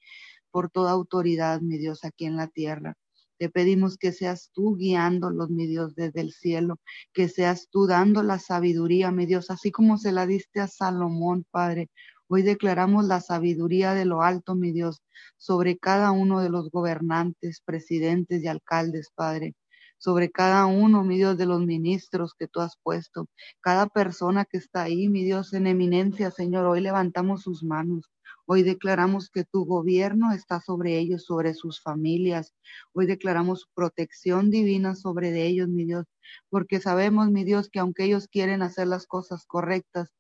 por 0.51 0.71
toda 0.71 0.93
autoridad, 0.93 1.61
mi 1.61 1.79
Dios, 1.79 2.05
aquí 2.05 2.25
en 2.25 2.37
la 2.37 2.49
tierra. 2.49 2.95
Te 3.39 3.51
pedimos 3.51 3.99
que 3.99 4.13
seas 4.13 4.51
tú 4.53 4.77
guiándolos, 4.77 5.51
mi 5.51 5.67
Dios, 5.67 5.95
desde 5.95 6.23
el 6.23 6.33
cielo, 6.33 6.79
que 7.13 7.29
seas 7.29 7.69
tú 7.71 7.87
dando 7.87 8.23
la 8.23 8.39
sabiduría, 8.39 9.11
mi 9.11 9.27
Dios, 9.27 9.51
así 9.51 9.71
como 9.71 9.99
se 9.99 10.13
la 10.13 10.27
diste 10.27 10.61
a 10.61 10.67
Salomón, 10.69 11.45
Padre. 11.51 11.91
Hoy 12.29 12.43
declaramos 12.43 13.05
la 13.07 13.21
sabiduría 13.21 13.95
de 13.95 14.07
lo 14.07 14.23
alto, 14.23 14.55
mi 14.55 14.73
Dios, 14.73 15.03
sobre 15.37 15.79
cada 15.79 16.11
uno 16.11 16.41
de 16.41 16.49
los 16.51 16.71
gobernantes, 16.71 17.61
presidentes 17.65 18.43
y 18.43 18.49
alcaldes, 18.49 19.11
Padre 19.15 19.55
sobre 20.01 20.31
cada 20.31 20.65
uno, 20.67 21.05
mi 21.05 21.19
Dios, 21.19 21.37
de 21.37 21.45
los 21.47 21.61
ministros 21.61 22.35
que 22.35 22.49
tú 22.49 22.61
has 22.61 22.77
puesto, 22.83 23.29
cada 23.61 23.87
persona 23.87 24.47
que 24.47 24.57
está 24.57 24.83
ahí, 24.85 25.09
mi 25.09 25.25
Dios, 25.25 25.53
en 25.53 25.67
eminencia, 25.67 26.31
Señor, 26.31 26.65
hoy 26.67 26.81
levantamos 26.81 27.43
sus 27.43 27.63
manos. 27.63 28.11
Hoy 28.47 28.63
declaramos 28.63 29.29
que 29.31 29.45
tu 29.45 29.67
gobierno 29.67 30.33
está 30.33 30.61
sobre 30.61 30.99
ellos, 30.99 31.25
sobre 31.25 31.53
sus 31.53 31.83
familias. 31.83 32.55
Hoy 32.95 33.07
declaramos 33.07 33.69
protección 33.75 34.51
divina 34.51 34.97
sobre 34.97 35.31
de 35.31 35.47
ellos, 35.47 35.69
mi 35.69 35.85
Dios, 35.85 36.07
porque 36.49 36.81
sabemos, 36.81 37.31
mi 37.31 37.45
Dios, 37.45 37.69
que 37.71 37.79
aunque 37.79 38.05
ellos 38.05 38.27
quieren 38.27 38.63
hacer 38.63 38.87
las 38.87 39.07
cosas 39.07 39.45
correctas, 39.47 40.15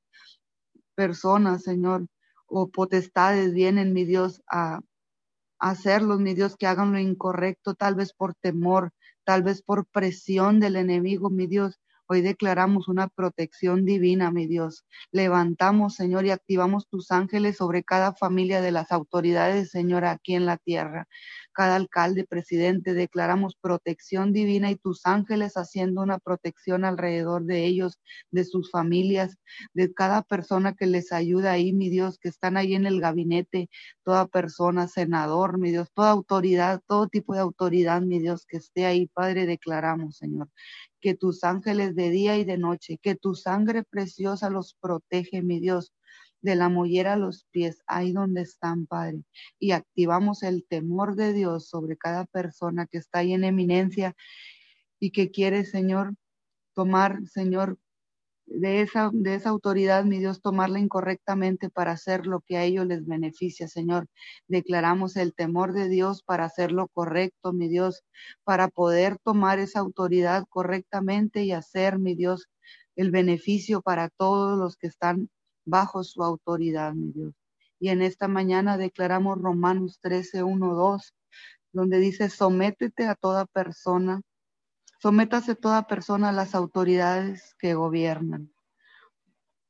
personas, 0.94 1.62
Señor, 1.62 2.06
o 2.46 2.68
potestades 2.68 3.54
vienen, 3.54 3.94
mi 3.94 4.04
Dios, 4.04 4.42
a, 4.46 4.80
hacerlos, 5.60 6.20
mi 6.20 6.34
Dios, 6.34 6.56
que 6.56 6.66
hagan 6.66 6.92
lo 6.92 6.98
incorrecto, 6.98 7.74
tal 7.74 7.94
vez 7.94 8.12
por 8.12 8.34
temor, 8.34 8.92
tal 9.30 9.44
vez 9.44 9.62
por 9.62 9.86
presión 9.86 10.58
del 10.58 10.74
enemigo, 10.74 11.30
mi 11.30 11.46
Dios. 11.46 11.78
Hoy 12.12 12.22
declaramos 12.22 12.88
una 12.88 13.06
protección 13.06 13.84
divina, 13.84 14.32
mi 14.32 14.48
Dios. 14.48 14.84
Levantamos, 15.12 15.94
Señor, 15.94 16.26
y 16.26 16.32
activamos 16.32 16.88
tus 16.88 17.12
ángeles 17.12 17.58
sobre 17.58 17.84
cada 17.84 18.14
familia 18.14 18.60
de 18.60 18.72
las 18.72 18.90
autoridades, 18.90 19.70
Señor, 19.70 20.04
aquí 20.04 20.34
en 20.34 20.44
la 20.44 20.56
tierra. 20.56 21.06
Cada 21.52 21.76
alcalde, 21.76 22.24
presidente, 22.24 22.94
declaramos 22.94 23.54
protección 23.54 24.32
divina 24.32 24.72
y 24.72 24.74
tus 24.74 25.06
ángeles 25.06 25.56
haciendo 25.56 26.02
una 26.02 26.18
protección 26.18 26.84
alrededor 26.84 27.44
de 27.44 27.64
ellos, 27.64 28.00
de 28.32 28.44
sus 28.44 28.72
familias, 28.72 29.36
de 29.72 29.94
cada 29.94 30.22
persona 30.22 30.74
que 30.74 30.86
les 30.86 31.12
ayuda 31.12 31.52
ahí, 31.52 31.72
mi 31.72 31.90
Dios, 31.90 32.18
que 32.18 32.28
están 32.28 32.56
ahí 32.56 32.74
en 32.74 32.86
el 32.86 33.00
gabinete, 33.00 33.70
toda 34.02 34.26
persona, 34.26 34.88
senador, 34.88 35.58
mi 35.60 35.70
Dios, 35.70 35.92
toda 35.94 36.10
autoridad, 36.10 36.80
todo 36.88 37.06
tipo 37.06 37.34
de 37.34 37.40
autoridad, 37.40 38.02
mi 38.02 38.18
Dios, 38.18 38.46
que 38.48 38.56
esté 38.56 38.84
ahí, 38.84 39.06
Padre, 39.06 39.46
declaramos, 39.46 40.16
Señor 40.16 40.48
que 41.00 41.14
tus 41.14 41.44
ángeles 41.44 41.94
de 41.94 42.10
día 42.10 42.36
y 42.38 42.44
de 42.44 42.58
noche, 42.58 42.98
que 43.02 43.14
tu 43.14 43.34
sangre 43.34 43.84
preciosa 43.84 44.50
los 44.50 44.74
protege, 44.74 45.42
mi 45.42 45.60
Dios, 45.60 45.92
de 46.42 46.56
la 46.56 46.68
mollera 46.68 47.14
a 47.14 47.16
los 47.16 47.44
pies, 47.50 47.82
ahí 47.86 48.12
donde 48.12 48.42
están, 48.42 48.86
Padre. 48.86 49.22
Y 49.58 49.72
activamos 49.72 50.42
el 50.42 50.64
temor 50.66 51.14
de 51.16 51.32
Dios 51.32 51.68
sobre 51.68 51.96
cada 51.96 52.24
persona 52.26 52.86
que 52.86 52.98
está 52.98 53.20
ahí 53.20 53.32
en 53.34 53.44
eminencia 53.44 54.14
y 54.98 55.10
que 55.10 55.30
quiere, 55.30 55.64
Señor, 55.64 56.14
tomar, 56.74 57.26
Señor, 57.26 57.78
de 58.50 58.82
esa, 58.82 59.10
de 59.12 59.34
esa 59.36 59.50
autoridad, 59.50 60.04
mi 60.04 60.18
Dios, 60.18 60.42
tomarla 60.42 60.80
incorrectamente 60.80 61.70
para 61.70 61.92
hacer 61.92 62.26
lo 62.26 62.40
que 62.40 62.56
a 62.56 62.64
ellos 62.64 62.86
les 62.86 63.06
beneficia, 63.06 63.68
Señor. 63.68 64.06
Declaramos 64.48 65.16
el 65.16 65.34
temor 65.34 65.72
de 65.72 65.88
Dios 65.88 66.22
para 66.24 66.44
hacer 66.44 66.72
lo 66.72 66.88
correcto, 66.88 67.52
mi 67.52 67.68
Dios, 67.68 68.02
para 68.44 68.68
poder 68.68 69.18
tomar 69.22 69.60
esa 69.60 69.80
autoridad 69.80 70.44
correctamente 70.48 71.44
y 71.44 71.52
hacer, 71.52 71.98
mi 71.98 72.14
Dios, 72.14 72.48
el 72.96 73.10
beneficio 73.12 73.82
para 73.82 74.08
todos 74.08 74.58
los 74.58 74.76
que 74.76 74.88
están 74.88 75.30
bajo 75.64 76.02
su 76.02 76.22
autoridad, 76.24 76.92
mi 76.94 77.12
Dios. 77.12 77.34
Y 77.78 77.88
en 77.90 78.02
esta 78.02 78.28
mañana 78.28 78.76
declaramos 78.76 79.40
Romanos 79.40 80.00
13, 80.02 80.42
1, 80.42 80.74
2, 80.74 81.14
donde 81.72 81.98
dice, 81.98 82.28
sométete 82.28 83.06
a 83.06 83.14
toda 83.14 83.46
persona 83.46 84.22
Sométase 85.02 85.54
toda 85.54 85.86
persona 85.86 86.28
a 86.28 86.32
las 86.32 86.54
autoridades 86.54 87.54
que 87.58 87.72
gobiernan, 87.72 88.52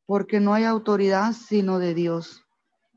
porque 0.05 0.41
no 0.41 0.55
hay 0.55 0.65
autoridad 0.65 1.35
sino 1.35 1.79
de 1.79 1.95
Dios, 1.95 2.45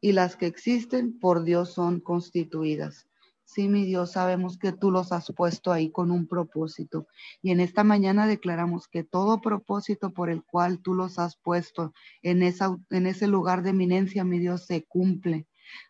y 0.02 0.14
las 0.14 0.36
que 0.36 0.48
existen 0.48 1.20
por 1.20 1.44
Dios 1.44 1.74
son 1.76 2.00
constituidas. 2.00 3.08
Sí, 3.46 3.68
mi 3.68 3.86
Dios, 3.86 4.14
sabemos 4.14 4.58
que 4.58 4.72
tú 4.72 4.90
los 4.90 5.12
has 5.12 5.32
puesto 5.36 5.72
ahí 5.72 5.92
con 5.92 6.10
un 6.10 6.28
propósito. 6.28 7.06
Y 7.44 7.52
en 7.52 7.60
esta 7.60 7.84
mañana 7.84 8.26
declaramos 8.26 8.88
que 8.88 9.04
todo 9.04 9.40
propósito 9.40 10.12
por 10.12 10.32
el 10.32 10.44
cual 10.44 10.80
tú 10.80 10.96
los 10.96 11.20
has 11.20 11.36
puesto 11.36 11.94
en, 12.24 12.42
esa, 12.42 12.76
en 12.90 13.06
ese 13.06 13.28
lugar 13.28 13.62
de 13.62 13.70
eminencia, 13.70 14.24
mi 14.24 14.40
Dios, 14.40 14.66
se 14.66 14.86
cumple. 14.86 15.46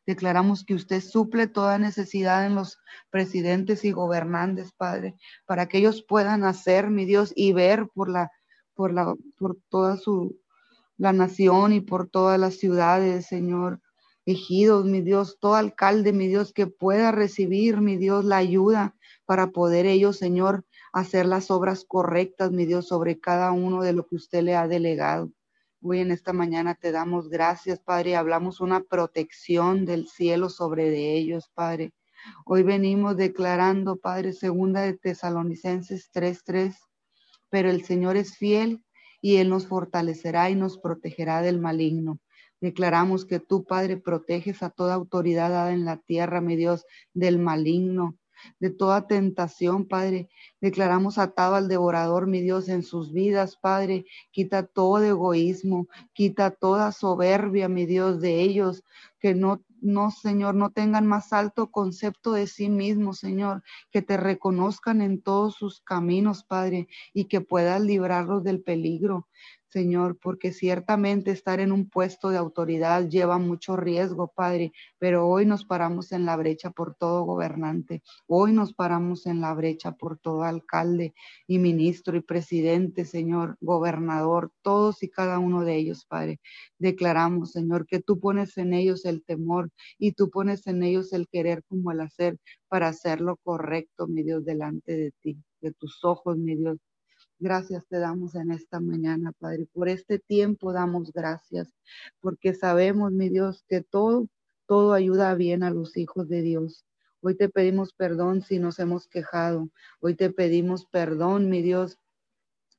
Declaramos 0.05 0.65
que 0.65 0.73
usted 0.75 1.01
suple 1.01 1.47
toda 1.47 1.77
necesidad 1.77 2.45
en 2.45 2.55
los 2.55 2.79
presidentes 3.09 3.85
y 3.85 3.91
gobernantes, 3.91 4.71
Padre, 4.73 5.15
para 5.45 5.67
que 5.67 5.79
ellos 5.79 6.03
puedan 6.03 6.43
hacer, 6.43 6.89
mi 6.89 7.05
Dios, 7.05 7.33
y 7.35 7.53
ver 7.53 7.87
por 7.93 8.09
la, 8.09 8.31
por 8.73 8.93
la, 8.93 9.15
por 9.37 9.57
toda 9.69 9.97
su, 9.97 10.39
la 10.97 11.13
nación 11.13 11.73
y 11.73 11.81
por 11.81 12.09
todas 12.09 12.39
las 12.39 12.55
ciudades, 12.55 13.27
Señor. 13.27 13.81
Ejidos, 14.25 14.85
mi 14.85 15.01
Dios, 15.01 15.37
todo 15.39 15.55
alcalde, 15.55 16.13
mi 16.13 16.27
Dios, 16.27 16.53
que 16.53 16.67
pueda 16.67 17.11
recibir, 17.11 17.81
mi 17.81 17.97
Dios, 17.97 18.23
la 18.23 18.37
ayuda 18.37 18.95
para 19.25 19.47
poder 19.47 19.85
ellos, 19.85 20.17
Señor, 20.17 20.65
hacer 20.93 21.25
las 21.25 21.51
obras 21.51 21.83
correctas, 21.85 22.51
mi 22.51 22.65
Dios, 22.65 22.87
sobre 22.87 23.19
cada 23.19 23.51
uno 23.51 23.81
de 23.81 23.93
lo 23.93 24.05
que 24.05 24.15
usted 24.15 24.43
le 24.43 24.55
ha 24.55 24.67
delegado. 24.67 25.29
Hoy 25.85 25.99
en 25.99 26.11
esta 26.11 26.31
mañana 26.31 26.75
te 26.75 26.93
damos 26.93 27.27
gracias, 27.27 27.81
Padre. 27.81 28.15
Hablamos 28.15 28.61
una 28.61 28.85
protección 28.85 29.83
del 29.83 30.07
cielo 30.07 30.47
sobre 30.47 30.89
de 30.89 31.17
ellos, 31.17 31.51
Padre. 31.53 31.91
Hoy 32.45 32.63
venimos 32.63 33.17
declarando, 33.17 33.97
Padre, 33.97 34.31
segunda 34.31 34.79
de 34.79 34.93
Tesalonicenses 34.93 36.09
3:3, 36.13 36.77
pero 37.49 37.69
el 37.69 37.83
Señor 37.83 38.15
es 38.15 38.37
fiel 38.37 38.81
y 39.19 39.35
Él 39.37 39.49
nos 39.49 39.67
fortalecerá 39.67 40.49
y 40.49 40.55
nos 40.55 40.77
protegerá 40.77 41.41
del 41.41 41.59
maligno. 41.59 42.17
Declaramos 42.61 43.25
que 43.25 43.41
tú, 43.41 43.65
Padre, 43.65 43.97
proteges 43.97 44.63
a 44.63 44.69
toda 44.69 44.93
autoridad 44.93 45.49
dada 45.49 45.73
en 45.73 45.83
la 45.83 45.97
tierra, 45.97 46.39
mi 46.39 46.55
Dios, 46.55 46.85
del 47.13 47.39
maligno 47.39 48.17
de 48.59 48.69
toda 48.69 49.07
tentación, 49.07 49.87
Padre. 49.87 50.29
Declaramos 50.61 51.17
atado 51.17 51.55
al 51.55 51.67
devorador, 51.67 52.27
mi 52.27 52.41
Dios, 52.41 52.69
en 52.69 52.83
sus 52.83 53.11
vidas, 53.13 53.55
Padre. 53.55 54.05
Quita 54.31 54.65
todo 54.65 55.03
egoísmo, 55.03 55.87
quita 56.13 56.51
toda 56.51 56.91
soberbia, 56.91 57.69
mi 57.69 57.85
Dios, 57.85 58.21
de 58.21 58.41
ellos, 58.41 58.83
que 59.19 59.35
no, 59.35 59.63
no, 59.81 60.11
Señor, 60.11 60.55
no 60.55 60.71
tengan 60.71 61.05
más 61.05 61.33
alto 61.33 61.71
concepto 61.71 62.33
de 62.33 62.47
sí 62.47 62.69
mismos, 62.69 63.19
Señor, 63.19 63.63
que 63.91 64.01
te 64.01 64.17
reconozcan 64.17 65.01
en 65.01 65.21
todos 65.21 65.55
sus 65.55 65.81
caminos, 65.81 66.43
Padre, 66.43 66.87
y 67.13 67.25
que 67.25 67.41
puedas 67.41 67.81
librarlos 67.81 68.43
del 68.43 68.61
peligro. 68.61 69.27
Señor, 69.73 70.19
porque 70.21 70.51
ciertamente 70.51 71.31
estar 71.31 71.59
en 71.59 71.71
un 71.71 71.89
puesto 71.89 72.29
de 72.29 72.37
autoridad 72.37 73.09
lleva 73.09 73.39
mucho 73.39 73.75
riesgo, 73.75 74.27
Padre, 74.27 74.71
pero 74.99 75.27
hoy 75.27 75.47
nos 75.47 75.65
paramos 75.65 76.11
en 76.11 76.25
la 76.25 76.35
brecha 76.35 76.69
por 76.69 76.93
todo 76.93 77.23
gobernante, 77.23 78.03
hoy 78.27 78.53
nos 78.53 78.71
paramos 78.75 79.25
en 79.25 79.41
la 79.41 79.51
brecha 79.55 79.93
por 79.93 80.19
todo 80.19 80.43
alcalde 80.43 81.15
y 81.47 81.57
ministro 81.57 82.15
y 82.15 82.21
presidente, 82.21 83.03
Señor, 83.03 83.57
gobernador, 83.61 84.51
todos 84.61 85.01
y 85.01 85.09
cada 85.09 85.39
uno 85.39 85.65
de 85.65 85.75
ellos, 85.75 86.05
Padre. 86.05 86.39
Declaramos, 86.77 87.53
Señor, 87.53 87.87
que 87.87 87.99
tú 87.99 88.19
pones 88.19 88.55
en 88.59 88.75
ellos 88.75 89.05
el 89.05 89.23
temor 89.23 89.71
y 89.97 90.11
tú 90.11 90.29
pones 90.29 90.67
en 90.67 90.83
ellos 90.83 91.13
el 91.13 91.27
querer 91.27 91.63
como 91.63 91.91
el 91.91 92.01
hacer 92.01 92.37
para 92.67 92.89
hacer 92.89 93.21
lo 93.21 93.37
correcto, 93.37 94.05
mi 94.05 94.21
Dios, 94.21 94.45
delante 94.45 94.95
de 94.95 95.11
ti, 95.19 95.35
de 95.61 95.71
tus 95.73 96.03
ojos, 96.03 96.37
mi 96.37 96.55
Dios 96.55 96.77
Gracias 97.39 97.85
te 97.87 97.99
damos 97.99 98.35
en 98.35 98.51
esta 98.51 98.79
mañana, 98.79 99.31
Padre. 99.33 99.67
Por 99.73 99.89
este 99.89 100.19
tiempo 100.19 100.71
damos 100.71 101.11
gracias, 101.11 101.73
porque 102.21 102.53
sabemos, 102.53 103.11
mi 103.11 103.29
Dios, 103.29 103.63
que 103.67 103.81
todo, 103.81 104.27
todo 104.65 104.93
ayuda 104.93 105.33
bien 105.35 105.63
a 105.63 105.71
los 105.71 105.97
hijos 105.97 106.29
de 106.29 106.41
Dios. 106.41 106.85
Hoy 107.21 107.35
te 107.35 107.49
pedimos 107.49 107.93
perdón 107.93 108.41
si 108.41 108.59
nos 108.59 108.79
hemos 108.79 109.07
quejado. 109.07 109.69
Hoy 109.99 110.15
te 110.15 110.29
pedimos 110.29 110.85
perdón, 110.85 111.49
mi 111.49 111.61
Dios, 111.61 111.97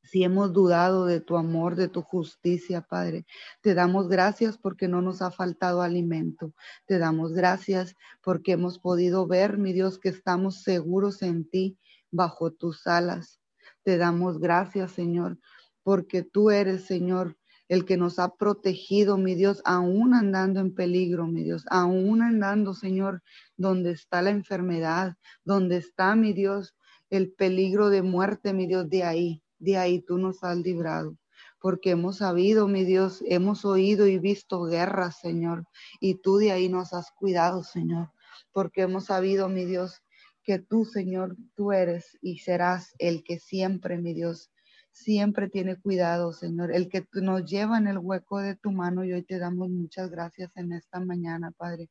si 0.05 0.23
hemos 0.23 0.53
dudado 0.53 1.07
de 1.07 1.21
tu 1.21 1.37
amor, 1.37 1.77
de 1.77 1.89
tu 1.89 2.03
justicia, 2.03 2.83
Padre. 2.83 3.27
Te 3.63 3.75
damos 3.75 4.09
gracias 4.09 4.59
porque 4.59 4.87
no 4.87 5.03
nos 5.03 5.23
ha 5.23 5.31
faltado 5.31 5.83
alimento. 5.83 6.53
Te 6.87 6.99
damos 6.99 7.33
gracias 7.33 7.95
porque 8.23 8.53
hemos 8.53 8.79
podido 8.79 9.27
ver, 9.27 9.59
mi 9.59 9.73
Dios, 9.73 9.99
que 9.99 10.11
estamos 10.11 10.63
seguros 10.63 11.23
en 11.23 11.49
ti, 11.49 11.79
bajo 12.11 12.53
tus 12.53 12.87
alas. 12.87 13.41
Te 13.85 13.99
damos 13.99 14.39
gracias, 14.39 14.93
Señor, 14.93 15.39
porque 15.83 16.23
tú 16.23 16.51
eres, 16.51 16.87
Señor, 16.87 17.37
el 17.69 17.85
que 17.85 17.99
nos 17.99 18.19
ha 18.19 18.35
protegido, 18.35 19.19
mi 19.19 19.35
Dios, 19.35 19.61
aún 19.65 20.15
andando 20.15 20.61
en 20.61 20.75
peligro, 20.75 21.27
mi 21.27 21.43
Dios, 21.43 21.65
aún 21.69 22.23
andando, 22.23 22.73
Señor, 22.73 23.23
donde 23.59 23.93
está 23.93 24.23
la 24.23 24.31
enfermedad, 24.31 25.17
donde 25.45 25.77
está, 25.77 26.17
mi 26.17 26.33
Dios, 26.33 26.75
el 27.11 27.33
peligro 27.33 27.91
de 27.91 28.01
muerte, 28.01 28.55
mi 28.55 28.67
Dios, 28.67 28.89
de 28.89 29.05
ahí, 29.05 29.43
de 29.59 29.77
ahí 29.77 30.01
tú 30.01 30.17
nos 30.17 30.43
has 30.45 30.57
librado. 30.57 31.17
Porque 31.61 31.91
hemos 31.91 32.19
sabido, 32.19 32.69
mi 32.69 32.85
Dios, 32.85 33.23
hemos 33.27 33.67
oído 33.67 34.07
y 34.07 34.19
visto 34.19 34.65
guerras, 34.65 35.19
Señor, 35.21 35.65
y 36.01 36.15
tú 36.15 36.37
de 36.39 36.53
ahí 36.53 36.71
nos 36.71 36.95
has 36.95 37.11
cuidado, 37.11 37.63
Señor. 37.63 38.11
Porque 38.53 38.83
hemos 38.83 39.07
sabido, 39.07 39.49
mi 39.49 39.67
Dios, 39.67 40.04
que 40.45 40.59
tú, 40.59 40.85
Señor, 40.85 41.37
tú 41.55 41.73
eres 41.73 42.19
y 42.21 42.39
serás 42.39 42.95
el 42.99 43.25
que 43.25 43.39
siempre, 43.39 43.99
mi 43.99 44.15
Dios, 44.15 44.53
siempre 44.93 45.49
tiene 45.49 45.81
cuidado, 45.81 46.33
Señor, 46.33 46.73
el 46.73 46.89
que 46.89 47.07
nos 47.15 47.45
lleva 47.45 47.79
en 47.79 47.89
el 47.89 47.99
hueco 47.99 48.39
de 48.41 48.55
tu 48.55 48.71
mano 48.71 49.05
y 49.05 49.13
hoy 49.13 49.23
te 49.25 49.39
damos 49.39 49.69
muchas 49.71 50.11
gracias 50.11 50.57
en 50.57 50.73
esta 50.73 51.01
mañana, 51.01 51.51
Padre. 51.51 51.91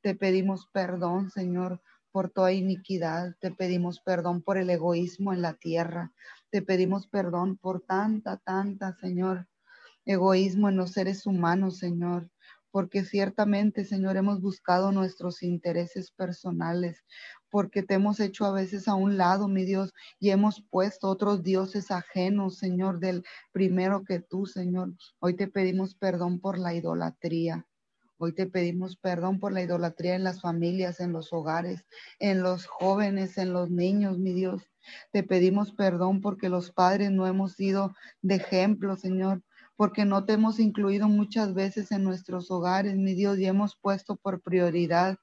Te 0.00 0.14
pedimos 0.14 0.66
perdón, 0.72 1.30
Señor, 1.30 1.82
por 2.10 2.30
toda 2.30 2.52
iniquidad. 2.52 3.34
Te 3.40 3.50
pedimos 3.50 4.00
perdón 4.00 4.42
por 4.42 4.56
el 4.56 4.70
egoísmo 4.70 5.34
en 5.34 5.42
la 5.42 5.54
tierra. 5.54 6.12
Te 6.50 6.62
pedimos 6.62 7.06
perdón 7.06 7.58
por 7.58 7.82
tanta, 7.82 8.38
tanta, 8.38 8.96
Señor, 9.00 9.46
egoísmo 10.06 10.70
en 10.70 10.76
los 10.76 10.92
seres 10.92 11.26
humanos, 11.26 11.78
Señor 11.78 12.30
porque 12.70 13.04
ciertamente, 13.04 13.84
Señor, 13.84 14.16
hemos 14.16 14.40
buscado 14.40 14.92
nuestros 14.92 15.42
intereses 15.42 16.10
personales, 16.10 17.04
porque 17.50 17.82
te 17.82 17.94
hemos 17.94 18.20
hecho 18.20 18.44
a 18.44 18.52
veces 18.52 18.88
a 18.88 18.94
un 18.94 19.16
lado, 19.16 19.48
mi 19.48 19.64
Dios, 19.64 19.92
y 20.18 20.30
hemos 20.30 20.62
puesto 20.70 21.08
otros 21.08 21.42
dioses 21.42 21.90
ajenos, 21.90 22.58
Señor, 22.58 23.00
del 23.00 23.24
primero 23.52 24.04
que 24.04 24.20
tú, 24.20 24.46
Señor. 24.46 24.94
Hoy 25.18 25.34
te 25.34 25.48
pedimos 25.48 25.94
perdón 25.94 26.40
por 26.40 26.58
la 26.58 26.74
idolatría. 26.74 27.66
Hoy 28.20 28.34
te 28.34 28.46
pedimos 28.46 28.96
perdón 28.96 29.38
por 29.38 29.52
la 29.52 29.62
idolatría 29.62 30.16
en 30.16 30.24
las 30.24 30.40
familias, 30.40 30.98
en 30.98 31.12
los 31.12 31.32
hogares, 31.32 31.84
en 32.18 32.42
los 32.42 32.66
jóvenes, 32.66 33.38
en 33.38 33.52
los 33.52 33.70
niños, 33.70 34.18
mi 34.18 34.32
Dios. 34.32 34.62
Te 35.12 35.22
pedimos 35.22 35.72
perdón 35.72 36.20
porque 36.20 36.48
los 36.48 36.72
padres 36.72 37.12
no 37.12 37.28
hemos 37.28 37.52
sido 37.52 37.94
de 38.20 38.34
ejemplo, 38.34 38.96
Señor, 38.96 39.42
porque 39.76 40.04
no 40.04 40.24
te 40.24 40.32
hemos 40.32 40.58
incluido 40.58 41.06
muchas 41.06 41.54
veces 41.54 41.92
en 41.92 42.02
nuestros 42.02 42.50
hogares, 42.50 42.96
mi 42.96 43.14
Dios, 43.14 43.38
y 43.38 43.46
hemos 43.46 43.76
puesto 43.76 44.16
por 44.16 44.40
prioridad 44.42 45.16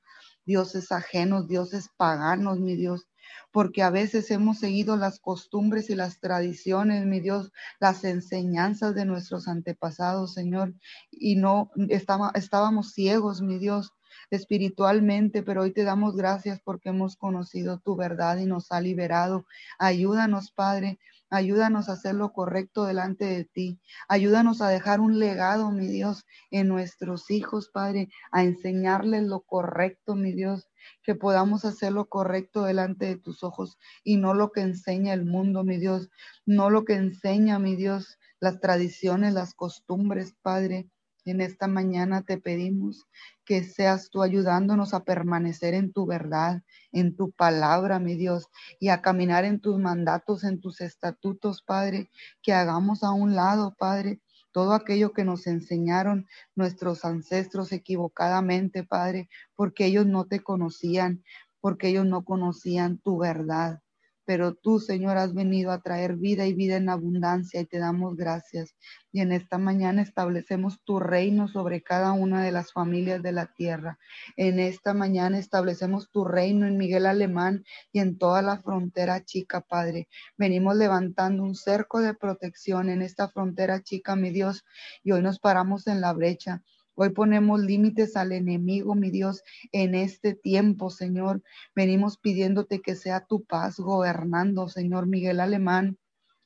dioses 0.46 0.92
ajenos, 0.92 1.48
dioses 1.48 1.90
paganos, 1.98 2.60
mi 2.60 2.76
Dios, 2.76 3.08
porque 3.52 3.82
a 3.84 3.90
veces 3.90 4.30
hemos 4.32 4.60
seguido 4.60 4.98
las 4.98 5.20
costumbres 5.20 5.90
y 5.90 5.96
las 5.96 6.20
tradiciones, 6.20 7.06
mi 7.06 7.20
Dios, 7.20 7.52
las 7.80 8.04
enseñanzas 8.04 8.94
de 8.96 9.06
nuestros 9.06 9.48
antepasados, 9.48 10.34
Señor, 10.34 10.76
y 11.12 11.36
no 11.36 11.72
estábamos 11.90 12.92
ciegos, 12.94 13.42
mi 13.42 13.58
Dios, 13.58 13.95
espiritualmente, 14.32 15.44
pero 15.44 15.64
hoy 15.64 15.72
te 15.72 15.84
damos 15.84 16.16
gracias 16.16 16.60
porque 16.64 16.90
hemos 16.90 17.16
conocido 17.16 17.80
tu 17.80 17.96
verdad 17.96 18.38
y 18.38 18.46
nos 18.46 18.72
ha 18.72 18.82
liberado. 18.82 19.46
Ayúdanos, 19.80 20.52
Padre, 20.52 21.00
Ayúdanos 21.32 21.90
a 21.90 21.94
hacer 21.94 22.14
lo 22.14 22.32
correcto 22.34 22.86
delante 22.86 23.26
de 23.26 23.46
ti. 23.46 23.80
Ayúdanos 24.08 24.62
a 24.62 24.70
dejar 24.70 25.00
un 25.00 25.18
legado, 25.18 25.72
mi 25.72 25.88
Dios, 25.88 26.26
en 26.52 26.68
nuestros 26.68 27.32
hijos, 27.32 27.70
Padre, 27.70 28.10
a 28.32 28.44
enseñarles 28.44 29.24
lo 29.24 29.42
correcto, 29.42 30.16
mi 30.16 30.34
Dios, 30.34 30.70
que 31.04 31.16
podamos 31.16 31.66
hacer 31.66 31.94
lo 31.94 32.06
correcto 32.06 32.64
delante 32.64 33.08
de 33.08 33.18
tus 33.18 33.44
ojos 33.44 33.78
y 34.04 34.18
no 34.18 34.36
lo 34.36 34.52
que 34.52 34.62
enseña 34.62 35.14
el 35.14 35.26
mundo, 35.26 35.64
mi 35.64 35.78
Dios, 35.78 36.10
no 36.46 36.70
lo 36.70 36.86
que 36.86 36.94
enseña, 36.94 37.58
mi 37.58 37.76
Dios, 37.76 38.20
las 38.40 38.60
tradiciones, 38.60 39.34
las 39.34 39.56
costumbres, 39.56 40.36
Padre. 40.44 40.90
En 41.26 41.42
esta 41.42 41.68
mañana 41.68 42.22
te 42.22 42.38
pedimos 42.38 43.08
que 43.46 43.64
seas 43.64 44.12
tú 44.12 44.22
ayudándonos 44.22 44.94
a 44.94 45.04
permanecer 45.04 45.74
en 45.74 45.92
tu 45.92 46.06
verdad, 46.06 46.62
en 46.92 47.16
tu 47.16 47.32
palabra, 47.32 47.98
mi 47.98 48.14
Dios, 48.14 48.48
y 48.80 48.90
a 48.90 49.02
caminar 49.02 49.44
en 49.44 49.60
tus 49.60 49.80
mandatos, 49.80 50.44
en 50.44 50.62
tus 50.62 50.82
estatutos, 50.82 51.64
Padre, 51.64 52.12
que 52.44 52.54
hagamos 52.54 53.04
a 53.04 53.12
un 53.12 53.34
lado, 53.34 53.76
Padre, 53.76 54.22
todo 54.52 54.74
aquello 54.74 55.14
que 55.14 55.26
nos 55.26 55.48
enseñaron 55.48 56.28
nuestros 56.54 57.04
ancestros 57.04 57.72
equivocadamente, 57.72 58.84
Padre, 58.84 59.28
porque 59.56 59.88
ellos 59.88 60.06
no 60.06 60.26
te 60.26 60.42
conocían, 60.42 61.24
porque 61.60 61.88
ellos 61.88 62.06
no 62.06 62.24
conocían 62.24 63.00
tu 63.00 63.18
verdad. 63.18 63.82
Pero 64.26 64.56
tú, 64.56 64.80
Señor, 64.80 65.18
has 65.18 65.34
venido 65.34 65.72
a 65.72 65.82
traer 65.82 66.16
vida 66.18 66.46
y 66.46 66.54
vida 66.54 66.78
en 66.78 66.90
abundancia 66.90 67.62
y 67.62 67.66
te 67.66 67.78
damos 67.78 68.16
gracias. 68.16 68.76
Y 69.12 69.22
en 69.22 69.32
esta 69.32 69.58
mañana 69.58 70.02
establecemos 70.02 70.82
tu 70.84 71.00
reino 71.00 71.48
sobre 71.48 71.82
cada 71.84 72.12
una 72.12 72.44
de 72.44 72.52
las 72.52 72.74
familias 72.74 73.22
de 73.22 73.32
la 73.32 73.54
tierra. 73.54 73.98
En 74.36 74.60
esta 74.60 74.94
mañana 74.94 75.38
establecemos 75.38 76.12
tu 76.12 76.26
reino 76.26 76.66
en 76.68 76.78
Miguel 76.78 77.06
Alemán 77.06 77.64
y 77.92 78.00
en 78.00 78.18
toda 78.18 78.42
la 78.42 78.62
frontera 78.62 79.24
chica, 79.24 79.62
Padre. 79.62 80.10
Venimos 80.38 80.76
levantando 80.76 81.44
un 81.44 81.56
cerco 81.56 82.02
de 82.02 82.14
protección 82.16 82.90
en 82.90 83.02
esta 83.02 83.30
frontera 83.30 83.82
chica, 83.84 84.16
mi 84.16 84.32
Dios, 84.32 84.66
y 85.04 85.12
hoy 85.12 85.22
nos 85.22 85.40
paramos 85.40 85.88
en 85.88 86.02
la 86.02 86.12
brecha 86.14 86.64
Hoy 86.98 87.10
ponemos 87.10 87.60
límites 87.60 88.16
al 88.16 88.32
enemigo, 88.32 88.96
mi 88.96 89.12
Dios, 89.12 89.44
en 89.74 89.96
este 89.96 90.34
tiempo, 90.34 90.90
Señor. 90.90 91.44
Venimos 91.76 92.18
pidiéndote 92.18 92.82
que 92.82 92.96
sea 92.96 93.26
tu 93.26 93.44
paz 93.44 93.78
gobernando, 93.78 94.70
Señor 94.70 95.06
Miguel 95.06 95.42
Alemán 95.42 95.98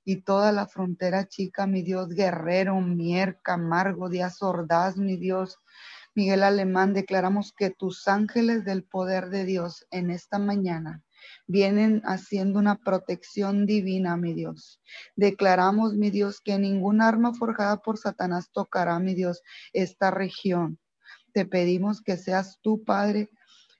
y 0.03 0.21
toda 0.21 0.51
la 0.51 0.65
frontera 0.65 1.27
chica, 1.27 1.67
mi 1.67 1.83
Dios, 1.83 2.09
Guerrero, 2.09 2.81
Mier, 2.81 3.39
Camargo, 3.43 4.09
Díaz 4.09 4.41
Ordaz, 4.41 4.97
mi 4.97 5.17
Dios. 5.17 5.59
Miguel 6.15 6.41
Alemán, 6.41 6.95
declaramos 6.95 7.53
que 7.53 7.69
tus 7.69 8.07
ángeles 8.07 8.65
del 8.65 8.83
poder 8.83 9.29
de 9.29 9.45
Dios 9.45 9.85
en 9.91 10.09
esta 10.09 10.39
mañana 10.39 11.03
vienen 11.49 12.03
haciendo 12.05 12.59
una 12.59 12.77
protección 12.77 13.65
divina, 13.65 14.15
mi 14.17 14.35
Dios. 14.35 14.79
Declaramos, 15.15 15.95
mi 15.95 16.11
Dios, 16.11 16.41
que 16.41 16.59
ningún 16.59 17.01
arma 17.01 17.33
forjada 17.33 17.81
por 17.81 17.97
Satanás 17.97 18.51
tocará, 18.51 18.99
mi 18.99 19.15
Dios, 19.15 19.41
esta 19.73 20.11
región. 20.11 20.79
Te 21.33 21.45
pedimos 21.45 22.03
que 22.03 22.17
seas 22.17 22.59
tú, 22.61 22.83
Padre, 22.83 23.31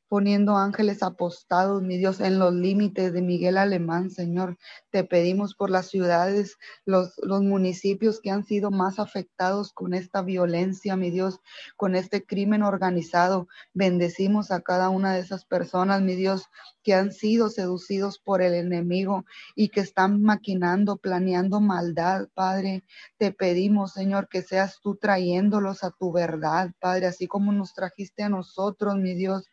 poniendo 0.10 0.58
ángeles 0.58 1.04
apostados, 1.04 1.84
mi 1.84 1.98
Dios, 1.98 2.20
en 2.20 2.40
los 2.40 2.52
límites 2.54 3.14
de 3.14 3.22
Miguel 3.22 3.58
Alemán, 3.58 4.10
Señor. 4.10 4.58
Te 4.90 5.04
pedimos 5.04 5.54
por 5.54 5.70
las 5.70 5.88
ciudades, 5.88 6.58
los, 6.84 7.14
los 7.22 7.44
municipios 7.44 8.20
que 8.20 8.32
han 8.32 8.44
sido 8.44 8.72
más 8.72 8.98
afectados 8.98 9.72
con 9.72 9.94
esta 9.94 10.24
violencia, 10.24 10.96
mi 10.96 11.12
Dios, 11.12 11.40
con 11.78 11.96
este 11.96 12.26
crimen 12.26 12.64
organizado. 12.64 13.48
Bendecimos 13.74 14.50
a 14.50 14.62
cada 14.62 14.90
una 14.90 15.14
de 15.14 15.20
esas 15.20 15.46
personas, 15.46 16.02
mi 16.02 16.16
Dios, 16.16 16.48
que 16.84 16.96
han 16.96 17.12
sido 17.12 17.50
seducidos 17.50 18.18
por 18.18 18.42
el 18.42 18.56
enemigo 18.56 19.26
y 19.56 19.70
que 19.70 19.82
están 19.82 20.24
maquinando, 20.24 20.98
planeando 20.98 21.62
maldad, 21.62 22.28
Padre. 22.34 22.84
Te 23.18 23.32
pedimos, 23.32 23.94
Señor, 23.94 24.28
que 24.28 24.42
seas 24.42 24.80
tú 24.82 24.96
trayéndolos 24.96 25.84
a 25.84 25.92
tu 25.92 26.12
verdad, 26.12 26.72
Padre, 26.80 27.06
así 27.06 27.28
como 27.28 27.52
nos 27.52 27.76
trajiste 27.76 28.24
a 28.24 28.30
nosotros, 28.30 28.96
mi 28.96 29.14
Dios. 29.14 29.50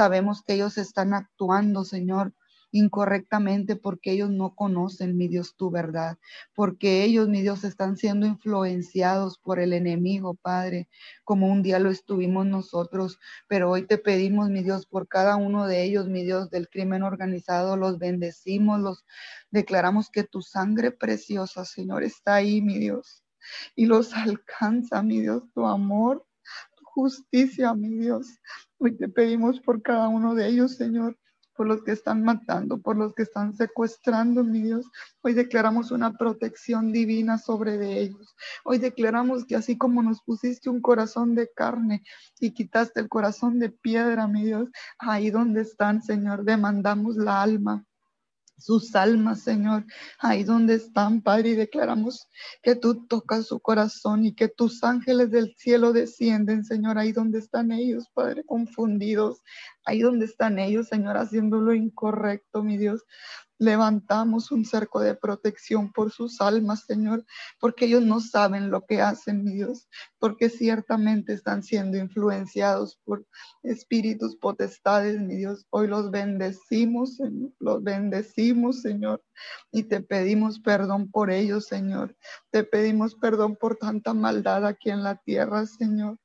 Sabemos 0.00 0.42
que 0.42 0.54
ellos 0.54 0.78
están 0.78 1.12
actuando, 1.12 1.84
Señor, 1.84 2.32
incorrectamente 2.70 3.76
porque 3.76 4.12
ellos 4.12 4.30
no 4.30 4.54
conocen, 4.54 5.18
mi 5.18 5.28
Dios, 5.28 5.56
tu 5.56 5.70
verdad, 5.70 6.16
porque 6.54 7.04
ellos, 7.04 7.28
mi 7.28 7.42
Dios, 7.42 7.64
están 7.64 7.98
siendo 7.98 8.26
influenciados 8.26 9.36
por 9.36 9.60
el 9.60 9.74
enemigo, 9.74 10.36
Padre, 10.36 10.88
como 11.22 11.48
un 11.48 11.62
día 11.62 11.78
lo 11.78 11.90
estuvimos 11.90 12.46
nosotros, 12.46 13.18
pero 13.46 13.68
hoy 13.70 13.86
te 13.86 13.98
pedimos, 13.98 14.48
mi 14.48 14.62
Dios, 14.62 14.86
por 14.86 15.06
cada 15.06 15.36
uno 15.36 15.66
de 15.66 15.84
ellos, 15.84 16.08
mi 16.08 16.24
Dios, 16.24 16.48
del 16.48 16.70
crimen 16.70 17.02
organizado, 17.02 17.76
los 17.76 17.98
bendecimos, 17.98 18.80
los 18.80 19.04
declaramos 19.50 20.08
que 20.08 20.24
tu 20.24 20.40
sangre 20.40 20.92
preciosa, 20.92 21.66
Señor, 21.66 22.04
está 22.04 22.36
ahí, 22.36 22.62
mi 22.62 22.78
Dios, 22.78 23.22
y 23.76 23.84
los 23.84 24.12
alcanza, 24.14 25.02
mi 25.02 25.20
Dios, 25.20 25.42
tu 25.52 25.66
amor, 25.66 26.26
tu 26.74 26.84
justicia, 26.86 27.74
mi 27.74 27.98
Dios. 27.98 28.26
Hoy 28.82 28.96
te 28.96 29.08
pedimos 29.08 29.60
por 29.60 29.82
cada 29.82 30.08
uno 30.08 30.34
de 30.34 30.48
ellos, 30.48 30.76
Señor 30.76 31.16
por 31.60 31.66
los 31.66 31.82
que 31.82 31.92
están 31.92 32.24
matando, 32.24 32.80
por 32.80 32.96
los 32.96 33.12
que 33.12 33.22
están 33.22 33.54
secuestrando, 33.54 34.42
mi 34.42 34.62
Dios. 34.62 34.86
Hoy 35.20 35.34
declaramos 35.34 35.90
una 35.90 36.14
protección 36.16 36.90
divina 36.90 37.36
sobre 37.36 37.76
de 37.76 38.00
ellos. 38.00 38.34
Hoy 38.64 38.78
declaramos 38.78 39.44
que 39.44 39.56
así 39.56 39.76
como 39.76 40.02
nos 40.02 40.22
pusiste 40.22 40.70
un 40.70 40.80
corazón 40.80 41.34
de 41.34 41.50
carne 41.54 42.02
y 42.40 42.54
quitaste 42.54 43.00
el 43.00 43.10
corazón 43.10 43.58
de 43.58 43.68
piedra, 43.68 44.26
mi 44.26 44.46
Dios, 44.46 44.70
ahí 44.98 45.28
donde 45.28 45.60
están, 45.60 46.02
Señor, 46.02 46.44
demandamos 46.44 47.16
la 47.16 47.42
alma 47.42 47.84
sus 48.60 48.94
almas, 48.94 49.40
Señor, 49.42 49.84
ahí 50.18 50.44
donde 50.44 50.74
están, 50.74 51.22
Padre, 51.22 51.50
y 51.50 51.54
declaramos 51.54 52.28
que 52.62 52.76
tú 52.76 53.06
tocas 53.06 53.46
su 53.46 53.60
corazón 53.60 54.24
y 54.24 54.34
que 54.34 54.48
tus 54.48 54.84
ángeles 54.84 55.30
del 55.30 55.54
cielo 55.56 55.92
descienden, 55.92 56.64
Señor, 56.64 56.98
ahí 56.98 57.12
donde 57.12 57.38
están 57.38 57.72
ellos, 57.72 58.08
Padre, 58.14 58.44
confundidos, 58.44 59.42
ahí 59.84 60.00
donde 60.00 60.26
están 60.26 60.58
ellos, 60.58 60.88
Señor, 60.88 61.16
haciendo 61.16 61.60
lo 61.60 61.74
incorrecto, 61.74 62.62
mi 62.62 62.76
Dios. 62.76 63.02
Levantamos 63.60 64.50
un 64.52 64.64
cerco 64.64 65.00
de 65.00 65.14
protección 65.14 65.92
por 65.92 66.10
sus 66.10 66.40
almas, 66.40 66.86
Señor, 66.86 67.26
porque 67.60 67.84
ellos 67.84 68.02
no 68.02 68.18
saben 68.18 68.70
lo 68.70 68.86
que 68.86 69.02
hacen, 69.02 69.44
mi 69.44 69.52
Dios, 69.52 69.86
porque 70.18 70.48
ciertamente 70.48 71.34
están 71.34 71.62
siendo 71.62 71.98
influenciados 71.98 72.98
por 73.04 73.26
espíritus 73.62 74.34
potestades, 74.36 75.20
mi 75.20 75.36
Dios. 75.36 75.66
Hoy 75.68 75.88
los 75.88 76.10
bendecimos, 76.10 77.16
Señor, 77.16 77.52
los 77.58 77.84
bendecimos, 77.84 78.80
Señor, 78.80 79.22
y 79.70 79.82
te 79.82 80.00
pedimos 80.00 80.58
perdón 80.60 81.10
por 81.10 81.30
ellos, 81.30 81.66
Señor. 81.66 82.16
Te 82.50 82.64
pedimos 82.64 83.14
perdón 83.14 83.56
por 83.56 83.76
tanta 83.76 84.14
maldad 84.14 84.64
aquí 84.64 84.88
en 84.88 85.02
la 85.02 85.16
tierra, 85.16 85.66
Señor. 85.66 86.16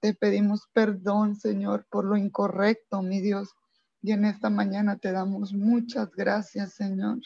Te 0.00 0.12
pedimos 0.12 0.66
perdón, 0.72 1.36
Señor, 1.36 1.86
por 1.88 2.04
lo 2.04 2.16
incorrecto, 2.16 3.00
mi 3.00 3.20
Dios 3.20 3.54
y 4.02 4.12
en 4.12 4.24
esta 4.24 4.50
mañana 4.50 4.96
te 4.96 5.12
damos 5.12 5.52
muchas 5.52 6.10
gracias, 6.12 6.74
Señor. 6.74 7.18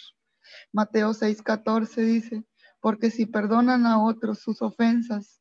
Mateo 0.72 1.14
6:14 1.14 2.02
dice, 2.02 2.44
porque 2.80 3.10
si 3.10 3.26
perdonan 3.26 3.86
a 3.86 4.02
otros 4.02 4.40
sus 4.40 4.60
ofensas, 4.62 5.40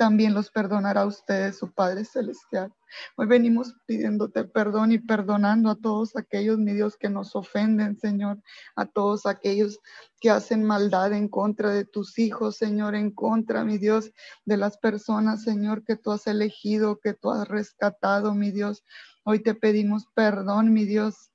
también 0.00 0.32
los 0.32 0.50
perdonará 0.50 1.02
a 1.02 1.06
ustedes 1.06 1.58
su 1.58 1.74
Padre 1.74 2.06
Celestial. 2.06 2.72
Hoy 3.18 3.26
venimos 3.26 3.74
pidiéndote 3.86 4.44
perdón 4.44 4.92
y 4.92 4.98
perdonando 4.98 5.68
a 5.68 5.76
todos 5.76 6.16
aquellos, 6.16 6.56
mi 6.56 6.72
Dios, 6.72 6.96
que 6.96 7.10
nos 7.10 7.36
ofenden, 7.36 7.98
Señor, 7.98 8.42
a 8.76 8.86
todos 8.86 9.26
aquellos 9.26 9.78
que 10.18 10.30
hacen 10.30 10.64
maldad 10.64 11.12
en 11.12 11.28
contra 11.28 11.68
de 11.70 11.84
tus 11.84 12.18
hijos, 12.18 12.56
Señor, 12.56 12.94
en 12.94 13.10
contra, 13.10 13.62
mi 13.62 13.76
Dios, 13.76 14.10
de 14.46 14.56
las 14.56 14.78
personas, 14.78 15.42
Señor, 15.42 15.84
que 15.84 15.96
tú 15.96 16.12
has 16.12 16.26
elegido, 16.26 16.98
que 16.98 17.12
tú 17.12 17.30
has 17.30 17.46
rescatado, 17.46 18.34
mi 18.34 18.52
Dios. 18.52 18.82
Hoy 19.22 19.42
te 19.42 19.54
pedimos 19.54 20.06
perdón, 20.14 20.72
mi 20.72 20.86
Dios. 20.86 21.30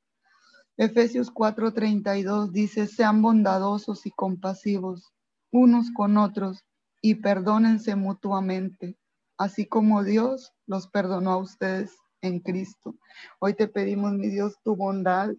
Efesios 0.75 1.31
4:32 1.31 2.51
dice, 2.51 2.87
sean 2.87 3.21
bondadosos 3.21 4.05
y 4.05 4.11
compasivos 4.11 5.13
unos 5.51 5.91
con 5.91 6.17
otros 6.17 6.65
y 7.01 7.15
perdónense 7.15 7.95
mutuamente, 7.95 8.97
así 9.37 9.67
como 9.67 10.03
Dios 10.03 10.51
los 10.65 10.87
perdonó 10.87 11.31
a 11.31 11.37
ustedes 11.37 11.95
en 12.21 12.39
Cristo. 12.39 12.95
Hoy 13.39 13.53
te 13.53 13.67
pedimos, 13.67 14.13
mi 14.13 14.29
Dios, 14.29 14.55
tu 14.63 14.75
bondad 14.75 15.29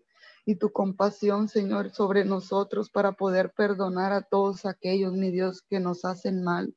y 0.46 0.54
tu 0.54 0.70
compasión, 0.70 1.48
Señor, 1.48 1.90
sobre 1.90 2.24
nosotros 2.24 2.88
para 2.88 3.12
poder 3.12 3.52
perdonar 3.56 4.12
a 4.12 4.22
todos 4.22 4.64
aquellos, 4.64 5.12
mi 5.12 5.32
Dios, 5.32 5.62
que 5.68 5.80
nos 5.80 6.04
hacen 6.04 6.44
mal, 6.44 6.74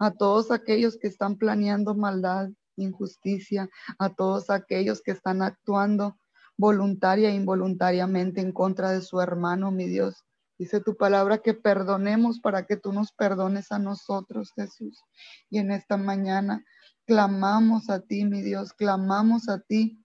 a 0.00 0.10
todos 0.10 0.50
aquellos 0.50 0.96
que 0.96 1.08
están 1.08 1.36
planeando 1.36 1.94
maldad, 1.94 2.48
injusticia, 2.82 3.68
a 3.98 4.10
todos 4.14 4.50
aquellos 4.50 5.02
que 5.02 5.12
están 5.12 5.42
actuando 5.42 6.16
voluntaria 6.56 7.30
e 7.30 7.34
involuntariamente 7.34 8.40
en 8.40 8.52
contra 8.52 8.90
de 8.90 9.00
su 9.00 9.20
hermano, 9.20 9.70
mi 9.70 9.86
Dios. 9.88 10.24
Dice 10.58 10.80
tu 10.80 10.96
palabra 10.96 11.38
que 11.38 11.54
perdonemos 11.54 12.38
para 12.38 12.66
que 12.66 12.76
tú 12.76 12.92
nos 12.92 13.12
perdones 13.12 13.72
a 13.72 13.78
nosotros, 13.78 14.52
Jesús. 14.54 15.02
Y 15.50 15.58
en 15.58 15.72
esta 15.72 15.96
mañana 15.96 16.64
clamamos 17.06 17.90
a 17.90 18.00
ti, 18.00 18.24
mi 18.24 18.42
Dios, 18.42 18.72
clamamos 18.72 19.48
a 19.48 19.60
ti 19.60 20.04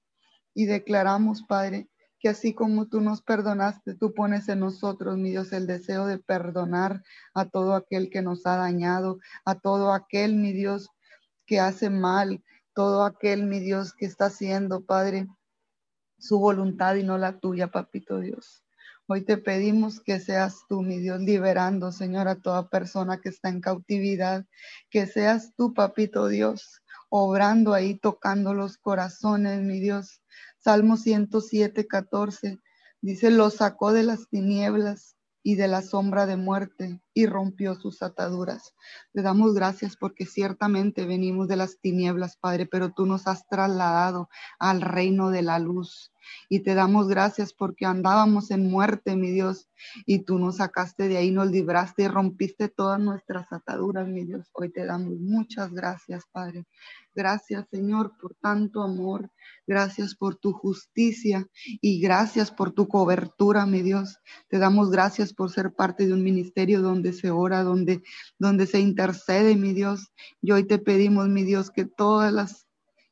y 0.54 0.66
declaramos, 0.66 1.44
Padre, 1.44 1.90
que 2.20 2.30
así 2.30 2.54
como 2.54 2.88
tú 2.88 3.02
nos 3.02 3.22
perdonaste, 3.22 3.94
tú 3.94 4.14
pones 4.14 4.50
en 4.50 4.60
nosotros, 4.62 5.18
mi 5.18 5.30
Dios, 5.30 5.54
el 5.54 5.68
deseo 5.68 6.08
de 6.08 6.18
perdonar 6.18 7.04
a 7.36 7.46
todo 7.46 7.76
aquel 7.76 8.10
que 8.10 8.24
nos 8.24 8.46
ha 8.48 8.56
dañado, 8.56 9.20
a 9.46 9.60
todo 9.60 9.94
aquel, 9.94 10.36
mi 10.36 10.54
Dios, 10.54 10.90
que 11.46 11.60
hace 11.60 11.90
mal, 11.90 12.44
todo 12.78 13.06
aquel, 13.06 13.48
mi 13.48 13.60
Dios, 13.60 13.96
que 13.96 14.06
está 14.06 14.26
haciendo, 14.26 14.86
Padre, 14.86 15.26
su 16.20 16.38
voluntad 16.38 16.94
y 16.94 17.02
no 17.02 17.18
la 17.18 17.40
tuya, 17.40 17.72
papito 17.72 18.20
Dios. 18.20 18.64
Hoy 19.08 19.26
te 19.26 19.40
pedimos 19.40 20.00
que 20.00 20.20
seas 20.20 20.60
tú, 20.70 20.84
mi 20.84 21.00
Dios, 21.00 21.20
liberando, 21.22 21.92
Señor, 21.92 22.28
a 22.28 22.40
toda 22.40 22.70
persona 22.70 23.20
que 23.20 23.30
está 23.30 23.50
en 23.50 23.62
cautividad, 23.62 24.46
que 24.92 25.08
seas 25.08 25.56
tú, 25.56 25.74
papito 25.74 26.28
Dios, 26.28 26.84
obrando 27.10 27.74
ahí, 27.74 27.98
tocando 27.98 28.54
los 28.54 28.78
corazones, 28.78 29.60
mi 29.64 29.80
Dios. 29.80 30.22
Salmo 30.60 30.98
107, 30.98 31.88
14 31.88 32.60
dice, 33.02 33.32
lo 33.32 33.50
sacó 33.50 33.92
de 33.92 34.04
las 34.04 34.30
tinieblas 34.30 35.16
y 35.42 35.56
de 35.56 35.68
la 35.68 35.82
sombra 35.82 36.28
de 36.28 36.38
muerte 36.38 37.02
y 37.18 37.26
rompió 37.26 37.74
sus 37.74 38.04
ataduras. 38.04 38.76
Te 39.12 39.24
damos 39.24 39.56
gracias 39.56 39.98
porque 39.98 40.28
ciertamente 40.28 41.08
venimos 41.08 41.48
de 41.48 41.56
las 41.56 41.80
tinieblas, 41.80 42.38
Padre, 42.38 42.68
pero 42.68 42.92
tú 42.92 43.08
nos 43.08 43.26
has 43.26 43.48
trasladado 43.48 44.30
al 44.60 44.82
reino 44.82 45.32
de 45.32 45.42
la 45.42 45.58
luz. 45.58 46.14
Y 46.48 46.60
te 46.60 46.76
damos 46.76 47.08
gracias 47.08 47.54
porque 47.54 47.86
andábamos 47.86 48.52
en 48.52 48.70
muerte, 48.70 49.16
mi 49.16 49.32
Dios, 49.32 49.68
y 50.06 50.20
tú 50.20 50.38
nos 50.38 50.58
sacaste 50.58 51.08
de 51.08 51.18
ahí, 51.18 51.32
nos 51.32 51.50
libraste 51.50 52.04
y 52.04 52.08
rompiste 52.08 52.70
todas 52.70 53.00
nuestras 53.00 53.52
ataduras, 53.52 54.08
mi 54.08 54.24
Dios. 54.24 54.48
Hoy 54.54 54.72
te 54.72 54.86
damos 54.86 55.18
muchas 55.20 55.72
gracias, 55.72 56.26
Padre. 56.32 56.66
Gracias, 57.16 57.66
Señor, 57.72 58.14
por 58.22 58.36
tanto 58.36 58.84
amor. 58.84 59.32
Gracias 59.66 60.16
por 60.16 60.36
tu 60.36 60.54
justicia 60.54 61.48
y 61.82 62.00
gracias 62.00 62.52
por 62.52 62.72
tu 62.72 62.88
cobertura, 62.88 63.66
mi 63.66 63.82
Dios. 63.82 64.20
Te 64.50 64.60
damos 64.60 64.92
gracias 64.92 65.34
por 65.34 65.50
ser 65.50 65.74
parte 65.74 66.06
de 66.06 66.14
un 66.14 66.24
ministerio 66.24 66.82
donde 67.08 67.14
se 67.14 67.28
donde, 67.64 68.04
donde 68.40 68.68
se 68.68 68.80
intercede, 68.80 69.56
mi 69.56 69.74
Dios. 69.74 70.12
Y 70.42 70.52
hoy 70.52 70.66
te 70.66 70.78
pedimos, 70.78 71.28
mi 71.30 71.44
Dios, 71.44 71.72
que 71.72 71.86
todas 71.86 72.34
las 72.34 72.68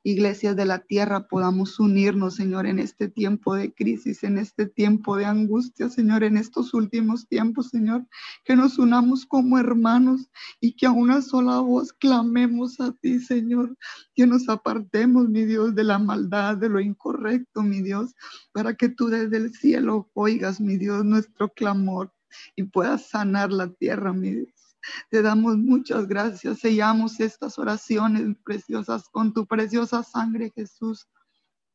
iglesias 0.06 0.56
de 0.56 0.66
la 0.66 0.80
tierra 0.80 1.28
podamos 1.28 1.80
unirnos, 1.80 2.36
Señor, 2.36 2.68
en 2.68 2.78
este 2.78 3.10
tiempo 3.10 3.56
de 3.56 3.74
crisis, 3.74 4.24
en 4.24 4.38
este 4.38 4.68
tiempo 4.68 5.18
de 5.18 5.26
angustia, 5.26 5.90
Señor, 5.90 6.24
en 6.24 6.38
estos 6.38 6.76
últimos 6.76 7.28
tiempos, 7.28 7.70
Señor, 7.70 8.06
que 8.44 8.56
nos 8.56 8.78
unamos 8.78 9.26
como 9.26 9.58
hermanos 9.58 10.30
y 10.60 10.76
que 10.76 10.86
a 10.86 10.92
una 10.92 11.24
sola 11.24 11.60
voz 11.60 11.92
clamemos 11.92 12.80
a 12.80 12.92
ti, 12.92 13.20
Señor, 13.20 13.76
que 14.14 14.28
nos 14.28 14.48
apartemos, 14.48 15.28
mi 15.28 15.44
Dios, 15.44 15.74
de 15.74 15.84
la 15.84 15.98
maldad, 15.98 16.56
de 16.58 16.70
lo 16.70 16.80
incorrecto, 16.80 17.64
mi 17.64 17.82
Dios, 17.82 18.14
para 18.52 18.76
que 18.76 18.90
tú 18.90 19.08
desde 19.08 19.38
el 19.38 19.56
cielo 19.56 20.12
oigas, 20.14 20.62
mi 20.62 20.78
Dios, 20.78 21.04
nuestro 21.04 21.50
clamor 21.50 22.15
y 22.56 22.64
puedas 22.64 23.10
sanar 23.10 23.52
la 23.52 23.70
tierra, 23.70 24.14
mi 24.14 24.32
Dios. 24.32 24.78
Te 25.10 25.22
damos 25.22 25.58
muchas 25.58 26.08
gracias. 26.08 26.60
Sellamos 26.60 27.20
estas 27.20 27.58
oraciones 27.58 28.36
preciosas 28.44 29.10
con 29.10 29.34
tu 29.34 29.46
preciosa 29.46 30.04
sangre, 30.04 30.52
Jesús. 30.56 31.08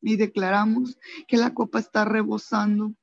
Y 0.01 0.17
declaramos 0.17 0.99
que 1.29 1.37
la 1.37 1.53
copa 1.53 1.79
está 1.79 2.05
rebosando 2.05 2.95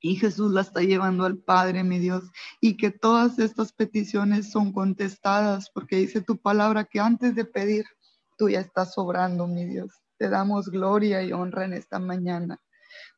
y 0.00 0.16
Jesús 0.16 0.52
la 0.52 0.60
está 0.60 0.80
llevando 0.82 1.24
al 1.24 1.38
Padre, 1.38 1.82
mi 1.82 1.98
Dios, 1.98 2.24
y 2.60 2.76
que 2.76 2.90
todas 2.90 3.38
estas 3.38 3.72
peticiones 3.72 4.50
son 4.50 4.70
contestadas, 4.70 5.70
porque 5.70 5.96
dice 5.96 6.20
tu 6.20 6.36
palabra 6.36 6.84
que 6.84 7.00
antes 7.00 7.34
de 7.34 7.46
pedir, 7.46 7.86
tú 8.36 8.50
ya 8.50 8.60
estás 8.60 8.92
sobrando, 8.92 9.46
mi 9.46 9.64
Dios. 9.64 9.90
Te 10.18 10.28
damos 10.28 10.68
gloria 10.68 11.22
y 11.22 11.32
honra 11.32 11.64
en 11.64 11.72
esta 11.72 11.98
mañana. 11.98 12.60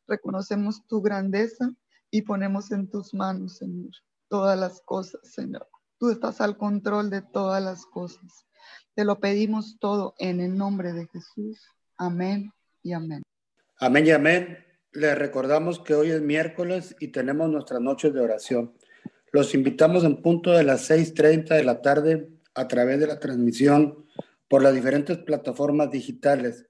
Reconocemos 0.06 0.86
tu 0.86 1.02
grandeza 1.02 1.72
y 2.10 2.22
ponemos 2.22 2.70
en 2.72 2.88
tus 2.88 3.14
manos, 3.14 3.58
Señor, 3.58 3.90
todas 4.28 4.58
las 4.58 4.80
cosas, 4.82 5.20
Señor. 5.24 5.68
Tú 5.98 6.10
estás 6.10 6.40
al 6.40 6.56
control 6.56 7.10
de 7.10 7.22
todas 7.22 7.62
las 7.62 7.86
cosas. 7.86 8.46
Te 8.94 9.04
lo 9.04 9.20
pedimos 9.20 9.78
todo 9.78 10.14
en 10.18 10.40
el 10.40 10.56
nombre 10.56 10.92
de 10.92 11.06
Jesús. 11.06 11.60
Amén 11.96 12.52
y 12.82 12.92
amén. 12.92 13.22
Amén 13.78 14.06
y 14.06 14.10
amén. 14.10 14.58
Les 14.92 15.16
recordamos 15.16 15.78
que 15.78 15.94
hoy 15.94 16.10
es 16.10 16.22
miércoles 16.22 16.96
y 17.00 17.08
tenemos 17.08 17.50
nuestras 17.50 17.80
noches 17.80 18.14
de 18.14 18.20
oración. 18.20 18.74
Los 19.32 19.54
invitamos 19.54 20.04
en 20.04 20.22
punto 20.22 20.52
de 20.52 20.64
las 20.64 20.88
6.30 20.90 21.48
de 21.48 21.64
la 21.64 21.82
tarde 21.82 22.30
a 22.54 22.68
través 22.68 22.98
de 23.00 23.06
la 23.06 23.20
transmisión 23.20 24.06
por 24.48 24.62
las 24.62 24.74
diferentes 24.74 25.18
plataformas 25.18 25.90
digitales. 25.90 26.66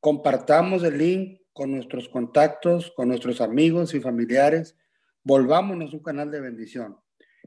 Compartamos 0.00 0.82
el 0.82 0.98
link 0.98 1.39
con 1.60 1.72
nuestros 1.72 2.08
contactos, 2.08 2.90
con 2.96 3.08
nuestros 3.08 3.42
amigos 3.42 3.92
y 3.92 4.00
familiares. 4.00 4.78
Volvámonos 5.22 5.92
un 5.92 6.02
canal 6.02 6.30
de 6.30 6.40
bendición. 6.40 6.96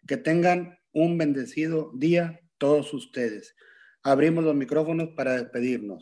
Que 0.08 0.18
tengan 0.18 0.78
un 0.92 1.18
bendecido 1.18 1.92
día 1.96 2.40
todos 2.60 2.94
ustedes. 2.94 3.56
Abrimos 4.04 4.44
los 4.44 4.54
micrófonos 4.54 5.10
para 5.18 5.34
despedirnos. 5.34 6.02